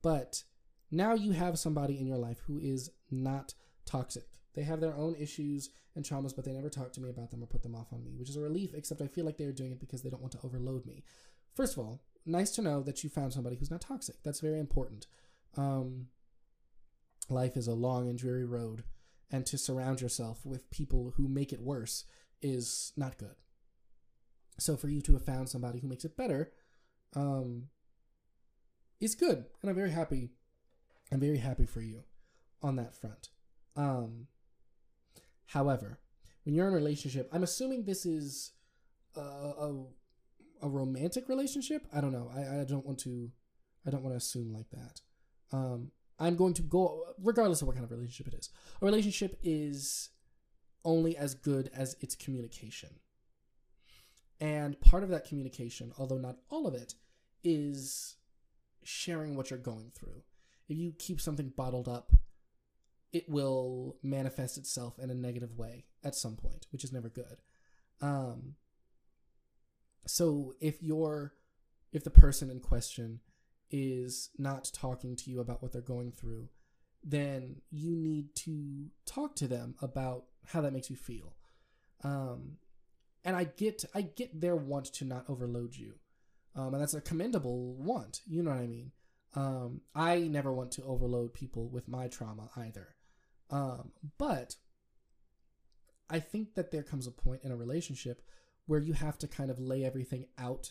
but 0.02 0.42
now 0.90 1.14
you 1.14 1.32
have 1.32 1.58
somebody 1.58 1.98
in 1.98 2.06
your 2.06 2.18
life 2.18 2.42
who 2.46 2.58
is 2.58 2.90
not 3.10 3.54
toxic. 3.86 4.26
They 4.54 4.62
have 4.62 4.80
their 4.80 4.94
own 4.94 5.14
issues 5.14 5.70
and 5.94 6.04
traumas, 6.04 6.34
but 6.34 6.44
they 6.44 6.52
never 6.52 6.70
talk 6.70 6.92
to 6.92 7.00
me 7.00 7.10
about 7.10 7.30
them 7.30 7.42
or 7.42 7.46
put 7.46 7.62
them 7.62 7.74
off 7.74 7.92
on 7.92 8.04
me, 8.04 8.12
which 8.16 8.28
is 8.28 8.36
a 8.36 8.40
relief. 8.40 8.74
Except 8.74 9.00
I 9.00 9.06
feel 9.06 9.24
like 9.24 9.36
they're 9.36 9.52
doing 9.52 9.72
it 9.72 9.80
because 9.80 10.02
they 10.02 10.10
don't 10.10 10.20
want 10.20 10.32
to 10.32 10.40
overload 10.44 10.86
me. 10.86 11.04
First 11.54 11.74
of 11.74 11.80
all, 11.80 12.00
nice 12.24 12.50
to 12.52 12.62
know 12.62 12.82
that 12.82 13.02
you 13.02 13.10
found 13.10 13.32
somebody 13.32 13.56
who's 13.56 13.70
not 13.70 13.80
toxic. 13.80 14.16
That's 14.22 14.40
very 14.40 14.58
important. 14.58 15.06
Um, 15.56 16.08
life 17.28 17.56
is 17.56 17.66
a 17.66 17.74
long 17.74 18.08
and 18.08 18.18
dreary 18.18 18.44
road, 18.44 18.84
and 19.30 19.44
to 19.46 19.58
surround 19.58 20.00
yourself 20.00 20.44
with 20.44 20.70
people 20.70 21.14
who 21.16 21.28
make 21.28 21.52
it 21.52 21.60
worse 21.60 22.04
is 22.40 22.92
not 22.96 23.18
good. 23.18 23.36
So 24.58 24.76
for 24.76 24.88
you 24.88 25.00
to 25.02 25.12
have 25.14 25.24
found 25.24 25.48
somebody 25.48 25.80
who 25.80 25.88
makes 25.88 26.04
it 26.04 26.16
better, 26.16 26.52
um, 27.14 27.68
is 29.00 29.14
good, 29.14 29.46
and 29.60 29.70
I'm 29.70 29.76
very 29.76 29.90
happy. 29.90 30.30
I'm 31.10 31.20
very 31.20 31.38
happy 31.38 31.66
for 31.66 31.80
you 31.80 32.04
on 32.62 32.76
that 32.76 32.94
front. 32.94 33.28
Um, 33.76 34.28
however, 35.46 35.98
when 36.44 36.54
you're 36.54 36.66
in 36.66 36.72
a 36.72 36.76
relationship, 36.76 37.28
I'm 37.32 37.42
assuming 37.42 37.84
this 37.84 38.04
is 38.04 38.52
a, 39.16 39.20
a, 39.20 39.84
a 40.62 40.68
romantic 40.68 41.28
relationship. 41.28 41.86
I 41.94 42.00
don't 42.00 42.12
know. 42.12 42.30
I, 42.34 42.60
I 42.60 42.64
don't 42.64 42.86
want 42.86 42.98
to. 43.00 43.30
I 43.86 43.90
don't 43.90 44.02
want 44.02 44.12
to 44.12 44.18
assume 44.18 44.52
like 44.52 44.70
that. 44.70 45.00
Um, 45.52 45.90
I'm 46.18 46.36
going 46.36 46.54
to 46.54 46.62
go 46.62 47.04
regardless 47.20 47.62
of 47.62 47.66
what 47.66 47.74
kind 47.74 47.84
of 47.84 47.90
relationship 47.90 48.32
it 48.32 48.38
is. 48.38 48.50
A 48.80 48.84
relationship 48.84 49.38
is 49.42 50.10
only 50.84 51.16
as 51.16 51.34
good 51.34 51.70
as 51.74 51.96
its 52.00 52.14
communication. 52.14 52.90
And 54.40 54.80
part 54.80 55.02
of 55.02 55.08
that 55.10 55.24
communication, 55.24 55.92
although 55.98 56.18
not 56.18 56.38
all 56.50 56.66
of 56.66 56.74
it, 56.74 56.94
is 57.44 58.16
sharing 58.82 59.36
what 59.36 59.50
you're 59.50 59.58
going 59.58 59.92
through. 59.94 60.22
If 60.68 60.76
you 60.76 60.92
keep 60.98 61.20
something 61.20 61.52
bottled 61.56 61.88
up, 61.88 62.12
it 63.12 63.28
will 63.28 63.96
manifest 64.02 64.56
itself 64.58 64.98
in 64.98 65.10
a 65.10 65.14
negative 65.14 65.56
way 65.56 65.84
at 66.02 66.14
some 66.14 66.36
point, 66.36 66.66
which 66.70 66.84
is 66.84 66.92
never 66.92 67.08
good. 67.08 67.42
Um, 68.00 68.54
so 70.06 70.54
if 70.60 70.82
you're, 70.82 71.34
if 71.92 72.04
the 72.04 72.10
person 72.10 72.50
in 72.50 72.60
question 72.60 73.20
is 73.70 74.30
not 74.38 74.70
talking 74.72 75.16
to 75.16 75.30
you 75.30 75.40
about 75.40 75.62
what 75.62 75.72
they're 75.72 75.80
going 75.80 76.12
through, 76.12 76.48
then 77.04 77.56
you 77.70 77.96
need 77.96 78.34
to 78.34 78.86
talk 79.06 79.34
to 79.36 79.48
them 79.48 79.74
about 79.80 80.24
how 80.46 80.60
that 80.60 80.72
makes 80.72 80.90
you 80.90 80.96
feel. 80.96 81.34
Um, 82.04 82.58
and 83.24 83.36
I 83.36 83.44
get 83.44 83.84
I 83.94 84.02
get 84.02 84.40
their 84.40 84.56
want 84.56 84.86
to 84.86 85.04
not 85.04 85.24
overload 85.28 85.76
you, 85.76 85.94
um, 86.56 86.74
and 86.74 86.82
that's 86.82 86.94
a 86.94 87.00
commendable 87.00 87.74
want. 87.74 88.20
You 88.26 88.42
know 88.42 88.50
what 88.50 88.60
I 88.60 88.66
mean? 88.66 88.92
Um, 89.34 89.80
I 89.94 90.18
never 90.20 90.52
want 90.52 90.72
to 90.72 90.84
overload 90.84 91.32
people 91.32 91.68
with 91.68 91.88
my 91.88 92.08
trauma 92.08 92.50
either, 92.56 92.88
um, 93.52 93.92
but 94.18 94.56
I 96.10 96.18
think 96.18 96.54
that 96.54 96.72
there 96.72 96.82
comes 96.82 97.06
a 97.06 97.12
point 97.12 97.42
in 97.44 97.52
a 97.52 97.56
relationship 97.56 98.22
where 98.66 98.80
you 98.80 98.94
have 98.94 99.18
to 99.18 99.28
kind 99.28 99.50
of 99.50 99.58
lay 99.60 99.84
everything 99.84 100.26
out 100.38 100.70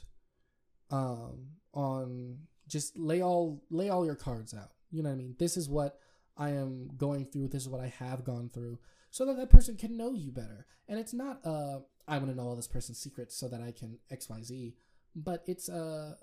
um, 0.89 1.51
on 1.73 2.39
just 2.67 2.97
lay 2.97 3.21
all 3.21 3.63
lay 3.69 3.89
all 3.89 4.05
your 4.05 4.15
cards 4.15 4.53
out. 4.53 4.71
You 4.89 5.03
know 5.03 5.09
what 5.09 5.15
I 5.15 5.19
mean? 5.19 5.35
This 5.39 5.57
is 5.57 5.69
what 5.69 5.97
I 6.37 6.49
am 6.49 6.89
going 6.97 7.25
through. 7.25 7.49
This 7.49 7.63
is 7.63 7.69
what 7.69 7.81
I 7.81 7.93
have 7.99 8.23
gone 8.23 8.49
through, 8.53 8.79
so 9.09 9.25
that 9.25 9.37
that 9.37 9.49
person 9.49 9.77
can 9.77 9.95
know 9.95 10.13
you 10.13 10.31
better. 10.31 10.65
And 10.87 10.99
it's 10.99 11.13
not 11.13 11.45
uh 11.45 11.79
I 12.07 12.17
want 12.17 12.29
to 12.29 12.35
know 12.35 12.47
all 12.47 12.55
this 12.55 12.67
person's 12.67 12.99
secrets 12.99 13.37
so 13.37 13.47
that 13.47 13.61
I 13.61 13.71
can 13.71 13.99
X 14.09 14.29
Y 14.29 14.41
Z, 14.41 14.75
but 15.15 15.43
it's 15.45 15.69
uh 15.69 16.15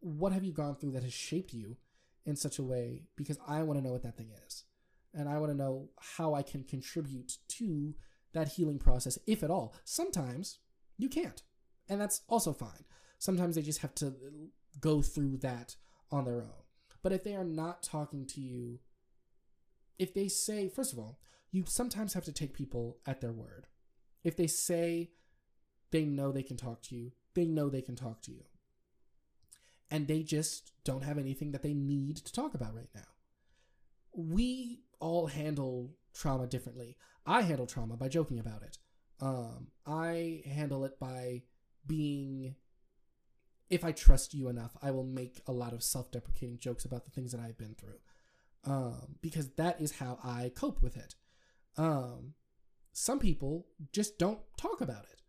what 0.00 0.32
have 0.32 0.44
you 0.44 0.52
gone 0.52 0.76
through 0.76 0.92
that 0.92 1.02
has 1.02 1.14
shaped 1.14 1.52
you 1.52 1.76
in 2.24 2.36
such 2.36 2.58
a 2.58 2.62
way? 2.62 3.04
Because 3.16 3.38
I 3.46 3.62
want 3.62 3.78
to 3.78 3.84
know 3.84 3.92
what 3.92 4.02
that 4.02 4.16
thing 4.16 4.30
is. 4.46 4.64
And 5.16 5.28
I 5.28 5.38
want 5.38 5.50
to 5.50 5.56
know 5.56 5.88
how 5.98 6.34
I 6.34 6.42
can 6.42 6.62
contribute 6.62 7.38
to 7.48 7.94
that 8.34 8.48
healing 8.48 8.78
process, 8.78 9.18
if 9.26 9.42
at 9.42 9.50
all. 9.50 9.74
Sometimes 9.84 10.58
you 10.98 11.08
can't. 11.08 11.42
And 11.88 12.00
that's 12.00 12.20
also 12.28 12.52
fine. 12.52 12.84
Sometimes 13.18 13.56
they 13.56 13.62
just 13.62 13.80
have 13.80 13.94
to 13.96 14.08
uh, 14.08 14.10
go 14.78 15.00
through 15.00 15.38
that 15.38 15.74
on 16.12 16.26
their 16.26 16.42
own. 16.42 16.62
But 17.02 17.12
if 17.12 17.24
they 17.24 17.34
are 17.34 17.44
not 17.44 17.82
talking 17.82 18.26
to 18.26 18.40
you, 18.40 18.80
if 19.98 20.12
they 20.12 20.28
say, 20.28 20.68
first 20.68 20.92
of 20.92 20.98
all, 20.98 21.18
you 21.50 21.64
sometimes 21.66 22.12
have 22.12 22.24
to 22.24 22.32
take 22.32 22.52
people 22.52 22.98
at 23.06 23.20
their 23.20 23.32
word. 23.32 23.66
If 24.22 24.36
they 24.36 24.46
say 24.48 25.12
they 25.92 26.04
know 26.04 26.30
they 26.30 26.42
can 26.42 26.56
talk 26.56 26.82
to 26.82 26.94
you, 26.94 27.12
they 27.34 27.46
know 27.46 27.70
they 27.70 27.80
can 27.80 27.96
talk 27.96 28.20
to 28.22 28.32
you. 28.32 28.44
And 29.90 30.08
they 30.08 30.22
just 30.22 30.72
don't 30.84 31.04
have 31.04 31.16
anything 31.16 31.52
that 31.52 31.62
they 31.62 31.72
need 31.72 32.16
to 32.16 32.32
talk 32.32 32.54
about 32.54 32.74
right 32.74 32.90
now. 32.94 33.02
We 34.12 34.82
all 35.00 35.26
handle 35.26 35.96
trauma 36.14 36.46
differently. 36.46 36.96
I 37.24 37.42
handle 37.42 37.66
trauma 37.66 37.96
by 37.96 38.08
joking 38.08 38.38
about 38.38 38.62
it. 38.62 38.78
Um, 39.20 39.68
I 39.86 40.42
handle 40.46 40.84
it 40.84 40.98
by 40.98 41.42
being 41.86 42.54
if 43.68 43.84
I 43.84 43.92
trust 43.92 44.34
you 44.34 44.48
enough, 44.48 44.76
I 44.80 44.90
will 44.90 45.04
make 45.04 45.40
a 45.46 45.52
lot 45.52 45.72
of 45.72 45.82
self 45.82 46.10
deprecating 46.10 46.58
jokes 46.58 46.84
about 46.84 47.04
the 47.04 47.10
things 47.10 47.32
that 47.32 47.40
I've 47.40 47.58
been 47.58 47.74
through. 47.74 47.98
Um, 48.64 49.16
because 49.22 49.50
that 49.56 49.80
is 49.80 49.92
how 49.92 50.18
I 50.22 50.52
cope 50.54 50.82
with 50.82 50.96
it. 50.96 51.14
Um, 51.76 52.34
some 52.92 53.18
people 53.18 53.66
just 53.92 54.18
don't 54.18 54.40
talk 54.56 54.80
about 54.80 55.04
it. 55.04 55.22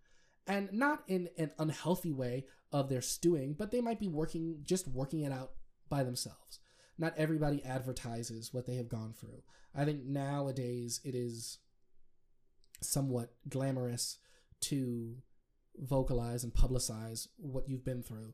And 0.47 0.71
not 0.71 1.03
in 1.07 1.29
an 1.37 1.51
unhealthy 1.59 2.11
way 2.11 2.45
of 2.71 2.89
their 2.89 3.01
stewing, 3.01 3.53
but 3.53 3.71
they 3.71 3.81
might 3.81 3.99
be 3.99 4.07
working, 4.07 4.59
just 4.63 4.87
working 4.87 5.21
it 5.21 5.31
out 5.31 5.51
by 5.89 6.03
themselves. 6.03 6.59
Not 6.97 7.13
everybody 7.17 7.63
advertises 7.63 8.53
what 8.53 8.65
they 8.65 8.75
have 8.75 8.89
gone 8.89 9.13
through. 9.13 9.43
I 9.75 9.85
think 9.85 10.03
nowadays 10.03 10.99
it 11.03 11.13
is 11.15 11.59
somewhat 12.81 13.33
glamorous 13.47 14.17
to 14.61 15.17
vocalize 15.77 16.43
and 16.43 16.53
publicize 16.53 17.27
what 17.37 17.69
you've 17.69 17.85
been 17.85 18.01
through. 18.01 18.33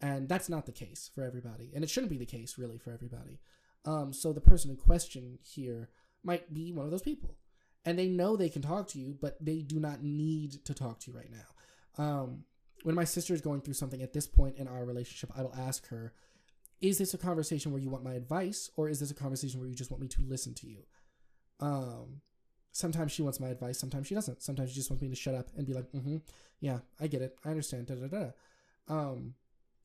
And 0.00 0.28
that's 0.28 0.48
not 0.50 0.66
the 0.66 0.72
case 0.72 1.10
for 1.14 1.24
everybody. 1.24 1.70
And 1.74 1.82
it 1.82 1.88
shouldn't 1.88 2.10
be 2.10 2.18
the 2.18 2.26
case, 2.26 2.58
really, 2.58 2.76
for 2.76 2.92
everybody. 2.92 3.40
Um, 3.86 4.12
so 4.12 4.32
the 4.32 4.40
person 4.40 4.70
in 4.70 4.76
question 4.76 5.38
here 5.42 5.88
might 6.22 6.52
be 6.52 6.72
one 6.72 6.84
of 6.84 6.90
those 6.90 7.02
people. 7.02 7.36
And 7.86 7.98
they 7.98 8.08
know 8.08 8.36
they 8.36 8.48
can 8.48 8.62
talk 8.62 8.88
to 8.88 8.98
you, 8.98 9.16
but 9.20 9.42
they 9.44 9.58
do 9.60 9.78
not 9.78 10.02
need 10.02 10.64
to 10.64 10.74
talk 10.74 11.00
to 11.00 11.10
you 11.10 11.16
right 11.16 11.30
now. 11.30 12.02
Um, 12.02 12.44
when 12.82 12.94
my 12.94 13.04
sister 13.04 13.32
is 13.34 13.40
going 13.40 13.60
through 13.60 13.74
something 13.74 14.02
at 14.02 14.12
this 14.12 14.26
point 14.26 14.56
in 14.56 14.68
our 14.68 14.84
relationship, 14.84 15.30
I 15.36 15.42
will 15.42 15.54
ask 15.54 15.86
her, 15.88 16.12
Is 16.80 16.98
this 16.98 17.14
a 17.14 17.18
conversation 17.18 17.72
where 17.72 17.80
you 17.80 17.88
want 17.88 18.04
my 18.04 18.14
advice, 18.14 18.70
or 18.76 18.88
is 18.88 19.00
this 19.00 19.10
a 19.10 19.14
conversation 19.14 19.60
where 19.60 19.68
you 19.68 19.74
just 19.74 19.90
want 19.90 20.02
me 20.02 20.08
to 20.08 20.22
listen 20.22 20.54
to 20.54 20.66
you? 20.66 20.82
Um, 21.60 22.20
sometimes 22.72 23.12
she 23.12 23.22
wants 23.22 23.40
my 23.40 23.48
advice, 23.48 23.78
sometimes 23.78 24.06
she 24.06 24.14
doesn't. 24.14 24.42
Sometimes 24.42 24.70
she 24.70 24.76
just 24.76 24.90
wants 24.90 25.02
me 25.02 25.08
to 25.08 25.14
shut 25.14 25.34
up 25.34 25.48
and 25.56 25.66
be 25.66 25.72
like, 25.72 25.90
mm-hmm, 25.92 26.16
yeah, 26.60 26.80
I 27.00 27.06
get 27.06 27.22
it, 27.22 27.36
I 27.44 27.50
understand, 27.50 27.86
da 27.86 27.94
da 27.94 28.06
da. 28.08 28.30
Um, 28.88 29.34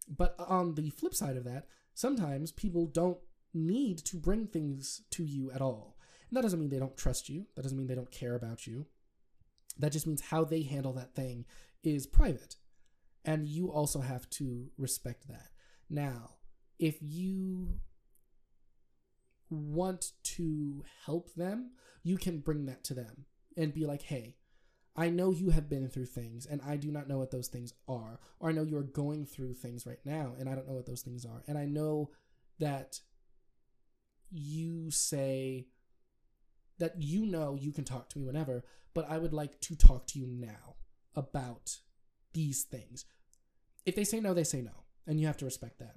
but 0.09 0.35
on 0.39 0.75
the 0.75 0.89
flip 0.89 1.13
side 1.13 1.37
of 1.37 1.43
that, 1.45 1.67
sometimes 1.93 2.51
people 2.51 2.85
don't 2.85 3.19
need 3.53 3.99
to 3.99 4.17
bring 4.17 4.47
things 4.47 5.01
to 5.11 5.23
you 5.23 5.51
at 5.51 5.61
all. 5.61 5.97
And 6.29 6.37
that 6.37 6.41
doesn't 6.41 6.59
mean 6.59 6.69
they 6.69 6.79
don't 6.79 6.97
trust 6.97 7.29
you. 7.29 7.45
That 7.55 7.63
doesn't 7.63 7.77
mean 7.77 7.87
they 7.87 7.95
don't 7.95 8.11
care 8.11 8.35
about 8.35 8.67
you. 8.67 8.85
That 9.77 9.91
just 9.91 10.07
means 10.07 10.21
how 10.21 10.43
they 10.43 10.63
handle 10.63 10.93
that 10.93 11.15
thing 11.15 11.45
is 11.83 12.05
private. 12.05 12.57
And 13.25 13.47
you 13.47 13.71
also 13.71 14.01
have 14.01 14.29
to 14.31 14.71
respect 14.77 15.27
that. 15.27 15.49
Now, 15.89 16.31
if 16.79 16.97
you 17.01 17.79
want 19.49 20.11
to 20.23 20.83
help 21.05 21.33
them, 21.35 21.71
you 22.03 22.17
can 22.17 22.39
bring 22.39 22.65
that 22.65 22.83
to 22.85 22.93
them 22.93 23.25
and 23.57 23.73
be 23.73 23.85
like, 23.85 24.03
hey, 24.03 24.35
I 24.95 25.09
know 25.09 25.31
you 25.31 25.49
have 25.51 25.69
been 25.69 25.87
through 25.87 26.07
things 26.07 26.45
and 26.45 26.61
I 26.65 26.75
do 26.75 26.91
not 26.91 27.07
know 27.07 27.17
what 27.17 27.31
those 27.31 27.47
things 27.47 27.73
are. 27.87 28.19
Or 28.39 28.49
I 28.49 28.51
know 28.51 28.63
you're 28.63 28.83
going 28.83 29.25
through 29.25 29.53
things 29.55 29.85
right 29.85 29.99
now 30.05 30.33
and 30.39 30.49
I 30.49 30.55
don't 30.55 30.67
know 30.67 30.73
what 30.73 30.85
those 30.85 31.01
things 31.01 31.25
are. 31.25 31.43
And 31.47 31.57
I 31.57 31.65
know 31.65 32.11
that 32.59 32.99
you 34.31 34.91
say 34.91 35.67
that 36.77 37.01
you 37.01 37.25
know 37.25 37.57
you 37.59 37.71
can 37.71 37.83
talk 37.83 38.09
to 38.09 38.19
me 38.19 38.25
whenever, 38.25 38.63
but 38.93 39.09
I 39.09 39.17
would 39.17 39.33
like 39.33 39.59
to 39.61 39.75
talk 39.75 40.07
to 40.07 40.19
you 40.19 40.27
now 40.27 40.75
about 41.15 41.77
these 42.33 42.63
things. 42.63 43.05
If 43.85 43.95
they 43.95 44.03
say 44.03 44.19
no, 44.19 44.33
they 44.33 44.43
say 44.43 44.61
no. 44.61 44.83
And 45.07 45.19
you 45.19 45.27
have 45.27 45.37
to 45.37 45.45
respect 45.45 45.79
that. 45.79 45.95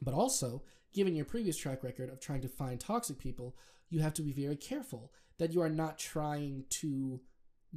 But 0.00 0.14
also, 0.14 0.62
given 0.92 1.16
your 1.16 1.24
previous 1.24 1.56
track 1.56 1.82
record 1.82 2.10
of 2.10 2.20
trying 2.20 2.42
to 2.42 2.48
find 2.48 2.78
toxic 2.78 3.18
people, 3.18 3.56
you 3.90 4.00
have 4.00 4.14
to 4.14 4.22
be 4.22 4.32
very 4.32 4.56
careful 4.56 5.12
that 5.38 5.52
you 5.52 5.60
are 5.62 5.68
not 5.68 5.98
trying 5.98 6.64
to 6.70 7.20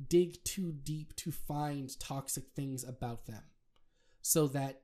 dig 0.08 0.44
too 0.44 0.74
deep 0.84 1.16
to 1.18 1.32
find 1.32 2.00
toxic 2.00 2.46
things 2.56 2.84
about 2.84 3.26
them 3.26 3.44
so 4.22 4.48
that 4.48 4.82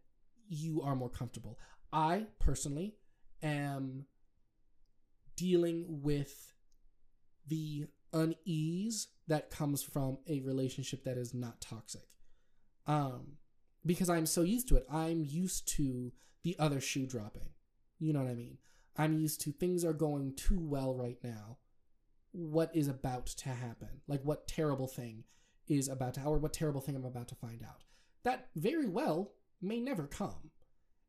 you 0.50 0.82
are 0.82 0.96
more 0.96 1.10
comfortable. 1.10 1.60
I 1.92 2.28
personally 2.40 2.96
am 3.42 4.06
dealing 5.36 5.86
with 6.02 6.54
the 7.48 7.88
unease 8.14 9.08
that 9.28 9.50
comes 9.50 9.84
from 9.84 10.18
a 10.28 10.42
relationship 10.42 11.04
that 11.04 11.18
is 11.18 11.34
not 11.34 11.62
toxic. 11.62 12.08
Um, 12.86 13.38
because 13.86 14.10
I'm 14.10 14.26
so 14.26 14.42
used 14.42 14.68
to 14.70 14.78
it. 14.78 14.86
I'm 14.92 15.24
used 15.24 15.68
to 15.76 16.12
the 16.48 16.56
other 16.64 16.80
shoe 16.80 17.06
dropping. 17.06 17.50
You 18.00 18.14
know 18.14 18.22
what 18.22 18.32
I 18.32 18.36
mean? 18.36 18.58
I'm 18.96 19.20
used 19.20 19.42
to 19.42 19.52
things 19.52 19.84
are 19.84 19.92
going 19.92 20.34
too 20.36 20.60
well 20.62 20.96
right 20.96 21.18
now. 21.22 21.58
What 22.32 22.74
is 22.74 22.88
about 22.88 23.26
to 23.26 23.50
happen? 23.50 23.90
Like 24.08 24.22
what 24.24 24.48
terrible 24.48 24.88
thing 24.88 25.26
is 25.68 25.90
about 25.90 26.14
to, 26.14 26.24
or 26.24 26.38
what 26.38 26.54
terrible 26.54 26.80
thing 26.80 26.96
I'm 26.96 27.04
about 27.04 27.28
to 27.28 27.36
find 27.36 27.62
out? 27.64 27.84
That 28.24 28.48
very 28.56 28.88
well 28.88 29.34
may 29.62 29.82
never 29.82 30.08
come. 30.08 30.52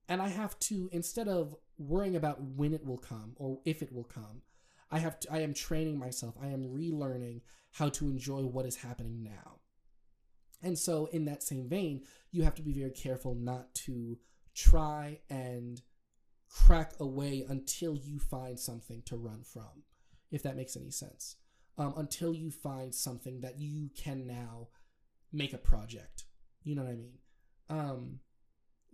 And 0.09 0.21
I 0.21 0.27
have 0.27 0.59
to, 0.61 0.91
instead 0.91 1.29
of 1.29 1.55
worrying 1.79 2.17
about 2.17 2.43
when 2.43 2.75
it 2.75 2.85
will 2.85 2.99
come 2.99 3.35
or 3.37 3.61
if 3.65 3.81
it 3.81 3.93
will 3.93 4.05
come, 4.05 4.43
I 4.91 4.99
have 4.99 5.21
to, 5.21 5.33
I 5.33 5.39
am 5.43 5.55
training 5.55 6.01
myself. 6.01 6.35
I 6.43 6.49
am 6.49 6.65
relearning 6.65 7.43
how 7.71 7.91
to 7.91 8.09
enjoy 8.09 8.41
what 8.41 8.67
is 8.67 8.75
happening 8.75 9.23
now. 9.23 9.61
And 10.65 10.77
so, 10.77 11.07
in 11.13 11.27
that 11.27 11.45
same 11.45 11.69
vein, 11.69 12.03
you 12.33 12.43
have 12.43 12.57
to 12.57 12.63
be 12.63 12.73
very 12.73 12.91
careful 12.91 13.37
not 13.37 13.73
to 13.87 14.19
try 14.59 15.21
and 15.31 15.81
crack 16.49 16.93
away 16.99 17.45
until 17.49 17.97
you 17.97 18.19
find 18.19 18.59
something 18.59 19.03
to 19.07 19.17
run 19.17 19.43
from, 19.45 19.85
if 20.31 20.43
that 20.43 20.57
makes 20.57 20.77
any 20.77 20.91
sense. 20.91 21.37
Um, 21.77 21.95
until 21.97 22.35
you 22.35 22.51
find 22.51 22.93
something 22.93 23.41
that 23.43 23.61
you 23.61 23.91
can 23.97 24.27
now 24.27 24.69
make 25.33 25.53
a 25.53 25.59
project. 25.59 26.25
You 26.65 26.75
know 26.75 26.83
what 26.83 26.91
I 26.91 26.97
mean? 26.97 27.19
Um, 27.71 28.19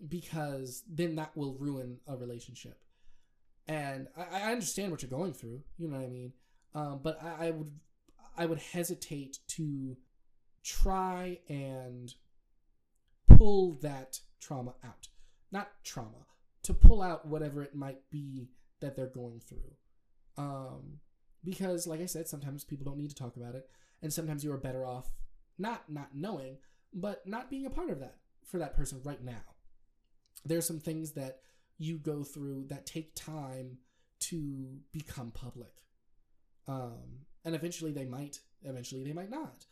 because 0.06 0.82
then 0.86 1.14
that 1.16 1.34
will 1.34 1.54
ruin 1.54 1.98
a 2.06 2.16
relationship. 2.16 2.78
And 3.66 4.08
I, 4.16 4.42
I 4.42 4.52
understand 4.52 4.90
what 4.90 5.00
you're 5.00 5.10
going 5.10 5.32
through. 5.32 5.62
You 5.78 5.88
know 5.88 5.96
what 5.96 6.04
I 6.04 6.08
mean? 6.08 6.32
Um, 6.74 7.00
but 7.02 7.22
I, 7.22 7.46
I 7.46 7.50
would 7.52 7.70
I 8.36 8.46
would 8.46 8.58
hesitate 8.58 9.38
to 9.48 9.96
try 10.62 11.38
and 11.48 12.12
pull 13.28 13.78
that 13.80 14.20
trauma 14.40 14.74
out. 14.84 15.08
Not 15.55 15.70
trauma, 15.84 16.26
to 16.64 16.74
pull 16.74 17.00
out 17.00 17.28
whatever 17.28 17.62
it 17.62 17.76
might 17.76 18.11
be 18.11 18.48
that 18.80 18.96
they're 18.96 19.07
going 19.07 19.40
through. 19.40 19.72
Um, 20.36 20.98
because, 21.44 21.86
like 21.86 22.00
I 22.00 22.07
said, 22.07 22.26
sometimes 22.26 22.64
people 22.64 22.84
don't 22.84 22.98
need 22.98 23.11
to 23.11 23.16
talk 23.16 23.36
about 23.36 23.55
it, 23.55 23.68
and 24.02 24.12
sometimes 24.12 24.42
you 24.42 24.52
are 24.52 24.59
better 24.59 24.84
off 24.84 25.12
not 25.57 25.84
not 25.88 26.09
knowing, 26.12 26.57
but 26.92 27.24
not 27.24 27.50
being 27.50 27.66
a 27.66 27.70
part 27.70 27.90
of 27.90 28.00
that 28.00 28.16
for 28.44 28.59
that 28.59 28.76
person 28.76 29.00
right 29.05 29.22
now. 29.22 29.44
There 30.44 30.59
are 30.59 30.62
some 30.62 30.80
things 30.80 31.12
that 31.12 31.38
you 31.78 31.98
go 31.98 32.24
through 32.24 32.66
that 32.70 32.84
take 32.84 33.14
time 33.14 33.78
to 34.30 34.80
become 34.90 35.30
public, 35.30 35.82
um, 36.66 37.26
and 37.44 37.55
eventually 37.55 37.92
they 37.92 38.07
might, 38.07 38.40
eventually 38.64 39.05
they 39.05 39.12
might 39.12 39.30
not. 39.30 39.66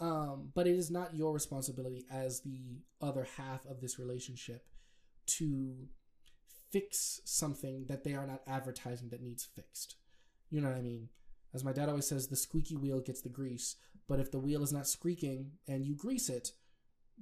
Um, 0.00 0.50
but 0.54 0.66
it 0.66 0.76
is 0.76 0.90
not 0.90 1.14
your 1.14 1.32
responsibility 1.32 2.04
as 2.10 2.40
the 2.40 2.82
other 3.00 3.26
half 3.38 3.64
of 3.64 3.80
this 3.80 3.98
relationship 3.98 4.66
to 5.26 5.88
fix 6.70 7.20
something 7.24 7.86
that 7.88 8.04
they 8.04 8.14
are 8.14 8.26
not 8.26 8.42
advertising 8.46 9.08
that 9.10 9.22
needs 9.22 9.44
fixed. 9.44 9.96
You 10.50 10.60
know 10.60 10.68
what 10.68 10.78
I 10.78 10.82
mean? 10.82 11.08
As 11.52 11.64
my 11.64 11.72
dad 11.72 11.88
always 11.88 12.06
says, 12.06 12.26
the 12.26 12.36
squeaky 12.36 12.76
wheel 12.76 13.00
gets 13.00 13.20
the 13.20 13.28
grease. 13.28 13.76
But 14.08 14.20
if 14.20 14.30
the 14.30 14.38
wheel 14.38 14.62
is 14.62 14.72
not 14.72 14.88
squeaking 14.88 15.52
and 15.68 15.86
you 15.86 15.94
grease 15.94 16.28
it, 16.28 16.52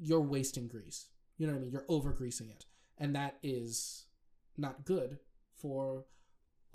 you're 0.00 0.20
wasting 0.20 0.68
grease. 0.68 1.06
You 1.36 1.46
know 1.46 1.52
what 1.52 1.58
I 1.58 1.62
mean? 1.62 1.72
You're 1.72 1.84
over 1.88 2.12
greasing 2.12 2.48
it. 2.48 2.64
And 2.98 3.14
that 3.14 3.36
is 3.42 4.06
not 4.56 4.84
good 4.84 5.18
for 5.54 6.06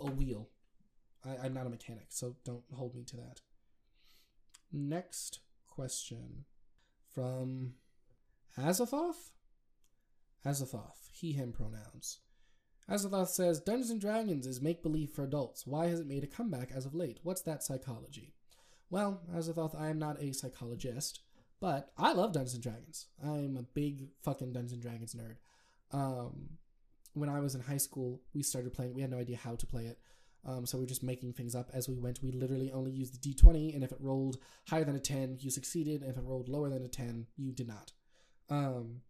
a 0.00 0.06
wheel. 0.06 0.48
I, 1.24 1.46
am 1.46 1.54
not 1.54 1.66
a 1.66 1.70
mechanic, 1.70 2.06
so 2.10 2.36
don't 2.44 2.62
hold 2.72 2.94
me 2.94 3.02
to 3.04 3.16
that. 3.16 3.40
Next 4.72 5.40
question 5.66 6.44
from 7.12 7.74
Azathoth. 8.58 9.32
Azathoth, 10.44 11.10
he, 11.12 11.32
him 11.32 11.52
pronouns. 11.52 12.20
Azathoth 12.90 13.28
says 13.28 13.60
Dungeons 13.60 13.90
and 13.90 14.00
Dragons 14.00 14.46
is 14.46 14.62
make 14.62 14.82
believe 14.82 15.10
for 15.10 15.24
adults. 15.24 15.66
Why 15.66 15.86
has 15.86 16.00
it 16.00 16.06
made 16.06 16.24
a 16.24 16.28
comeback 16.28 16.70
as 16.74 16.86
of 16.86 16.94
late? 16.94 17.20
What's 17.22 17.42
that 17.42 17.62
psychology? 17.62 18.34
Well, 18.90 19.20
Azathoth, 19.34 19.78
I 19.78 19.88
am 19.88 19.98
not 19.98 20.22
a 20.22 20.32
psychologist, 20.32 21.20
but 21.60 21.92
I 21.98 22.12
love 22.12 22.32
Dungeons 22.32 22.54
and 22.54 22.62
Dragons. 22.62 23.06
I'm 23.22 23.56
a 23.58 23.62
big 23.62 24.08
fucking 24.22 24.52
Dungeons 24.52 24.72
and 24.72 24.82
Dragons 24.82 25.14
nerd. 25.14 25.36
Um, 25.92 26.50
when 27.12 27.28
I 27.28 27.40
was 27.40 27.54
in 27.54 27.60
high 27.60 27.78
school, 27.78 28.22
we 28.32 28.42
started 28.42 28.72
playing. 28.72 28.94
We 28.94 29.02
had 29.02 29.10
no 29.10 29.18
idea 29.18 29.36
how 29.36 29.56
to 29.56 29.66
play 29.66 29.86
it. 29.86 29.98
Um, 30.46 30.64
so 30.64 30.78
we 30.78 30.84
are 30.84 30.88
just 30.88 31.02
making 31.02 31.32
things 31.34 31.54
up 31.54 31.70
as 31.74 31.88
we 31.88 31.98
went. 31.98 32.22
We 32.22 32.30
literally 32.32 32.72
only 32.72 32.92
used 32.92 33.20
the 33.20 33.34
d20, 33.34 33.74
and 33.74 33.84
if 33.84 33.92
it 33.92 33.98
rolled 34.00 34.38
higher 34.68 34.84
than 34.84 34.96
a 34.96 35.00
10, 35.00 35.38
you 35.40 35.50
succeeded. 35.50 36.02
And 36.02 36.10
if 36.10 36.16
it 36.16 36.24
rolled 36.24 36.48
lower 36.48 36.70
than 36.70 36.84
a 36.84 36.88
10, 36.88 37.26
you 37.36 37.52
did 37.52 37.68
not. 37.68 37.92
Um, 38.48 39.02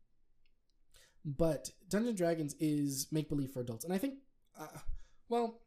but 1.37 1.71
Dungeons 1.89 2.17
Dragons 2.17 2.55
is 2.59 3.07
make 3.13 3.29
believe 3.29 3.51
for 3.51 3.61
adults, 3.61 3.85
and 3.85 3.93
I 3.93 3.99
think, 3.99 4.15
uh, 4.59 4.67
well, 5.29 5.61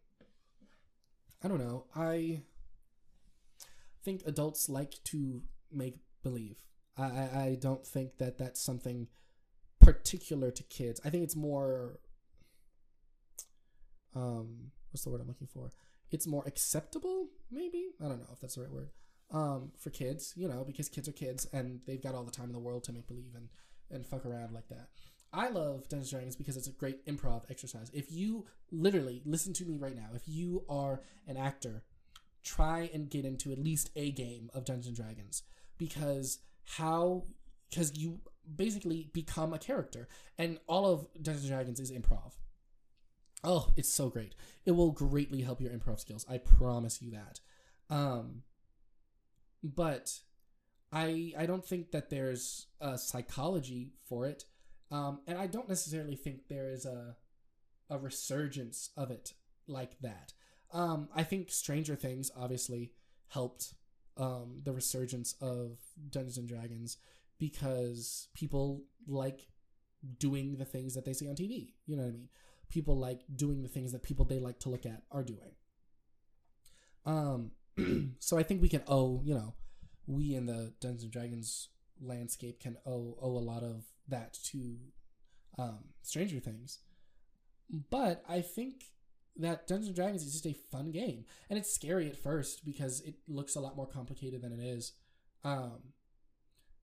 I 1.43 1.47
don't 1.47 1.59
know. 1.59 1.85
I 1.95 2.41
think 4.03 4.23
adults 4.25 4.69
like 4.69 4.95
to 5.05 5.41
make 5.71 5.99
believe. 6.23 6.57
I, 6.97 7.03
I 7.03 7.57
don't 7.59 7.85
think 7.85 8.17
that 8.17 8.37
that's 8.37 8.61
something 8.61 9.07
particular 9.79 10.51
to 10.51 10.63
kids. 10.63 11.01
I 11.03 11.09
think 11.09 11.23
it's 11.23 11.35
more 11.35 11.99
um 14.15 14.71
what's 14.91 15.03
the 15.03 15.09
word 15.09 15.21
I'm 15.21 15.27
looking 15.27 15.47
for? 15.47 15.71
It's 16.11 16.27
more 16.27 16.43
acceptable, 16.45 17.29
maybe? 17.49 17.91
I 18.03 18.07
don't 18.07 18.19
know 18.19 18.29
if 18.33 18.39
that's 18.41 18.55
the 18.55 18.61
right 18.61 18.71
word. 18.71 18.89
Um, 19.31 19.71
for 19.79 19.89
kids, 19.89 20.33
you 20.35 20.47
know, 20.49 20.65
because 20.65 20.89
kids 20.89 21.07
are 21.07 21.13
kids 21.13 21.47
and 21.53 21.79
they've 21.87 22.01
got 22.01 22.15
all 22.15 22.25
the 22.25 22.31
time 22.31 22.47
in 22.47 22.51
the 22.51 22.59
world 22.59 22.83
to 22.85 22.91
make 22.91 23.07
believe 23.07 23.33
and, 23.33 23.47
and 23.89 24.05
fuck 24.05 24.25
around 24.25 24.53
like 24.53 24.67
that. 24.67 24.89
I 25.33 25.47
love 25.49 25.87
Dungeons 25.87 26.11
and 26.11 26.19
Dragons 26.19 26.35
because 26.35 26.57
it's 26.57 26.67
a 26.67 26.71
great 26.71 27.05
improv 27.05 27.43
exercise. 27.49 27.89
If 27.93 28.11
you 28.11 28.45
literally 28.71 29.21
listen 29.25 29.53
to 29.53 29.65
me 29.65 29.77
right 29.77 29.95
now, 29.95 30.09
if 30.13 30.23
you 30.27 30.65
are 30.67 31.01
an 31.25 31.37
actor, 31.37 31.83
try 32.43 32.89
and 32.93 33.09
get 33.09 33.23
into 33.25 33.51
at 33.51 33.59
least 33.59 33.91
a 33.95 34.11
game 34.11 34.49
of 34.53 34.65
Dungeons 34.65 34.87
and 34.87 34.95
Dragons 34.95 35.43
because 35.77 36.39
how 36.65 37.25
because 37.69 37.97
you 37.97 38.19
basically 38.55 39.09
become 39.13 39.53
a 39.53 39.59
character 39.59 40.07
and 40.37 40.59
all 40.67 40.85
of 40.85 41.07
Dungeons 41.21 41.45
and 41.45 41.53
Dragons 41.53 41.79
is 41.79 41.91
improv. 41.91 42.33
Oh, 43.43 43.71
it's 43.77 43.91
so 43.91 44.09
great. 44.09 44.35
It 44.65 44.71
will 44.71 44.91
greatly 44.91 45.41
help 45.41 45.61
your 45.61 45.71
improv 45.71 45.99
skills. 45.99 46.25
I 46.29 46.39
promise 46.39 47.01
you 47.01 47.11
that. 47.11 47.39
Um 47.89 48.43
but 49.63 50.19
I 50.91 51.33
I 51.37 51.45
don't 51.45 51.65
think 51.65 51.91
that 51.91 52.09
there's 52.09 52.67
a 52.81 52.97
psychology 52.97 53.93
for 54.07 54.25
it. 54.25 54.45
Um 54.91 55.21
and 55.27 55.37
I 55.37 55.47
don't 55.47 55.69
necessarily 55.69 56.15
think 56.15 56.47
there 56.47 56.69
is 56.69 56.85
a 56.85 57.15
a 57.89 57.97
resurgence 57.97 58.89
of 58.95 59.11
it 59.11 59.33
like 59.67 59.99
that. 60.01 60.33
Um 60.71 61.09
I 61.15 61.23
think 61.23 61.51
Stranger 61.51 61.95
Things 61.95 62.31
obviously 62.35 62.93
helped 63.27 63.73
um 64.17 64.61
the 64.63 64.73
resurgence 64.73 65.35
of 65.41 65.77
Dungeons 66.09 66.37
and 66.37 66.47
Dragons 66.47 66.97
because 67.39 68.27
people 68.33 68.83
like 69.07 69.47
doing 70.19 70.57
the 70.57 70.65
things 70.65 70.93
that 70.95 71.05
they 71.05 71.13
see 71.13 71.27
on 71.27 71.35
TV. 71.35 71.73
You 71.85 71.95
know 71.95 72.03
what 72.03 72.09
I 72.09 72.13
mean? 72.13 72.29
people 72.71 72.97
like 72.97 73.21
doing 73.35 73.61
the 73.61 73.69
things 73.69 73.91
that 73.91 74.01
people 74.01 74.25
they 74.25 74.39
like 74.39 74.59
to 74.59 74.69
look 74.69 74.85
at 74.85 75.03
are 75.11 75.23
doing. 75.23 75.51
Um, 77.05 77.51
so 78.19 78.37
I 78.37 78.43
think 78.43 78.61
we 78.61 78.69
can 78.69 78.83
owe, 78.87 79.21
you 79.23 79.35
know, 79.35 79.53
we 80.07 80.33
in 80.33 80.47
the 80.47 80.73
Dungeons 80.79 81.03
and 81.03 81.11
Dragons 81.11 81.69
landscape 82.01 82.59
can 82.59 82.77
owe 82.85 83.17
owe 83.21 83.37
a 83.37 83.39
lot 83.39 83.61
of 83.61 83.83
that 84.11 84.37
to 84.51 84.77
um, 85.57 85.79
Stranger 86.01 86.39
Things. 86.39 86.79
But 87.89 88.23
I 88.27 88.41
think 88.41 88.83
that 89.37 89.67
Dungeons 89.67 89.87
and 89.87 89.95
Dragons 89.95 90.23
is 90.23 90.33
just 90.33 90.45
a 90.45 90.53
fun 90.71 90.91
game, 90.91 91.25
and 91.49 91.57
it's 91.57 91.73
scary 91.73 92.07
at 92.07 92.17
first 92.17 92.65
because 92.65 93.01
it 93.01 93.15
looks 93.27 93.55
a 93.55 93.61
lot 93.61 93.75
more 93.75 93.87
complicated 93.87 94.41
than 94.41 94.51
it 94.51 94.59
is. 94.59 94.93
Um, 95.43 95.93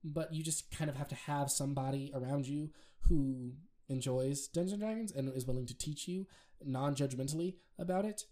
but 0.03 0.33
you 0.33 0.43
just 0.43 0.71
kind 0.71 0.89
of 0.89 0.97
have 0.97 1.07
to 1.09 1.15
have 1.15 1.51
somebody 1.51 2.11
around 2.13 2.47
you 2.47 2.71
who 3.07 3.53
enjoys 3.87 4.47
Dungeons 4.47 4.73
and 4.73 4.81
Dragons 4.81 5.11
and 5.11 5.33
is 5.35 5.45
willing 5.45 5.65
to 5.67 5.77
teach 5.77 6.07
you 6.07 6.25
non-judgmentally 6.63 7.55
about 7.77 8.05
it, 8.05 8.23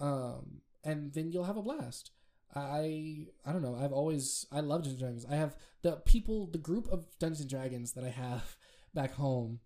um, 0.00 0.60
and 0.82 1.12
then 1.12 1.30
you'll 1.32 1.44
have 1.44 1.56
a 1.56 1.62
blast. 1.62 2.10
I 2.54 3.26
I 3.44 3.52
don't 3.52 3.62
know. 3.62 3.76
I've 3.80 3.92
always 3.92 4.46
I 4.52 4.60
love 4.60 4.82
Dungeons 4.82 4.92
and 4.92 5.00
Dragons. 5.00 5.26
I 5.30 5.36
have 5.36 5.56
the 5.82 5.92
people, 6.04 6.46
the 6.46 6.58
group 6.58 6.88
of 6.90 7.06
Dungeons 7.18 7.40
and 7.40 7.50
Dragons 7.50 7.92
that 7.92 8.04
I 8.04 8.10
have 8.10 8.56
back 8.94 9.14
home 9.14 9.60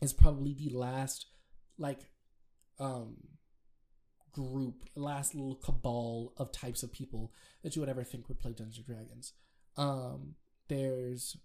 is 0.00 0.12
probably 0.12 0.54
the 0.54 0.70
last 0.70 1.26
like 1.78 2.00
um 2.78 3.16
group, 4.32 4.84
last 4.94 5.34
little 5.34 5.56
cabal 5.56 6.32
of 6.36 6.52
types 6.52 6.82
of 6.82 6.92
people 6.92 7.32
that 7.62 7.76
you 7.76 7.80
would 7.80 7.88
ever 7.88 8.04
think 8.04 8.28
would 8.28 8.40
play 8.40 8.52
Dungeons 8.52 8.78
and 8.78 8.86
Dragons. 8.86 9.32
Um, 9.76 10.34
there's 10.68 11.36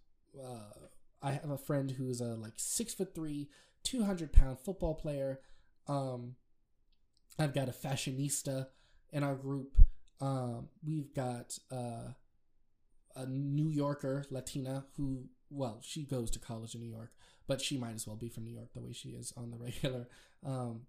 uh, 0.41 0.87
I 1.21 1.31
have 1.31 1.49
a 1.49 1.57
friend 1.57 1.91
who's 1.91 2.21
a 2.21 2.35
like 2.35 2.53
six 2.57 2.93
foot 2.93 3.13
three, 3.13 3.49
two 3.83 4.03
hundred 4.03 4.33
pound 4.33 4.59
football 4.59 4.95
player. 4.95 5.39
Um, 5.87 6.35
I've 7.39 7.53
got 7.53 7.69
a 7.69 7.73
fashionista 7.73 8.67
in 9.11 9.23
our 9.23 9.35
group. 9.35 9.77
Um, 10.19 10.69
we've 10.85 11.13
got 11.13 11.57
uh, 11.71 12.13
a 13.15 13.25
New 13.25 13.69
Yorker 13.69 14.25
Latina 14.29 14.85
who, 14.95 15.25
well, 15.49 15.79
she 15.83 16.03
goes 16.03 16.31
to 16.31 16.39
college 16.39 16.75
in 16.75 16.81
New 16.81 16.89
York, 16.89 17.11
but 17.47 17.61
she 17.61 17.77
might 17.77 17.95
as 17.95 18.07
well 18.07 18.15
be 18.15 18.29
from 18.29 18.45
New 18.45 18.53
York 18.53 18.73
the 18.73 18.81
way 18.81 18.93
she 18.93 19.09
is 19.09 19.33
on 19.37 19.51
the 19.51 19.57
regular. 19.63 20.07
Um, 20.45 20.81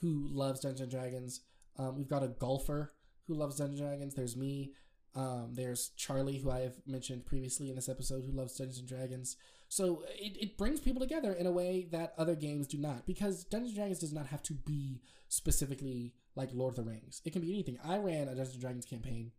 who 0.00 0.28
loves 0.30 0.60
Dungeons 0.60 0.80
and 0.80 0.90
Dragons. 0.90 1.40
Um, 1.76 1.96
we've 1.96 2.08
got 2.08 2.22
a 2.22 2.28
golfer 2.28 2.92
who 3.26 3.34
loves 3.34 3.56
Dungeons 3.56 3.80
and 3.80 3.88
Dragons. 3.88 4.14
There's 4.14 4.36
me. 4.36 4.72
Um, 5.14 5.50
there's 5.54 5.90
Charlie, 5.96 6.38
who 6.38 6.50
I 6.50 6.60
have 6.60 6.76
mentioned 6.86 7.26
previously 7.26 7.68
in 7.68 7.76
this 7.76 7.88
episode, 7.88 8.24
who 8.24 8.32
loves 8.32 8.56
Dungeons 8.56 8.78
and 8.78 8.88
Dragons. 8.88 9.36
So 9.68 10.04
it, 10.16 10.36
it 10.40 10.58
brings 10.58 10.80
people 10.80 11.00
together 11.00 11.32
in 11.32 11.46
a 11.46 11.52
way 11.52 11.86
that 11.92 12.14
other 12.16 12.34
games 12.34 12.66
do 12.66 12.78
not, 12.78 13.06
because 13.06 13.44
Dungeons 13.44 13.70
and 13.70 13.76
Dragons 13.76 13.98
does 13.98 14.12
not 14.12 14.26
have 14.26 14.42
to 14.44 14.54
be 14.54 15.00
specifically 15.28 16.12
like 16.34 16.50
Lord 16.52 16.72
of 16.72 16.84
the 16.84 16.90
Rings. 16.90 17.20
It 17.24 17.32
can 17.32 17.42
be 17.42 17.52
anything. 17.52 17.78
I 17.84 17.98
ran 17.98 18.28
a 18.28 18.34
Dungeons 18.34 18.52
and 18.52 18.60
Dragons 18.60 18.86
campaign 18.86 19.32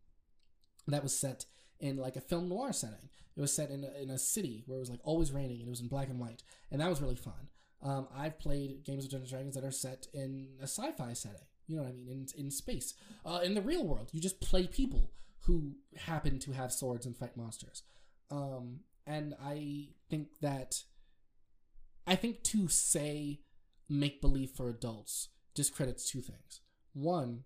that 0.87 1.03
was 1.03 1.17
set 1.17 1.45
in 1.79 1.97
like 1.97 2.15
a 2.15 2.21
film 2.21 2.49
noir 2.49 2.73
setting. 2.73 3.09
It 3.35 3.41
was 3.41 3.53
set 3.53 3.69
in 3.69 3.83
a, 3.83 4.01
in 4.01 4.09
a 4.09 4.17
city 4.17 4.63
where 4.65 4.77
it 4.77 4.81
was 4.81 4.89
like 4.89 4.99
always 5.03 5.31
raining 5.31 5.59
and 5.59 5.67
it 5.67 5.69
was 5.69 5.81
in 5.81 5.87
black 5.87 6.09
and 6.09 6.19
white, 6.19 6.43
and 6.69 6.81
that 6.81 6.89
was 6.89 7.01
really 7.01 7.15
fun. 7.15 7.49
Um, 7.83 8.07
I've 8.15 8.39
played 8.39 8.83
games 8.83 9.05
of 9.05 9.11
Dungeons 9.11 9.31
and 9.31 9.39
Dragons 9.39 9.55
that 9.55 9.63
are 9.63 9.71
set 9.71 10.07
in 10.13 10.49
a 10.59 10.67
sci-fi 10.67 11.13
setting. 11.13 11.47
You 11.67 11.77
know 11.77 11.83
what 11.83 11.91
I 11.91 11.93
mean? 11.93 12.07
In 12.35 12.45
in 12.45 12.51
space, 12.51 12.93
uh, 13.25 13.39
in 13.43 13.53
the 13.53 13.61
real 13.61 13.85
world, 13.85 14.09
you 14.11 14.19
just 14.19 14.41
play 14.41 14.67
people 14.67 15.11
who 15.45 15.75
happen 15.95 16.37
to 16.39 16.51
have 16.51 16.71
swords 16.71 17.05
and 17.05 17.17
fight 17.17 17.37
monsters. 17.37 17.83
Um, 18.29 18.81
and 19.07 19.33
I 19.41 19.89
think 20.09 20.27
that 20.41 20.83
I 22.05 22.15
think 22.15 22.43
to 22.43 22.67
say 22.67 23.39
make 23.89 24.21
believe 24.21 24.51
for 24.51 24.69
adults 24.69 25.29
discredits 25.53 26.09
two 26.09 26.21
things. 26.21 26.61
One, 26.93 27.43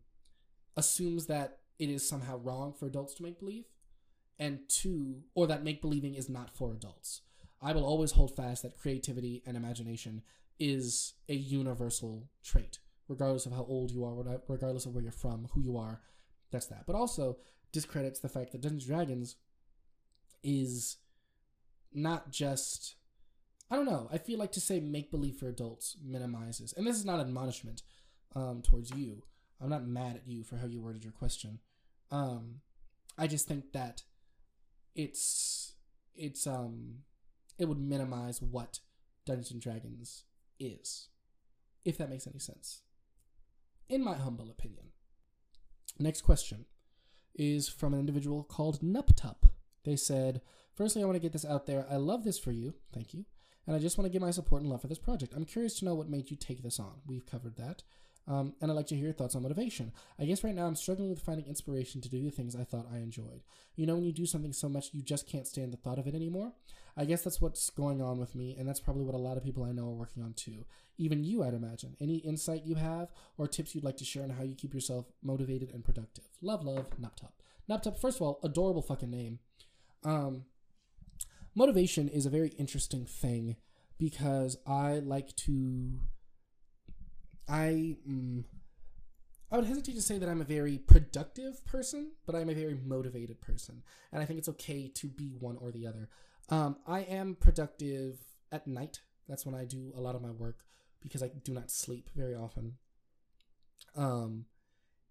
assumes 0.77 1.27
that 1.27 1.59
it 1.79 1.89
is 1.89 2.07
somehow 2.07 2.37
wrong 2.37 2.73
for 2.73 2.85
adults 2.85 3.13
to 3.15 3.23
make 3.23 3.39
believe, 3.39 3.65
and 4.39 4.59
two, 4.67 5.23
or 5.33 5.47
that 5.47 5.63
make 5.63 5.81
believing 5.81 6.15
is 6.15 6.29
not 6.29 6.55
for 6.55 6.71
adults. 6.71 7.21
I 7.61 7.73
will 7.73 7.85
always 7.85 8.11
hold 8.11 8.35
fast 8.35 8.63
that 8.63 8.77
creativity 8.77 9.41
and 9.45 9.55
imagination 9.55 10.21
is 10.59 11.13
a 11.29 11.33
universal 11.33 12.29
trait, 12.43 12.79
regardless 13.07 13.45
of 13.45 13.53
how 13.53 13.65
old 13.67 13.91
you 13.91 14.03
are, 14.05 14.39
regardless 14.47 14.85
of 14.85 14.93
where 14.93 15.03
you're 15.03 15.11
from, 15.11 15.47
who 15.53 15.61
you 15.61 15.77
are. 15.77 16.01
That's 16.51 16.67
that. 16.67 16.85
But 16.85 16.95
also, 16.95 17.37
discredits 17.71 18.19
the 18.19 18.29
fact 18.29 18.51
that 18.51 18.61
Dungeons 18.61 18.85
Dragons 18.85 19.35
is 20.43 20.97
not 21.93 22.31
just 22.31 22.95
I 23.69 23.75
don't 23.75 23.85
know. 23.85 24.07
I 24.11 24.19
feel 24.19 24.37
like 24.37 24.51
to 24.53 24.61
say 24.61 24.79
make 24.79 25.09
believe 25.09 25.37
for 25.37 25.47
adults 25.47 25.97
minimizes, 26.03 26.73
and 26.77 26.85
this 26.85 26.97
is 26.97 27.05
not 27.05 27.19
admonishment 27.19 27.81
um, 28.35 28.61
towards 28.61 28.91
you. 28.91 29.23
I'm 29.61 29.69
not 29.69 29.87
mad 29.87 30.17
at 30.17 30.27
you 30.27 30.43
for 30.43 30.57
how 30.57 30.67
you 30.67 30.81
worded 30.81 31.03
your 31.03 31.13
question. 31.13 31.59
Um, 32.11 32.61
I 33.17 33.27
just 33.27 33.47
think 33.47 33.71
that 33.73 34.03
it's 34.95 35.73
it's 36.15 36.47
um 36.47 36.99
it 37.57 37.65
would 37.65 37.79
minimize 37.79 38.41
what 38.41 38.79
Dungeons 39.25 39.51
and 39.51 39.61
Dragons 39.61 40.23
is, 40.59 41.09
if 41.83 41.97
that 41.97 42.09
makes 42.09 42.27
any 42.27 42.39
sense. 42.39 42.81
In 43.87 44.03
my 44.03 44.15
humble 44.15 44.49
opinion. 44.49 44.87
Next 45.99 46.21
question 46.21 46.65
is 47.33 47.69
from 47.69 47.93
an 47.93 47.99
individual 47.99 48.43
called 48.43 48.81
Nuptup. 48.81 49.43
They 49.83 49.95
said, 49.95 50.41
Firstly, 50.73 51.01
I 51.01 51.05
want 51.05 51.15
to 51.15 51.21
get 51.21 51.31
this 51.31 51.45
out 51.45 51.65
there. 51.65 51.85
I 51.89 51.95
love 51.95 52.23
this 52.23 52.39
for 52.39 52.51
you. 52.51 52.73
Thank 52.93 53.13
you. 53.13 53.25
And 53.65 53.75
I 53.75 53.79
just 53.79 53.97
want 53.97 54.05
to 54.05 54.11
give 54.11 54.21
my 54.21 54.31
support 54.31 54.61
and 54.61 54.69
love 54.69 54.81
for 54.81 54.87
this 54.87 54.99
project. 54.99 55.33
I'm 55.33 55.45
curious 55.45 55.79
to 55.79 55.85
know 55.85 55.95
what 55.95 56.09
made 56.09 56.29
you 56.29 56.37
take 56.37 56.61
this 56.61 56.79
on. 56.79 57.01
We've 57.07 57.25
covered 57.25 57.55
that. 57.57 57.83
Um, 58.27 58.53
and 58.59 58.71
I'd 58.71 58.75
like 58.75 58.87
to 58.87 58.95
hear 58.95 59.05
your 59.05 59.13
thoughts 59.13 59.35
on 59.35 59.43
motivation. 59.43 59.91
I 60.19 60.25
guess 60.25 60.43
right 60.43 60.55
now 60.55 60.65
I'm 60.65 60.75
struggling 60.75 61.09
with 61.09 61.21
finding 61.21 61.45
inspiration 61.45 62.01
to 62.01 62.09
do 62.09 62.23
the 62.23 62.31
things 62.31 62.55
I 62.55 62.63
thought 62.63 62.87
I 62.91 62.97
enjoyed. 62.97 63.43
You 63.75 63.85
know, 63.85 63.95
when 63.95 64.03
you 64.03 64.11
do 64.11 64.25
something 64.25 64.53
so 64.53 64.67
much, 64.67 64.89
you 64.93 65.03
just 65.03 65.27
can't 65.27 65.45
stand 65.45 65.71
the 65.71 65.77
thought 65.77 65.99
of 65.99 66.07
it 66.07 66.15
anymore. 66.15 66.53
I 66.97 67.05
guess 67.05 67.23
that's 67.23 67.41
what's 67.41 67.69
going 67.69 68.01
on 68.01 68.19
with 68.19 68.35
me, 68.35 68.55
and 68.57 68.67
that's 68.67 68.79
probably 68.79 69.03
what 69.03 69.15
a 69.15 69.19
lot 69.19 69.37
of 69.37 69.43
people 69.43 69.63
I 69.63 69.73
know 69.73 69.89
are 69.89 69.95
working 69.95 70.23
on 70.23 70.33
too. 70.33 70.65
Even 70.97 71.23
you, 71.23 71.43
I'd 71.43 71.53
imagine. 71.53 71.97
Any 71.99 72.17
insight 72.17 72.65
you 72.65 72.75
have 72.75 73.09
or 73.37 73.47
tips 73.47 73.75
you'd 73.75 73.83
like 73.83 73.97
to 73.97 74.05
share 74.05 74.23
on 74.23 74.29
how 74.29 74.43
you 74.43 74.55
keep 74.55 74.73
yourself 74.73 75.05
motivated 75.21 75.71
and 75.73 75.83
productive? 75.83 76.23
Love, 76.41 76.63
love, 76.63 76.89
Nuptup. 76.99 77.33
Nuptup, 77.69 77.99
first 77.99 78.17
of 78.17 78.21
all, 78.21 78.39
adorable 78.43 78.81
fucking 78.81 79.11
name. 79.11 79.39
Um, 80.03 80.45
motivation 81.53 82.07
is 82.07 82.25
a 82.25 82.29
very 82.29 82.49
interesting 82.57 83.05
thing 83.05 83.57
because 83.97 84.57
I 84.65 84.99
like 84.99 85.35
to. 85.37 85.99
I. 87.47 87.97
Mm, 88.09 88.43
I 89.51 89.57
would 89.57 89.67
hesitate 89.67 89.95
to 89.95 90.01
say 90.01 90.17
that 90.17 90.27
I'm 90.27 90.41
a 90.41 90.45
very 90.45 90.79
productive 90.79 91.63
person, 91.65 92.11
but 92.25 92.35
I'm 92.35 92.49
a 92.49 92.53
very 92.53 92.73
motivated 92.73 93.41
person. 93.41 93.83
And 94.11 94.21
I 94.21 94.25
think 94.25 94.39
it's 94.39 94.49
okay 94.49 94.91
to 94.95 95.07
be 95.07 95.35
one 95.39 95.57
or 95.61 95.71
the 95.71 95.85
other. 95.85 96.09
Um, 96.49 96.77
I 96.87 97.01
am 97.01 97.35
productive 97.35 98.17
at 98.51 98.67
night. 98.67 99.01
That's 99.29 99.45
when 99.45 99.55
I 99.55 99.65
do 99.65 99.93
a 99.95 100.01
lot 100.01 100.15
of 100.15 100.21
my 100.21 100.31
work 100.31 100.65
because 100.99 101.21
I 101.21 101.29
do 101.43 101.53
not 101.53 101.71
sleep 101.71 102.09
very 102.15 102.33
often. 102.35 102.73
Um, 103.95 104.45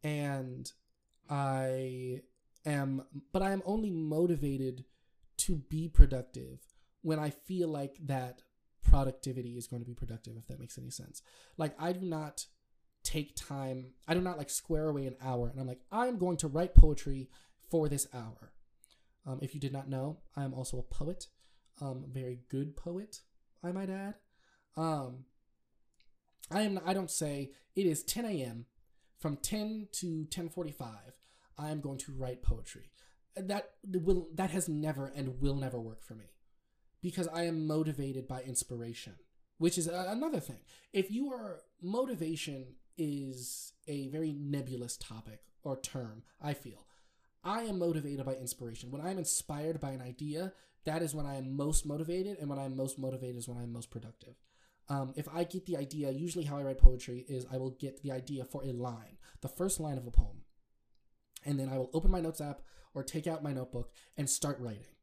and 0.02 0.70
I 1.30 2.22
am, 2.66 3.04
but 3.32 3.42
I 3.42 3.52
am 3.52 3.62
only 3.64 3.90
motivated 3.90 4.84
to 5.38 5.56
be 5.56 5.88
productive 5.88 6.60
when 7.02 7.18
I 7.18 7.30
feel 7.30 7.68
like 7.68 7.96
that 8.06 8.42
productivity 8.84 9.56
is 9.56 9.66
going 9.66 9.82
to 9.82 9.86
be 9.86 9.94
productive, 9.94 10.36
if 10.36 10.46
that 10.48 10.60
makes 10.60 10.78
any 10.78 10.90
sense. 10.90 11.22
Like, 11.56 11.74
I 11.78 11.92
do 11.92 12.04
not 12.06 12.46
take 13.02 13.36
time, 13.36 13.92
I 14.08 14.14
do 14.14 14.20
not 14.20 14.38
like 14.38 14.48
square 14.48 14.88
away 14.88 15.06
an 15.06 15.16
hour 15.22 15.48
and 15.48 15.60
I'm 15.60 15.66
like, 15.66 15.82
I'm 15.92 16.18
going 16.18 16.38
to 16.38 16.48
write 16.48 16.74
poetry 16.74 17.28
for 17.70 17.88
this 17.88 18.06
hour. 18.14 18.52
Um, 19.26 19.40
if 19.42 19.54
you 19.54 19.60
did 19.60 19.72
not 19.72 19.88
know, 19.88 20.18
I 20.36 20.44
am 20.44 20.54
also 20.54 20.78
a 20.78 20.82
poet, 20.82 21.26
um, 21.80 22.04
very 22.10 22.40
good 22.48 22.76
poet, 22.76 23.20
I 23.62 23.72
might 23.72 23.90
add. 23.90 24.14
Um, 24.76 25.24
I 26.50 26.62
am. 26.62 26.80
I 26.84 26.92
don't 26.92 27.10
say 27.10 27.50
it 27.74 27.86
is 27.86 28.02
10 28.02 28.24
a.m. 28.26 28.66
From 29.18 29.36
10 29.36 29.88
to 29.92 30.26
10:45, 30.26 30.86
I 31.56 31.70
am 31.70 31.80
going 31.80 31.98
to 31.98 32.12
write 32.12 32.42
poetry. 32.42 32.90
That 33.36 33.70
will. 33.86 34.28
That 34.34 34.50
has 34.50 34.68
never 34.68 35.06
and 35.06 35.40
will 35.40 35.56
never 35.56 35.80
work 35.80 36.04
for 36.04 36.14
me, 36.14 36.26
because 37.04 37.28
I 37.28 37.42
am 37.42 37.66
motivated 37.66 38.26
by 38.26 38.40
inspiration, 38.40 39.12
which 39.58 39.76
is 39.76 39.88
another 39.88 40.40
thing. 40.40 40.60
If 40.94 41.10
you 41.10 41.30
are 41.30 41.60
motivation 41.82 42.76
is 42.96 43.74
a 43.86 44.08
very 44.08 44.32
nebulous 44.32 44.96
topic 44.96 45.40
or 45.62 45.78
term. 45.78 46.22
I 46.40 46.54
feel 46.54 46.86
I 47.44 47.64
am 47.64 47.78
motivated 47.78 48.24
by 48.24 48.36
inspiration. 48.36 48.90
When 48.90 49.02
I'm 49.02 49.18
inspired 49.18 49.80
by 49.82 49.90
an 49.90 50.00
idea, 50.00 50.54
that 50.86 51.02
is 51.02 51.14
when 51.14 51.26
I 51.26 51.36
am 51.36 51.54
most 51.54 51.84
motivated, 51.84 52.38
and 52.38 52.48
when 52.48 52.58
I'm 52.58 52.74
most 52.74 52.98
motivated 52.98 53.36
is 53.36 53.48
when 53.48 53.58
I'm 53.58 53.72
most 53.72 53.90
productive. 53.90 54.34
Um, 54.88 55.12
if 55.14 55.28
I 55.28 55.44
get 55.44 55.66
the 55.66 55.76
idea, 55.76 56.10
usually 56.10 56.44
how 56.44 56.56
I 56.56 56.62
write 56.62 56.78
poetry 56.78 57.26
is 57.28 57.44
I 57.52 57.58
will 57.58 57.72
get 57.72 58.02
the 58.02 58.12
idea 58.12 58.46
for 58.46 58.64
a 58.64 58.72
line, 58.72 59.18
the 59.42 59.48
first 59.48 59.78
line 59.78 59.98
of 59.98 60.06
a 60.06 60.10
poem, 60.10 60.42
and 61.44 61.60
then 61.60 61.68
I 61.68 61.76
will 61.76 61.90
open 61.92 62.10
my 62.10 62.20
notes 62.20 62.40
app 62.40 62.62
or 62.94 63.02
take 63.02 63.26
out 63.26 63.42
my 63.42 63.52
notebook 63.52 63.92
and 64.16 64.30
start 64.30 64.58
writing. 64.58 64.93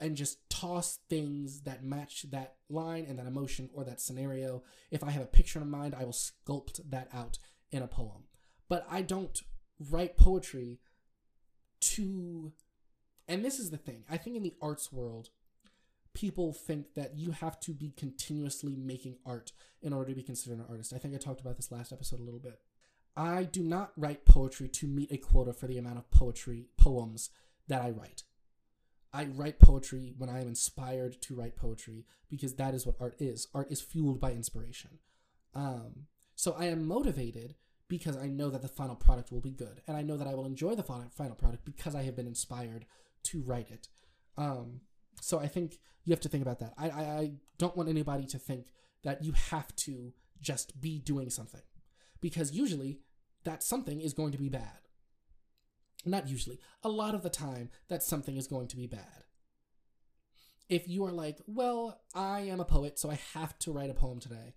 And 0.00 0.16
just 0.16 0.48
toss 0.48 1.00
things 1.10 1.62
that 1.62 1.82
match 1.82 2.26
that 2.30 2.54
line 2.70 3.04
and 3.08 3.18
that 3.18 3.26
emotion 3.26 3.68
or 3.74 3.82
that 3.84 4.00
scenario. 4.00 4.62
If 4.92 5.02
I 5.02 5.10
have 5.10 5.22
a 5.22 5.26
picture 5.26 5.60
in 5.60 5.70
mind, 5.70 5.94
I 5.98 6.04
will 6.04 6.12
sculpt 6.12 6.80
that 6.90 7.08
out 7.12 7.38
in 7.72 7.82
a 7.82 7.88
poem. 7.88 8.24
But 8.68 8.86
I 8.88 9.02
don't 9.02 9.42
write 9.78 10.16
poetry 10.16 10.80
to 11.80 12.52
and 13.28 13.44
this 13.44 13.58
is 13.58 13.70
the 13.70 13.76
thing 13.76 14.04
i 14.10 14.16
think 14.16 14.36
in 14.36 14.42
the 14.42 14.54
arts 14.60 14.92
world 14.92 15.30
people 16.14 16.52
think 16.52 16.94
that 16.94 17.16
you 17.16 17.30
have 17.30 17.60
to 17.60 17.72
be 17.72 17.92
continuously 17.96 18.74
making 18.74 19.16
art 19.24 19.52
in 19.82 19.92
order 19.92 20.10
to 20.10 20.16
be 20.16 20.22
considered 20.22 20.58
an 20.58 20.66
artist 20.68 20.92
i 20.92 20.98
think 20.98 21.14
i 21.14 21.18
talked 21.18 21.40
about 21.40 21.56
this 21.56 21.70
last 21.70 21.92
episode 21.92 22.18
a 22.18 22.24
little 22.24 22.40
bit 22.40 22.58
i 23.16 23.44
do 23.44 23.62
not 23.62 23.92
write 23.96 24.24
poetry 24.24 24.68
to 24.68 24.86
meet 24.86 25.12
a 25.12 25.16
quota 25.16 25.52
for 25.52 25.66
the 25.66 25.78
amount 25.78 25.98
of 25.98 26.10
poetry 26.10 26.66
poems 26.76 27.30
that 27.68 27.82
i 27.82 27.90
write 27.90 28.24
i 29.12 29.24
write 29.24 29.58
poetry 29.58 30.14
when 30.18 30.30
i 30.30 30.40
am 30.40 30.48
inspired 30.48 31.20
to 31.20 31.34
write 31.34 31.56
poetry 31.56 32.04
because 32.30 32.54
that 32.56 32.74
is 32.74 32.86
what 32.86 32.96
art 33.00 33.14
is 33.18 33.48
art 33.54 33.70
is 33.70 33.80
fueled 33.80 34.20
by 34.20 34.32
inspiration 34.32 34.98
um, 35.54 36.06
so 36.34 36.54
i 36.58 36.66
am 36.66 36.86
motivated 36.86 37.54
because 37.88 38.16
I 38.16 38.26
know 38.26 38.50
that 38.50 38.62
the 38.62 38.68
final 38.68 38.94
product 38.94 39.32
will 39.32 39.40
be 39.40 39.50
good, 39.50 39.80
and 39.86 39.96
I 39.96 40.02
know 40.02 40.16
that 40.16 40.28
I 40.28 40.34
will 40.34 40.46
enjoy 40.46 40.74
the 40.74 40.82
final 40.82 41.34
product 41.34 41.64
because 41.64 41.94
I 41.94 42.02
have 42.02 42.14
been 42.14 42.26
inspired 42.26 42.84
to 43.24 43.42
write 43.42 43.70
it. 43.70 43.88
Um, 44.36 44.82
so 45.20 45.38
I 45.38 45.48
think 45.48 45.78
you 46.04 46.12
have 46.12 46.20
to 46.20 46.28
think 46.28 46.42
about 46.42 46.60
that. 46.60 46.74
I, 46.78 46.90
I, 46.90 47.02
I 47.02 47.32
don't 47.56 47.76
want 47.76 47.88
anybody 47.88 48.26
to 48.26 48.38
think 48.38 48.66
that 49.02 49.24
you 49.24 49.32
have 49.32 49.74
to 49.76 50.12
just 50.40 50.80
be 50.80 50.98
doing 50.98 51.30
something, 51.30 51.62
because 52.20 52.52
usually 52.52 53.00
that 53.44 53.62
something 53.62 54.00
is 54.00 54.12
going 54.12 54.32
to 54.32 54.38
be 54.38 54.50
bad. 54.50 54.87
Not 56.04 56.28
usually, 56.28 56.58
a 56.82 56.88
lot 56.88 57.14
of 57.14 57.22
the 57.22 57.30
time 57.30 57.70
that 57.88 58.02
something 58.02 58.36
is 58.36 58.46
going 58.46 58.68
to 58.68 58.76
be 58.76 58.86
bad. 58.86 59.24
If 60.68 60.86
you 60.86 61.04
are 61.04 61.12
like, 61.12 61.38
well, 61.46 62.00
I 62.14 62.40
am 62.40 62.60
a 62.60 62.64
poet, 62.64 62.98
so 62.98 63.10
I 63.10 63.18
have 63.34 63.58
to 63.60 63.72
write 63.72 63.90
a 63.90 63.94
poem 63.94 64.20
today. 64.20 64.54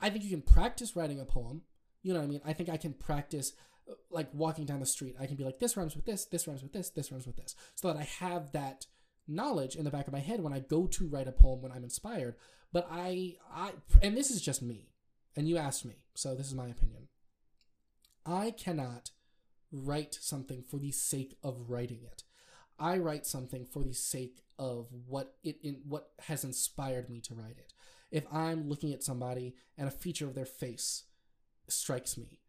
I 0.00 0.10
think 0.10 0.24
you 0.24 0.30
can 0.30 0.42
practice 0.42 0.96
writing 0.96 1.20
a 1.20 1.24
poem 1.24 1.62
you 2.02 2.12
know 2.12 2.20
what 2.20 2.26
I 2.26 2.28
mean? 2.28 2.40
I 2.44 2.52
think 2.52 2.68
I 2.68 2.76
can 2.76 2.92
practice 2.92 3.52
uh, 3.88 3.94
like 4.10 4.28
walking 4.32 4.64
down 4.64 4.80
the 4.80 4.86
street. 4.86 5.16
I 5.20 5.26
can 5.26 5.36
be 5.36 5.44
like, 5.44 5.58
this 5.58 5.76
rhymes 5.76 5.96
with 5.96 6.06
this, 6.06 6.24
this 6.24 6.46
rhymes 6.46 6.62
with 6.62 6.72
this, 6.72 6.90
this 6.90 7.12
rhymes 7.12 7.26
with 7.26 7.36
this, 7.36 7.54
so 7.74 7.88
that 7.88 7.98
I 7.98 8.04
have 8.04 8.52
that 8.52 8.86
knowledge 9.28 9.76
in 9.76 9.84
the 9.84 9.90
back 9.90 10.06
of 10.06 10.12
my 10.12 10.20
head 10.20 10.40
when 10.40 10.52
I 10.52 10.60
go 10.60 10.86
to 10.86 11.08
write 11.08 11.28
a 11.28 11.32
poem 11.32 11.62
when 11.62 11.72
I'm 11.72 11.84
inspired. 11.84 12.36
But 12.72 12.88
I, 12.90 13.36
I, 13.52 13.72
and 14.02 14.16
this 14.16 14.30
is 14.30 14.40
just 14.40 14.62
me, 14.62 14.90
and 15.36 15.48
you 15.48 15.56
asked 15.56 15.84
me, 15.84 15.96
so 16.14 16.34
this 16.34 16.46
is 16.46 16.54
my 16.54 16.68
opinion. 16.68 17.08
I 18.24 18.52
cannot 18.52 19.10
write 19.72 20.14
something 20.20 20.62
for 20.62 20.78
the 20.78 20.90
sake 20.90 21.36
of 21.42 21.70
writing 21.70 22.00
it. 22.02 22.24
I 22.78 22.96
write 22.98 23.26
something 23.26 23.66
for 23.66 23.82
the 23.82 23.94
sake 23.94 24.42
of 24.58 24.88
what 25.06 25.34
it 25.44 25.58
in 25.62 25.80
what 25.86 26.10
has 26.20 26.44
inspired 26.44 27.10
me 27.10 27.20
to 27.20 27.34
write 27.34 27.58
it. 27.58 27.72
If 28.10 28.24
I'm 28.32 28.68
looking 28.68 28.92
at 28.92 29.02
somebody 29.02 29.54
and 29.76 29.86
a 29.86 29.92
feature 29.92 30.26
of 30.26 30.34
their 30.34 30.46
face 30.46 31.04
strikes 31.68 32.16
me, 32.16 32.40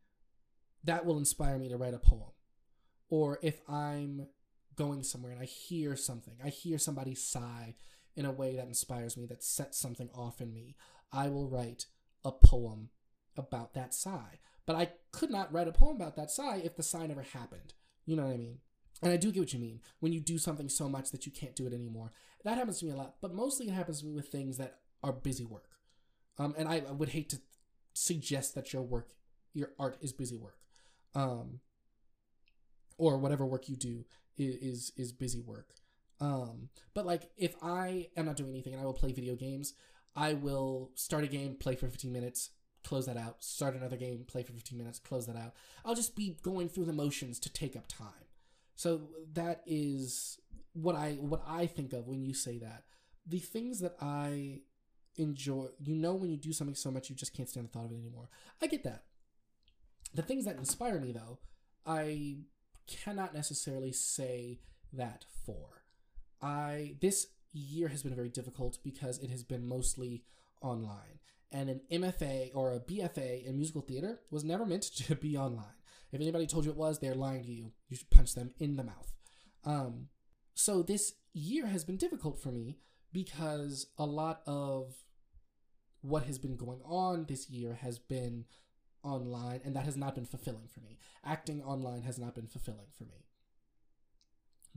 that 0.84 1.06
will 1.06 1.18
inspire 1.18 1.58
me 1.58 1.70
to 1.70 1.78
write 1.78 1.94
a 1.94 2.00
poem. 2.00 2.32
Or 3.10 3.40
if 3.42 3.62
I'm 3.68 4.28
going 4.76 5.04
somewhere 5.04 5.34
and 5.34 5.42
I 5.42 5.46
hear 5.46 5.96
something, 5.96 6.36
I 6.44 6.50
hear 6.50 6.78
somebody 6.78 7.14
sigh 7.14 7.76
in 8.16 8.26
a 8.26 8.32
way 8.32 8.56
that 8.56 8.68
inspires 8.68 9.18
me, 9.18 9.26
that 9.28 9.44
sets 9.44 9.78
something 9.78 10.10
off 10.14 10.42
in 10.42 10.54
me, 10.54 10.76
I 11.12 11.28
will 11.30 11.48
write 11.48 11.86
a 12.24 12.32
poem 12.32 12.90
about 13.38 13.74
that 13.74 13.94
sigh. 13.94 14.40
But 14.66 14.76
I 14.76 14.92
could 15.12 15.32
not 15.32 15.52
write 15.52 15.68
a 15.68 15.72
poem 15.72 15.96
about 15.96 16.16
that 16.16 16.32
sigh 16.32 16.62
if 16.64 16.76
the 16.76 16.84
sigh 16.84 17.08
never 17.08 17.24
happened. 17.24 17.74
You 18.06 18.16
know 18.16 18.26
what 18.26 18.34
I 18.34 18.38
mean? 18.38 18.60
And 19.02 19.12
I 19.12 19.18
do 19.18 19.32
get 19.32 19.40
what 19.40 19.54
you 19.54 19.60
mean 19.60 19.82
when 20.00 20.14
you 20.14 20.20
do 20.20 20.38
something 20.38 20.70
so 20.70 20.88
much 20.88 21.12
that 21.12 21.26
you 21.26 21.32
can't 21.32 21.56
do 21.56 21.66
it 21.66 21.74
anymore. 21.74 22.12
That 22.44 22.58
happens 22.58 22.80
to 22.80 22.86
me 22.86 22.92
a 22.92 22.96
lot, 22.96 23.16
but 23.22 23.34
mostly 23.34 23.68
it 23.68 23.74
happens 23.74 24.00
to 24.02 24.06
me 24.06 24.14
with 24.14 24.28
things 24.28 24.58
that 24.58 24.78
are 25.04 25.12
busy 25.12 25.46
work. 25.46 25.70
Um, 26.38 26.54
and 26.58 26.68
I, 26.68 26.84
I 26.88 26.92
would 26.92 27.10
hate 27.10 27.30
to 27.30 27.42
suggest 27.94 28.56
that 28.56 28.74
your 28.74 28.84
work, 28.84 29.10
your 29.54 29.72
art 29.80 29.98
is 30.02 30.14
busy 30.14 30.38
work, 30.38 30.58
um, 31.16 31.60
or 32.98 33.18
whatever 33.18 33.46
work 33.46 33.68
you 33.68 33.76
do 33.76 34.06
is 34.38 34.56
is, 34.56 34.92
is 34.98 35.12
busy 35.12 35.42
work. 35.42 35.74
Um, 36.20 36.70
but 36.94 37.06
like 37.06 37.32
if 37.38 37.56
I 37.62 38.10
am 38.16 38.28
not 38.28 38.38
doing 38.38 38.52
anything 38.52 38.74
and 38.74 38.82
I 38.82 38.86
will 38.86 38.94
play 38.94 39.12
video 39.12 39.36
games, 39.36 39.74
I 40.16 40.34
will 40.34 40.92
start 40.96 41.24
a 41.24 41.28
game, 41.28 41.56
play 41.56 41.76
for 41.76 41.88
15 41.88 42.12
minutes, 42.12 42.52
close 42.84 43.06
that 43.06 43.18
out, 43.18 43.44
start 43.44 43.76
another 43.76 43.98
game, 43.98 44.26
play 44.28 44.44
for 44.44 44.54
15 44.54 44.78
minutes, 44.78 45.00
close 45.00 45.28
that 45.28 45.36
out. 45.36 45.54
I'll 45.86 45.96
just 45.96 46.16
be 46.16 46.38
going 46.42 46.70
through 46.70 46.86
the 46.86 46.94
motions 46.94 47.40
to 47.40 47.50
take 47.52 47.76
up 47.76 47.88
time. 47.88 48.28
So 48.76 49.02
that 49.34 49.62
is 49.66 50.40
what 50.74 50.96
I 50.96 51.14
what 51.14 51.44
I 51.48 51.68
think 51.68 51.94
of 51.94 52.08
when 52.08 52.24
you 52.24 52.34
say 52.34 52.58
that. 52.60 52.84
The 53.28 53.40
things 53.40 53.80
that 53.82 53.96
I 54.02 54.62
enjoy 55.18 55.68
you 55.80 55.96
know 55.96 56.14
when 56.14 56.30
you 56.30 56.38
do 56.38 56.54
something 56.54 56.76
so 56.76 56.90
much 56.90 57.10
you 57.10 57.16
just 57.16 57.36
can't 57.36 57.50
stand 57.50 57.68
the 57.68 57.70
thought 57.70 57.86
of 57.86 57.92
it 57.92 58.00
anymore 58.00 58.30
i 58.62 58.68
get 58.68 58.84
that 58.84 59.04
the 60.14 60.22
things 60.22 60.46
that 60.46 60.58
inspire 60.58 61.00
me 61.00 61.12
though 61.12 61.40
i 61.86 62.38
cannot 62.88 63.34
necessarily 63.34 63.92
say 63.92 64.60
that 64.94 65.26
for 65.46 65.84
i 66.42 66.96
this 67.02 67.28
year 67.52 67.90
has 67.90 68.04
been 68.04 68.16
very 68.16 68.30
difficult 68.30 68.78
because 68.84 69.20
it 69.20 69.30
has 69.30 69.44
been 69.44 69.68
mostly 69.68 70.24
online 70.62 71.20
and 71.52 71.70
an 71.70 71.82
mfa 71.92 72.52
or 72.54 72.74
a 72.74 72.80
bfa 72.80 73.46
in 73.46 73.58
musical 73.58 73.82
theater 73.82 74.20
was 74.30 74.44
never 74.44 74.66
meant 74.66 74.84
to 74.84 75.16
be 75.28 75.38
online 75.38 75.66
if 76.12 76.20
anybody 76.20 76.48
told 76.48 76.66
you 76.66 76.72
it 76.72 76.78
was 76.78 77.00
they're 77.00 77.16
lying 77.16 77.44
to 77.44 77.52
you 77.52 77.72
you 77.90 77.98
should 77.98 78.10
punch 78.10 78.34
them 78.34 78.52
in 78.60 78.76
the 78.76 78.84
mouth 78.84 79.12
um, 79.64 80.08
so 80.54 80.82
this 80.82 81.14
year 81.34 81.68
has 81.68 81.84
been 81.84 81.98
difficult 81.98 82.42
for 82.42 82.52
me 82.52 82.78
because 83.14 83.88
a 83.98 84.06
lot 84.06 84.42
of 84.48 84.94
what 86.02 86.24
has 86.24 86.38
been 86.38 86.56
going 86.56 86.82
on 86.84 87.26
this 87.28 87.50
year 87.50 87.78
has 87.82 88.00
been 88.00 88.46
online, 89.04 89.62
and 89.64 89.76
that 89.76 89.86
has 89.86 89.98
not 89.98 90.16
been 90.16 90.26
fulfilling 90.26 90.68
for 90.68 90.80
me. 90.82 90.98
Acting 91.24 91.62
online 91.64 92.04
has 92.04 92.18
not 92.18 92.36
been 92.36 92.48
fulfilling 92.48 92.88
for 92.98 93.04
me. 93.04 93.26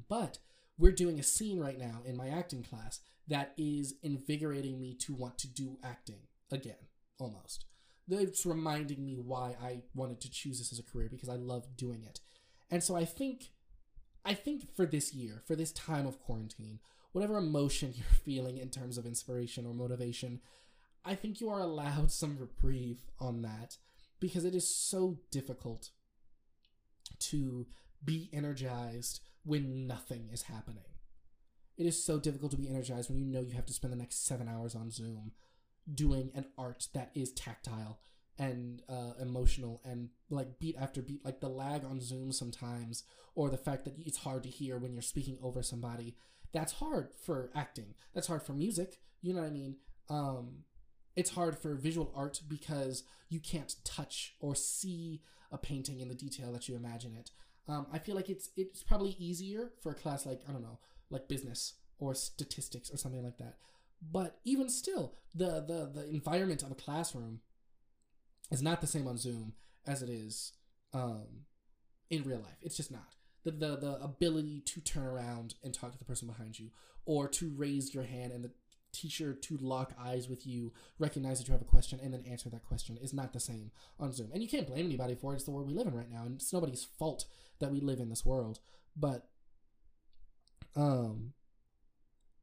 But 0.09 0.39
we're 0.79 0.93
doing 0.93 1.19
a 1.19 1.23
scene 1.23 1.61
right 1.61 1.79
now 1.79 2.03
in 2.05 2.17
my 2.17 2.29
acting 2.29 2.63
class 2.63 3.01
that 3.29 3.53
is 3.57 3.95
invigorating 4.03 4.81
me 4.81 4.95
to 4.95 5.15
want 5.15 5.39
to 5.39 5.49
do 5.49 5.79
acting 5.83 6.21
again, 6.55 6.77
almost. 7.19 7.67
It's 8.09 8.45
reminding 8.45 9.05
me 9.05 9.17
why 9.19 9.57
I 9.63 9.83
wanted 9.95 10.21
to 10.21 10.31
choose 10.31 10.59
this 10.59 10.73
as 10.73 10.79
a 10.79 10.83
career 10.83 11.09
because 11.11 11.29
I 11.29 11.37
love 11.37 11.77
doing 11.77 12.03
it. 12.05 12.21
And 12.71 12.83
so 12.83 12.97
I 12.97 13.05
think 13.05 13.51
I 14.25 14.35
think 14.35 14.75
for 14.75 14.87
this 14.87 15.13
year, 15.13 15.43
for 15.47 15.55
this 15.55 15.73
time 15.73 16.07
of 16.07 16.21
quarantine, 16.21 16.81
whatever 17.13 17.37
emotion 17.37 17.93
you're 17.97 18.07
feeling 18.25 18.59
in 18.59 18.71
terms 18.71 18.99
of 18.99 19.07
inspiration 19.07 19.67
or 19.67 19.75
motivation, 19.75 20.41
I 21.05 21.15
think 21.15 21.41
you 21.41 21.51
are 21.51 21.61
allowed 21.61 22.11
some 22.11 22.39
reprieve 22.39 23.03
on 23.21 23.43
that 23.43 23.77
because 24.21 24.45
it 24.45 24.55
is 24.55 24.75
so 24.75 25.19
difficult 25.31 25.91
to 27.19 27.67
be 28.05 28.29
energized 28.33 29.21
when 29.45 29.87
nothing 29.87 30.29
is 30.33 30.43
happening. 30.43 30.85
It 31.77 31.87
is 31.87 32.03
so 32.03 32.19
difficult 32.19 32.53
to 32.53 32.57
be 32.57 32.69
energized 32.69 33.11
when 33.11 33.19
you 33.19 33.27
know 33.27 33.41
you 33.41 33.55
have 33.55 33.67
to 33.67 33.73
spend 33.73 33.93
the 33.93 33.99
next 33.99 34.27
seven 34.27 34.49
hours 34.49 34.75
on 34.75 34.91
Zoom 34.91 35.33
doing 35.93 36.31
an 36.35 36.47
art 36.57 36.89
that 36.95 37.11
is 37.15 37.33
tactile 37.33 37.99
and 38.39 38.83
uh, 38.89 39.13
emotional 39.21 39.81
and 39.85 40.09
like 40.31 40.59
beat 40.59 40.77
after 40.81 41.03
beat 41.03 41.25
like 41.25 41.41
the 41.41 41.49
lag 41.49 41.85
on 41.85 42.01
zoom 42.01 42.33
sometimes 42.33 43.05
or 43.35 43.49
the 43.49 43.57
fact 43.57 43.85
that 43.85 43.95
it's 43.99 44.19
hard 44.19 44.43
to 44.43 44.49
hear 44.49 44.79
when 44.79 44.93
you're 44.93 45.03
speaking 45.03 45.39
over 45.43 45.63
somebody 45.63 46.17
that's 46.53 46.75
hard 46.75 47.09
for 47.21 47.51
acting. 47.57 47.95
That's 48.15 48.29
hard 48.29 48.43
for 48.43 48.53
music 48.53 48.99
you 49.23 49.33
know 49.33 49.41
what 49.41 49.49
i 49.49 49.53
mean? 49.53 49.77
Um 50.11 50.65
it's 51.17 51.31
hard 51.31 51.57
for 51.59 51.75
visual 51.77 52.13
art 52.15 52.41
because 52.49 53.05
you 53.29 53.41
can't 53.41 53.75
touch 53.85 54.35
or 54.41 54.55
see 54.55 55.23
a 55.53 55.59
painting 55.59 56.01
in 56.01 56.09
the 56.09 56.15
detail 56.15 56.53
that 56.53 56.69
you 56.69 56.75
imagine 56.75 57.15
it. 57.15 57.31
Um, 57.69 57.87
i 57.93 57.99
feel 57.99 58.15
like 58.15 58.29
it's 58.29 58.51
it's 58.57 58.83
probably 58.83 59.17
easier 59.19 59.71
for 59.83 59.93
a 59.93 59.95
class 59.95 60.27
like 60.27 60.43
i 60.49 60.53
don't 60.53 60.61
know 60.63 60.79
like 61.09 61.29
business 61.29 61.75
or 61.99 62.15
statistics 62.15 62.93
or 62.93 62.99
something 62.99 63.25
like 63.25 63.39
that 63.39 63.57
but 64.11 64.39
even 64.45 64.69
still 64.69 65.15
the 65.35 65.61
the 65.61 65.91
the 65.95 66.09
environment 66.11 66.63
of 66.63 66.71
a 66.71 66.75
classroom 66.75 67.41
is 68.51 68.63
not 68.63 68.81
the 68.81 68.87
same 68.87 69.07
on 69.07 69.17
Zoom 69.17 69.55
as 69.87 70.03
it 70.03 70.09
is 70.09 70.53
um, 70.93 71.47
in 72.11 72.23
real 72.23 72.39
life. 72.39 72.59
It's 72.63 72.77
just 72.77 72.91
not. 72.91 73.15
The, 73.45 73.51
the 73.51 73.77
the 73.77 73.99
ability 74.03 74.63
to 74.67 74.81
turn 74.81 75.05
around 75.05 75.55
and 75.63 75.75
talk 75.75 75.93
to 75.93 75.99
the 75.99 76.05
person 76.05 76.29
behind 76.29 76.59
you, 76.59 76.71
or 77.05 77.29
to 77.29 77.53
raise 77.57 77.95
your 77.95 78.05
hand 78.05 78.33
and 78.33 78.45
the 78.45 78.51
teacher 78.93 79.35
to 79.35 79.59
lock 79.61 79.93
eyes 80.01 80.29
with 80.29 80.47
you, 80.47 80.73
recognize 80.99 81.39
that 81.39 81.49
you 81.49 81.53
have 81.53 81.61
a 81.61 81.65
question, 81.65 81.99
and 82.03 82.15
then 82.15 82.25
answer 82.31 82.49
that 82.49 82.65
question 82.65 82.97
is 82.97 83.13
not 83.13 83.33
the 83.33 83.41
same 83.41 83.71
on 83.99 84.13
Zoom. 84.13 84.31
And 84.33 84.43
you 84.43 84.49
can't 84.49 84.67
blame 84.67 84.87
anybody 84.87 85.15
for 85.15 85.33
it. 85.33 85.37
It's 85.37 85.45
the 85.45 85.51
world 85.51 85.67
we 85.67 85.75
live 85.75 85.89
in 85.89 85.95
right 85.95 86.11
now, 86.11 86.23
and 86.25 86.37
it's 86.37 86.53
nobody's 86.53 86.85
fault 86.85 87.27
that 87.59 87.73
we 87.73 87.81
live 87.81 87.99
in 87.99 88.09
this 88.09 88.25
world. 88.25 88.61
But, 88.97 89.27
um, 90.77 91.33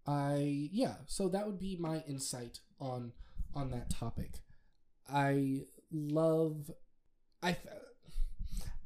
I 0.07 0.69
yeah. 0.71 0.95
So 1.07 1.27
that 1.29 1.45
would 1.45 1.59
be 1.59 1.77
my 1.79 2.03
insight 2.07 2.59
on 2.79 3.13
on 3.53 3.71
that 3.71 3.89
topic. 3.89 4.39
I 5.11 5.65
love 5.91 6.71
I 7.43 7.57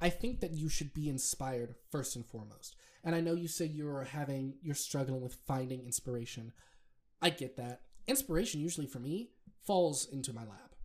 I 0.02 0.10
think 0.10 0.42
that 0.42 0.52
you 0.52 0.70
should 0.70 0.94
be 0.94 1.10
inspired 1.10 1.76
first 1.92 2.16
and 2.16 2.26
foremost. 2.26 2.76
And 3.04 3.16
I 3.16 3.22
know 3.22 3.34
you 3.34 3.48
say 3.48 3.66
you're 3.66 4.04
having 4.04 4.56
you're 4.62 4.76
struggling 4.76 5.22
with 5.22 5.38
finding 5.48 5.86
inspiration. 5.86 6.52
I 7.22 7.30
get 7.30 7.58
that. 7.58 7.82
Inspiration 8.08 8.60
usually 8.62 8.88
for 8.88 9.00
me 9.00 9.30
falls 9.66 10.08
into 10.08 10.34
my 10.34 10.42
lap. 10.42 10.76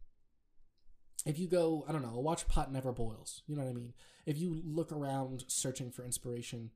If 1.27 1.39
you 1.39 1.49
go, 1.49 1.85
I 1.87 1.93
don't 1.93 2.03
know, 2.03 2.15
a 2.15 2.21
watch 2.21 2.49
pot 2.49 2.73
never 2.73 2.93
boils. 2.93 3.43
You 3.47 3.57
know 3.57 3.63
what 3.63 3.71
I 3.71 3.75
mean? 3.75 3.93
If 4.27 4.39
you 4.39 4.63
look 4.65 4.91
around 4.93 5.45
searching 5.49 5.91
for 5.91 6.05
inspiration, 6.05 6.71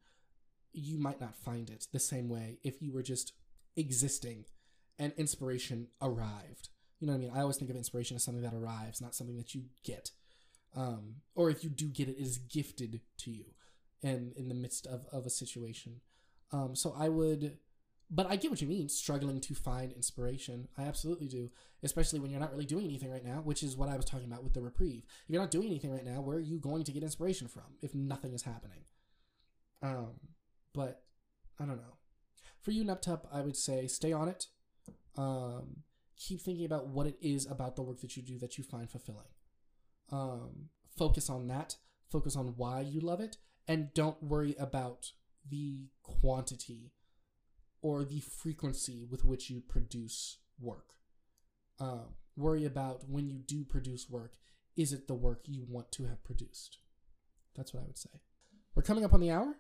you 0.72 0.98
might 0.98 1.20
not 1.20 1.36
find 1.36 1.70
it 1.70 1.86
the 1.92 2.00
same 2.00 2.28
way 2.28 2.58
if 2.62 2.82
you 2.82 2.92
were 2.92 3.02
just 3.02 3.32
existing 3.76 4.44
and 4.98 5.12
inspiration 5.16 5.88
arrived. 6.00 6.68
You 7.00 7.06
know 7.06 7.12
what 7.12 7.18
I 7.18 7.20
mean? 7.20 7.32
I 7.34 7.40
always 7.40 7.56
think 7.56 7.70
of 7.70 7.76
inspiration 7.76 8.16
as 8.16 8.24
something 8.24 8.42
that 8.42 8.54
arrives, 8.54 9.00
not 9.00 9.14
something 9.14 9.36
that 9.36 9.54
you 9.54 9.64
get. 9.82 10.10
Um, 10.76 11.16
or 11.34 11.50
if 11.50 11.62
you 11.62 11.70
do 11.70 11.86
get 11.86 12.08
it, 12.08 12.18
it 12.18 12.22
is 12.22 12.38
gifted 12.38 13.00
to 13.18 13.30
you 13.30 13.44
and 14.02 14.32
in 14.36 14.48
the 14.48 14.54
midst 14.54 14.86
of, 14.86 15.06
of 15.12 15.26
a 15.26 15.30
situation. 15.30 16.00
Um, 16.52 16.74
so 16.74 16.94
I 16.96 17.08
would, 17.08 17.58
but 18.10 18.26
I 18.28 18.36
get 18.36 18.50
what 18.50 18.60
you 18.60 18.68
mean, 18.68 18.88
struggling 18.88 19.40
to 19.40 19.54
find 19.54 19.92
inspiration. 19.92 20.68
I 20.76 20.82
absolutely 20.82 21.28
do, 21.28 21.50
especially 21.82 22.20
when 22.20 22.30
you're 22.30 22.40
not 22.40 22.52
really 22.52 22.66
doing 22.66 22.84
anything 22.84 23.10
right 23.10 23.24
now, 23.24 23.40
which 23.42 23.62
is 23.62 23.76
what 23.76 23.88
I 23.88 23.96
was 23.96 24.04
talking 24.04 24.26
about 24.26 24.44
with 24.44 24.54
the 24.54 24.60
reprieve. 24.60 25.04
If 25.24 25.32
you're 25.32 25.42
not 25.42 25.50
doing 25.50 25.66
anything 25.66 25.92
right 25.92 26.04
now, 26.04 26.20
where 26.20 26.36
are 26.36 26.40
you 26.40 26.58
going 26.58 26.84
to 26.84 26.92
get 26.92 27.02
inspiration 27.02 27.48
from 27.48 27.64
if 27.82 27.94
nothing 27.94 28.34
is 28.34 28.42
happening? 28.42 28.84
Um, 29.82 30.12
but 30.72 31.02
I 31.60 31.64
don't 31.64 31.76
know. 31.76 31.96
For 32.64 32.70
you, 32.70 32.82
Nuptup, 32.82 33.26
I 33.30 33.42
would 33.42 33.56
say 33.56 33.86
stay 33.86 34.12
on 34.12 34.28
it. 34.28 34.46
Um, 35.16 35.82
keep 36.16 36.40
thinking 36.40 36.64
about 36.64 36.88
what 36.88 37.06
it 37.06 37.18
is 37.20 37.46
about 37.46 37.76
the 37.76 37.82
work 37.82 38.00
that 38.00 38.16
you 38.16 38.22
do 38.22 38.38
that 38.38 38.56
you 38.56 38.64
find 38.64 38.90
fulfilling. 38.90 39.28
Um, 40.10 40.70
focus 40.96 41.28
on 41.28 41.46
that. 41.48 41.76
Focus 42.10 42.36
on 42.36 42.54
why 42.56 42.80
you 42.80 43.00
love 43.00 43.20
it, 43.20 43.38
and 43.66 43.92
don't 43.92 44.22
worry 44.22 44.54
about 44.58 45.10
the 45.50 45.88
quantity 46.02 46.92
or 47.82 48.04
the 48.04 48.20
frequency 48.20 49.04
with 49.10 49.24
which 49.24 49.50
you 49.50 49.60
produce 49.60 50.38
work. 50.60 50.94
Um, 51.78 52.14
worry 52.36 52.64
about 52.64 53.08
when 53.08 53.28
you 53.28 53.40
do 53.40 53.64
produce 53.64 54.08
work, 54.08 54.36
is 54.76 54.92
it 54.92 55.08
the 55.08 55.14
work 55.14 55.42
you 55.46 55.64
want 55.68 55.92
to 55.92 56.04
have 56.04 56.22
produced? 56.24 56.78
That's 57.56 57.74
what 57.74 57.82
I 57.82 57.86
would 57.86 57.98
say. 57.98 58.10
We're 58.74 58.82
coming 58.82 59.04
up 59.04 59.12
on 59.12 59.20
the 59.20 59.30
hour 59.30 59.56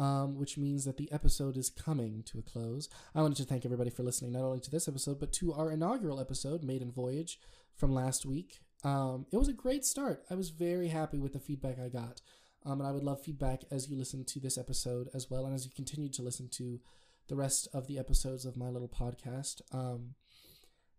um, 0.00 0.38
which 0.38 0.56
means 0.56 0.84
that 0.86 0.96
the 0.96 1.12
episode 1.12 1.56
is 1.56 1.68
coming 1.68 2.24
to 2.24 2.38
a 2.38 2.42
close. 2.42 2.88
I 3.14 3.20
wanted 3.20 3.36
to 3.36 3.44
thank 3.44 3.64
everybody 3.64 3.90
for 3.90 4.02
listening, 4.02 4.32
not 4.32 4.42
only 4.42 4.60
to 4.60 4.70
this 4.70 4.88
episode, 4.88 5.20
but 5.20 5.32
to 5.34 5.52
our 5.52 5.70
inaugural 5.70 6.18
episode, 6.18 6.64
Maiden 6.64 6.90
Voyage, 6.90 7.38
from 7.76 7.94
last 7.94 8.24
week. 8.24 8.60
Um, 8.82 9.26
it 9.30 9.36
was 9.36 9.48
a 9.48 9.52
great 9.52 9.84
start. 9.84 10.24
I 10.30 10.34
was 10.34 10.50
very 10.50 10.88
happy 10.88 11.18
with 11.18 11.34
the 11.34 11.38
feedback 11.38 11.78
I 11.78 11.88
got. 11.88 12.22
Um, 12.64 12.80
and 12.80 12.88
I 12.88 12.92
would 12.92 13.04
love 13.04 13.22
feedback 13.22 13.62
as 13.70 13.88
you 13.88 13.96
listen 13.96 14.24
to 14.24 14.40
this 14.40 14.58
episode 14.58 15.08
as 15.14 15.30
well, 15.30 15.44
and 15.44 15.54
as 15.54 15.64
you 15.64 15.70
continue 15.74 16.08
to 16.10 16.22
listen 16.22 16.48
to 16.52 16.80
the 17.28 17.36
rest 17.36 17.68
of 17.72 17.86
the 17.86 17.98
episodes 17.98 18.44
of 18.44 18.56
my 18.56 18.68
little 18.68 18.88
podcast. 18.88 19.60
Um, 19.72 20.14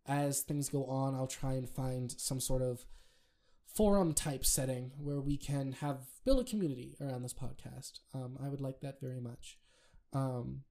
as 0.07 0.41
things 0.41 0.69
go 0.69 0.85
on, 0.85 1.15
I'll 1.15 1.27
try 1.27 1.53
and 1.53 1.69
find 1.69 2.11
some 2.11 2.39
sort 2.39 2.61
of 2.61 2.85
forum 3.73 4.13
type 4.13 4.45
setting 4.45 4.91
where 4.97 5.21
we 5.21 5.37
can 5.37 5.73
have 5.73 5.99
build 6.25 6.39
a 6.39 6.49
community 6.49 6.95
around 7.01 7.23
this 7.23 7.33
podcast. 7.33 7.99
Um, 8.13 8.37
I 8.43 8.49
would 8.49 8.61
like 8.61 8.81
that 8.81 8.99
very 8.99 9.19
much. 9.19 9.57
Um, 10.13 10.63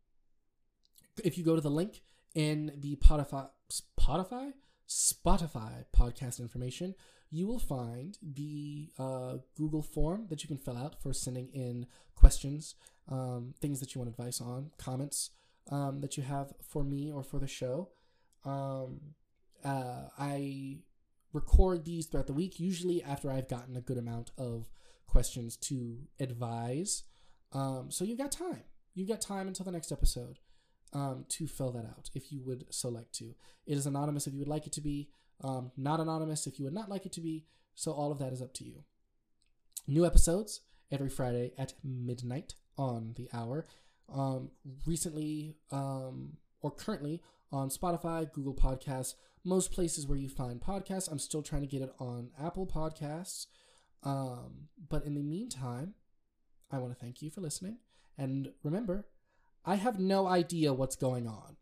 if 1.24 1.36
you 1.38 1.44
go 1.44 1.54
to 1.54 1.60
the 1.60 1.70
link 1.70 2.02
in 2.34 2.72
the 2.76 2.96
Spotify, 2.96 3.48
Spotify, 3.70 4.52
Spotify 4.88 5.84
podcast 5.96 6.40
information, 6.40 6.94
you 7.30 7.46
will 7.46 7.58
find 7.58 8.18
the 8.22 8.90
uh, 8.98 9.36
Google 9.56 9.82
form 9.82 10.26
that 10.28 10.42
you 10.42 10.48
can 10.48 10.58
fill 10.58 10.76
out 10.76 11.00
for 11.00 11.12
sending 11.12 11.48
in 11.52 11.86
questions, 12.14 12.74
um, 13.08 13.54
things 13.60 13.80
that 13.80 13.94
you 13.94 14.00
want 14.00 14.10
advice 14.10 14.40
on, 14.40 14.70
comments 14.78 15.30
um, 15.70 16.00
that 16.00 16.16
you 16.16 16.22
have 16.22 16.52
for 16.62 16.82
me 16.82 17.10
or 17.10 17.22
for 17.22 17.38
the 17.38 17.46
show. 17.46 17.88
Um, 18.44 19.14
uh, 19.64 20.08
I 20.18 20.78
record 21.32 21.84
these 21.84 22.06
throughout 22.06 22.26
the 22.26 22.32
week, 22.32 22.58
usually 22.58 23.02
after 23.02 23.30
I've 23.30 23.48
gotten 23.48 23.76
a 23.76 23.80
good 23.80 23.98
amount 23.98 24.30
of 24.38 24.68
questions 25.06 25.56
to 25.56 25.98
advise. 26.18 27.04
Um, 27.52 27.90
so 27.90 28.04
you've 28.04 28.18
got 28.18 28.32
time. 28.32 28.64
You've 28.94 29.08
got 29.08 29.20
time 29.20 29.48
until 29.48 29.64
the 29.64 29.72
next 29.72 29.92
episode 29.92 30.38
um, 30.92 31.24
to 31.28 31.46
fill 31.46 31.72
that 31.72 31.84
out 31.84 32.10
if 32.14 32.32
you 32.32 32.42
would 32.44 32.66
so 32.70 32.88
like 32.88 33.12
to. 33.12 33.34
It 33.66 33.76
is 33.76 33.86
anonymous 33.86 34.26
if 34.26 34.32
you 34.32 34.40
would 34.40 34.48
like 34.48 34.66
it 34.66 34.72
to 34.74 34.80
be, 34.80 35.08
um, 35.42 35.70
not 35.76 36.00
anonymous 36.00 36.46
if 36.46 36.58
you 36.58 36.64
would 36.64 36.74
not 36.74 36.88
like 36.88 37.06
it 37.06 37.12
to 37.12 37.20
be. 37.20 37.46
So 37.74 37.92
all 37.92 38.12
of 38.12 38.18
that 38.18 38.32
is 38.32 38.42
up 38.42 38.52
to 38.54 38.64
you. 38.64 38.84
New 39.86 40.04
episodes 40.04 40.60
every 40.90 41.08
Friday 41.08 41.52
at 41.56 41.74
midnight 41.84 42.54
on 42.76 43.14
the 43.16 43.28
hour. 43.32 43.66
Um, 44.12 44.50
recently, 44.86 45.56
um, 45.70 46.36
or 46.62 46.70
currently 46.70 47.22
on 47.52 47.68
Spotify, 47.68 48.30
Google 48.32 48.54
Podcasts, 48.54 49.14
most 49.44 49.72
places 49.72 50.06
where 50.06 50.18
you 50.18 50.28
find 50.28 50.60
podcasts. 50.60 51.10
I'm 51.10 51.18
still 51.18 51.42
trying 51.42 51.62
to 51.62 51.68
get 51.68 51.82
it 51.82 51.92
on 51.98 52.30
Apple 52.40 52.66
Podcasts. 52.66 53.46
Um, 54.02 54.68
but 54.88 55.04
in 55.04 55.14
the 55.14 55.22
meantime, 55.22 55.94
I 56.70 56.78
want 56.78 56.92
to 56.92 56.98
thank 56.98 57.22
you 57.22 57.30
for 57.30 57.40
listening. 57.40 57.78
And 58.16 58.52
remember, 58.62 59.06
I 59.64 59.76
have 59.76 59.98
no 59.98 60.26
idea 60.26 60.72
what's 60.72 60.96
going 60.96 61.26
on. 61.26 61.56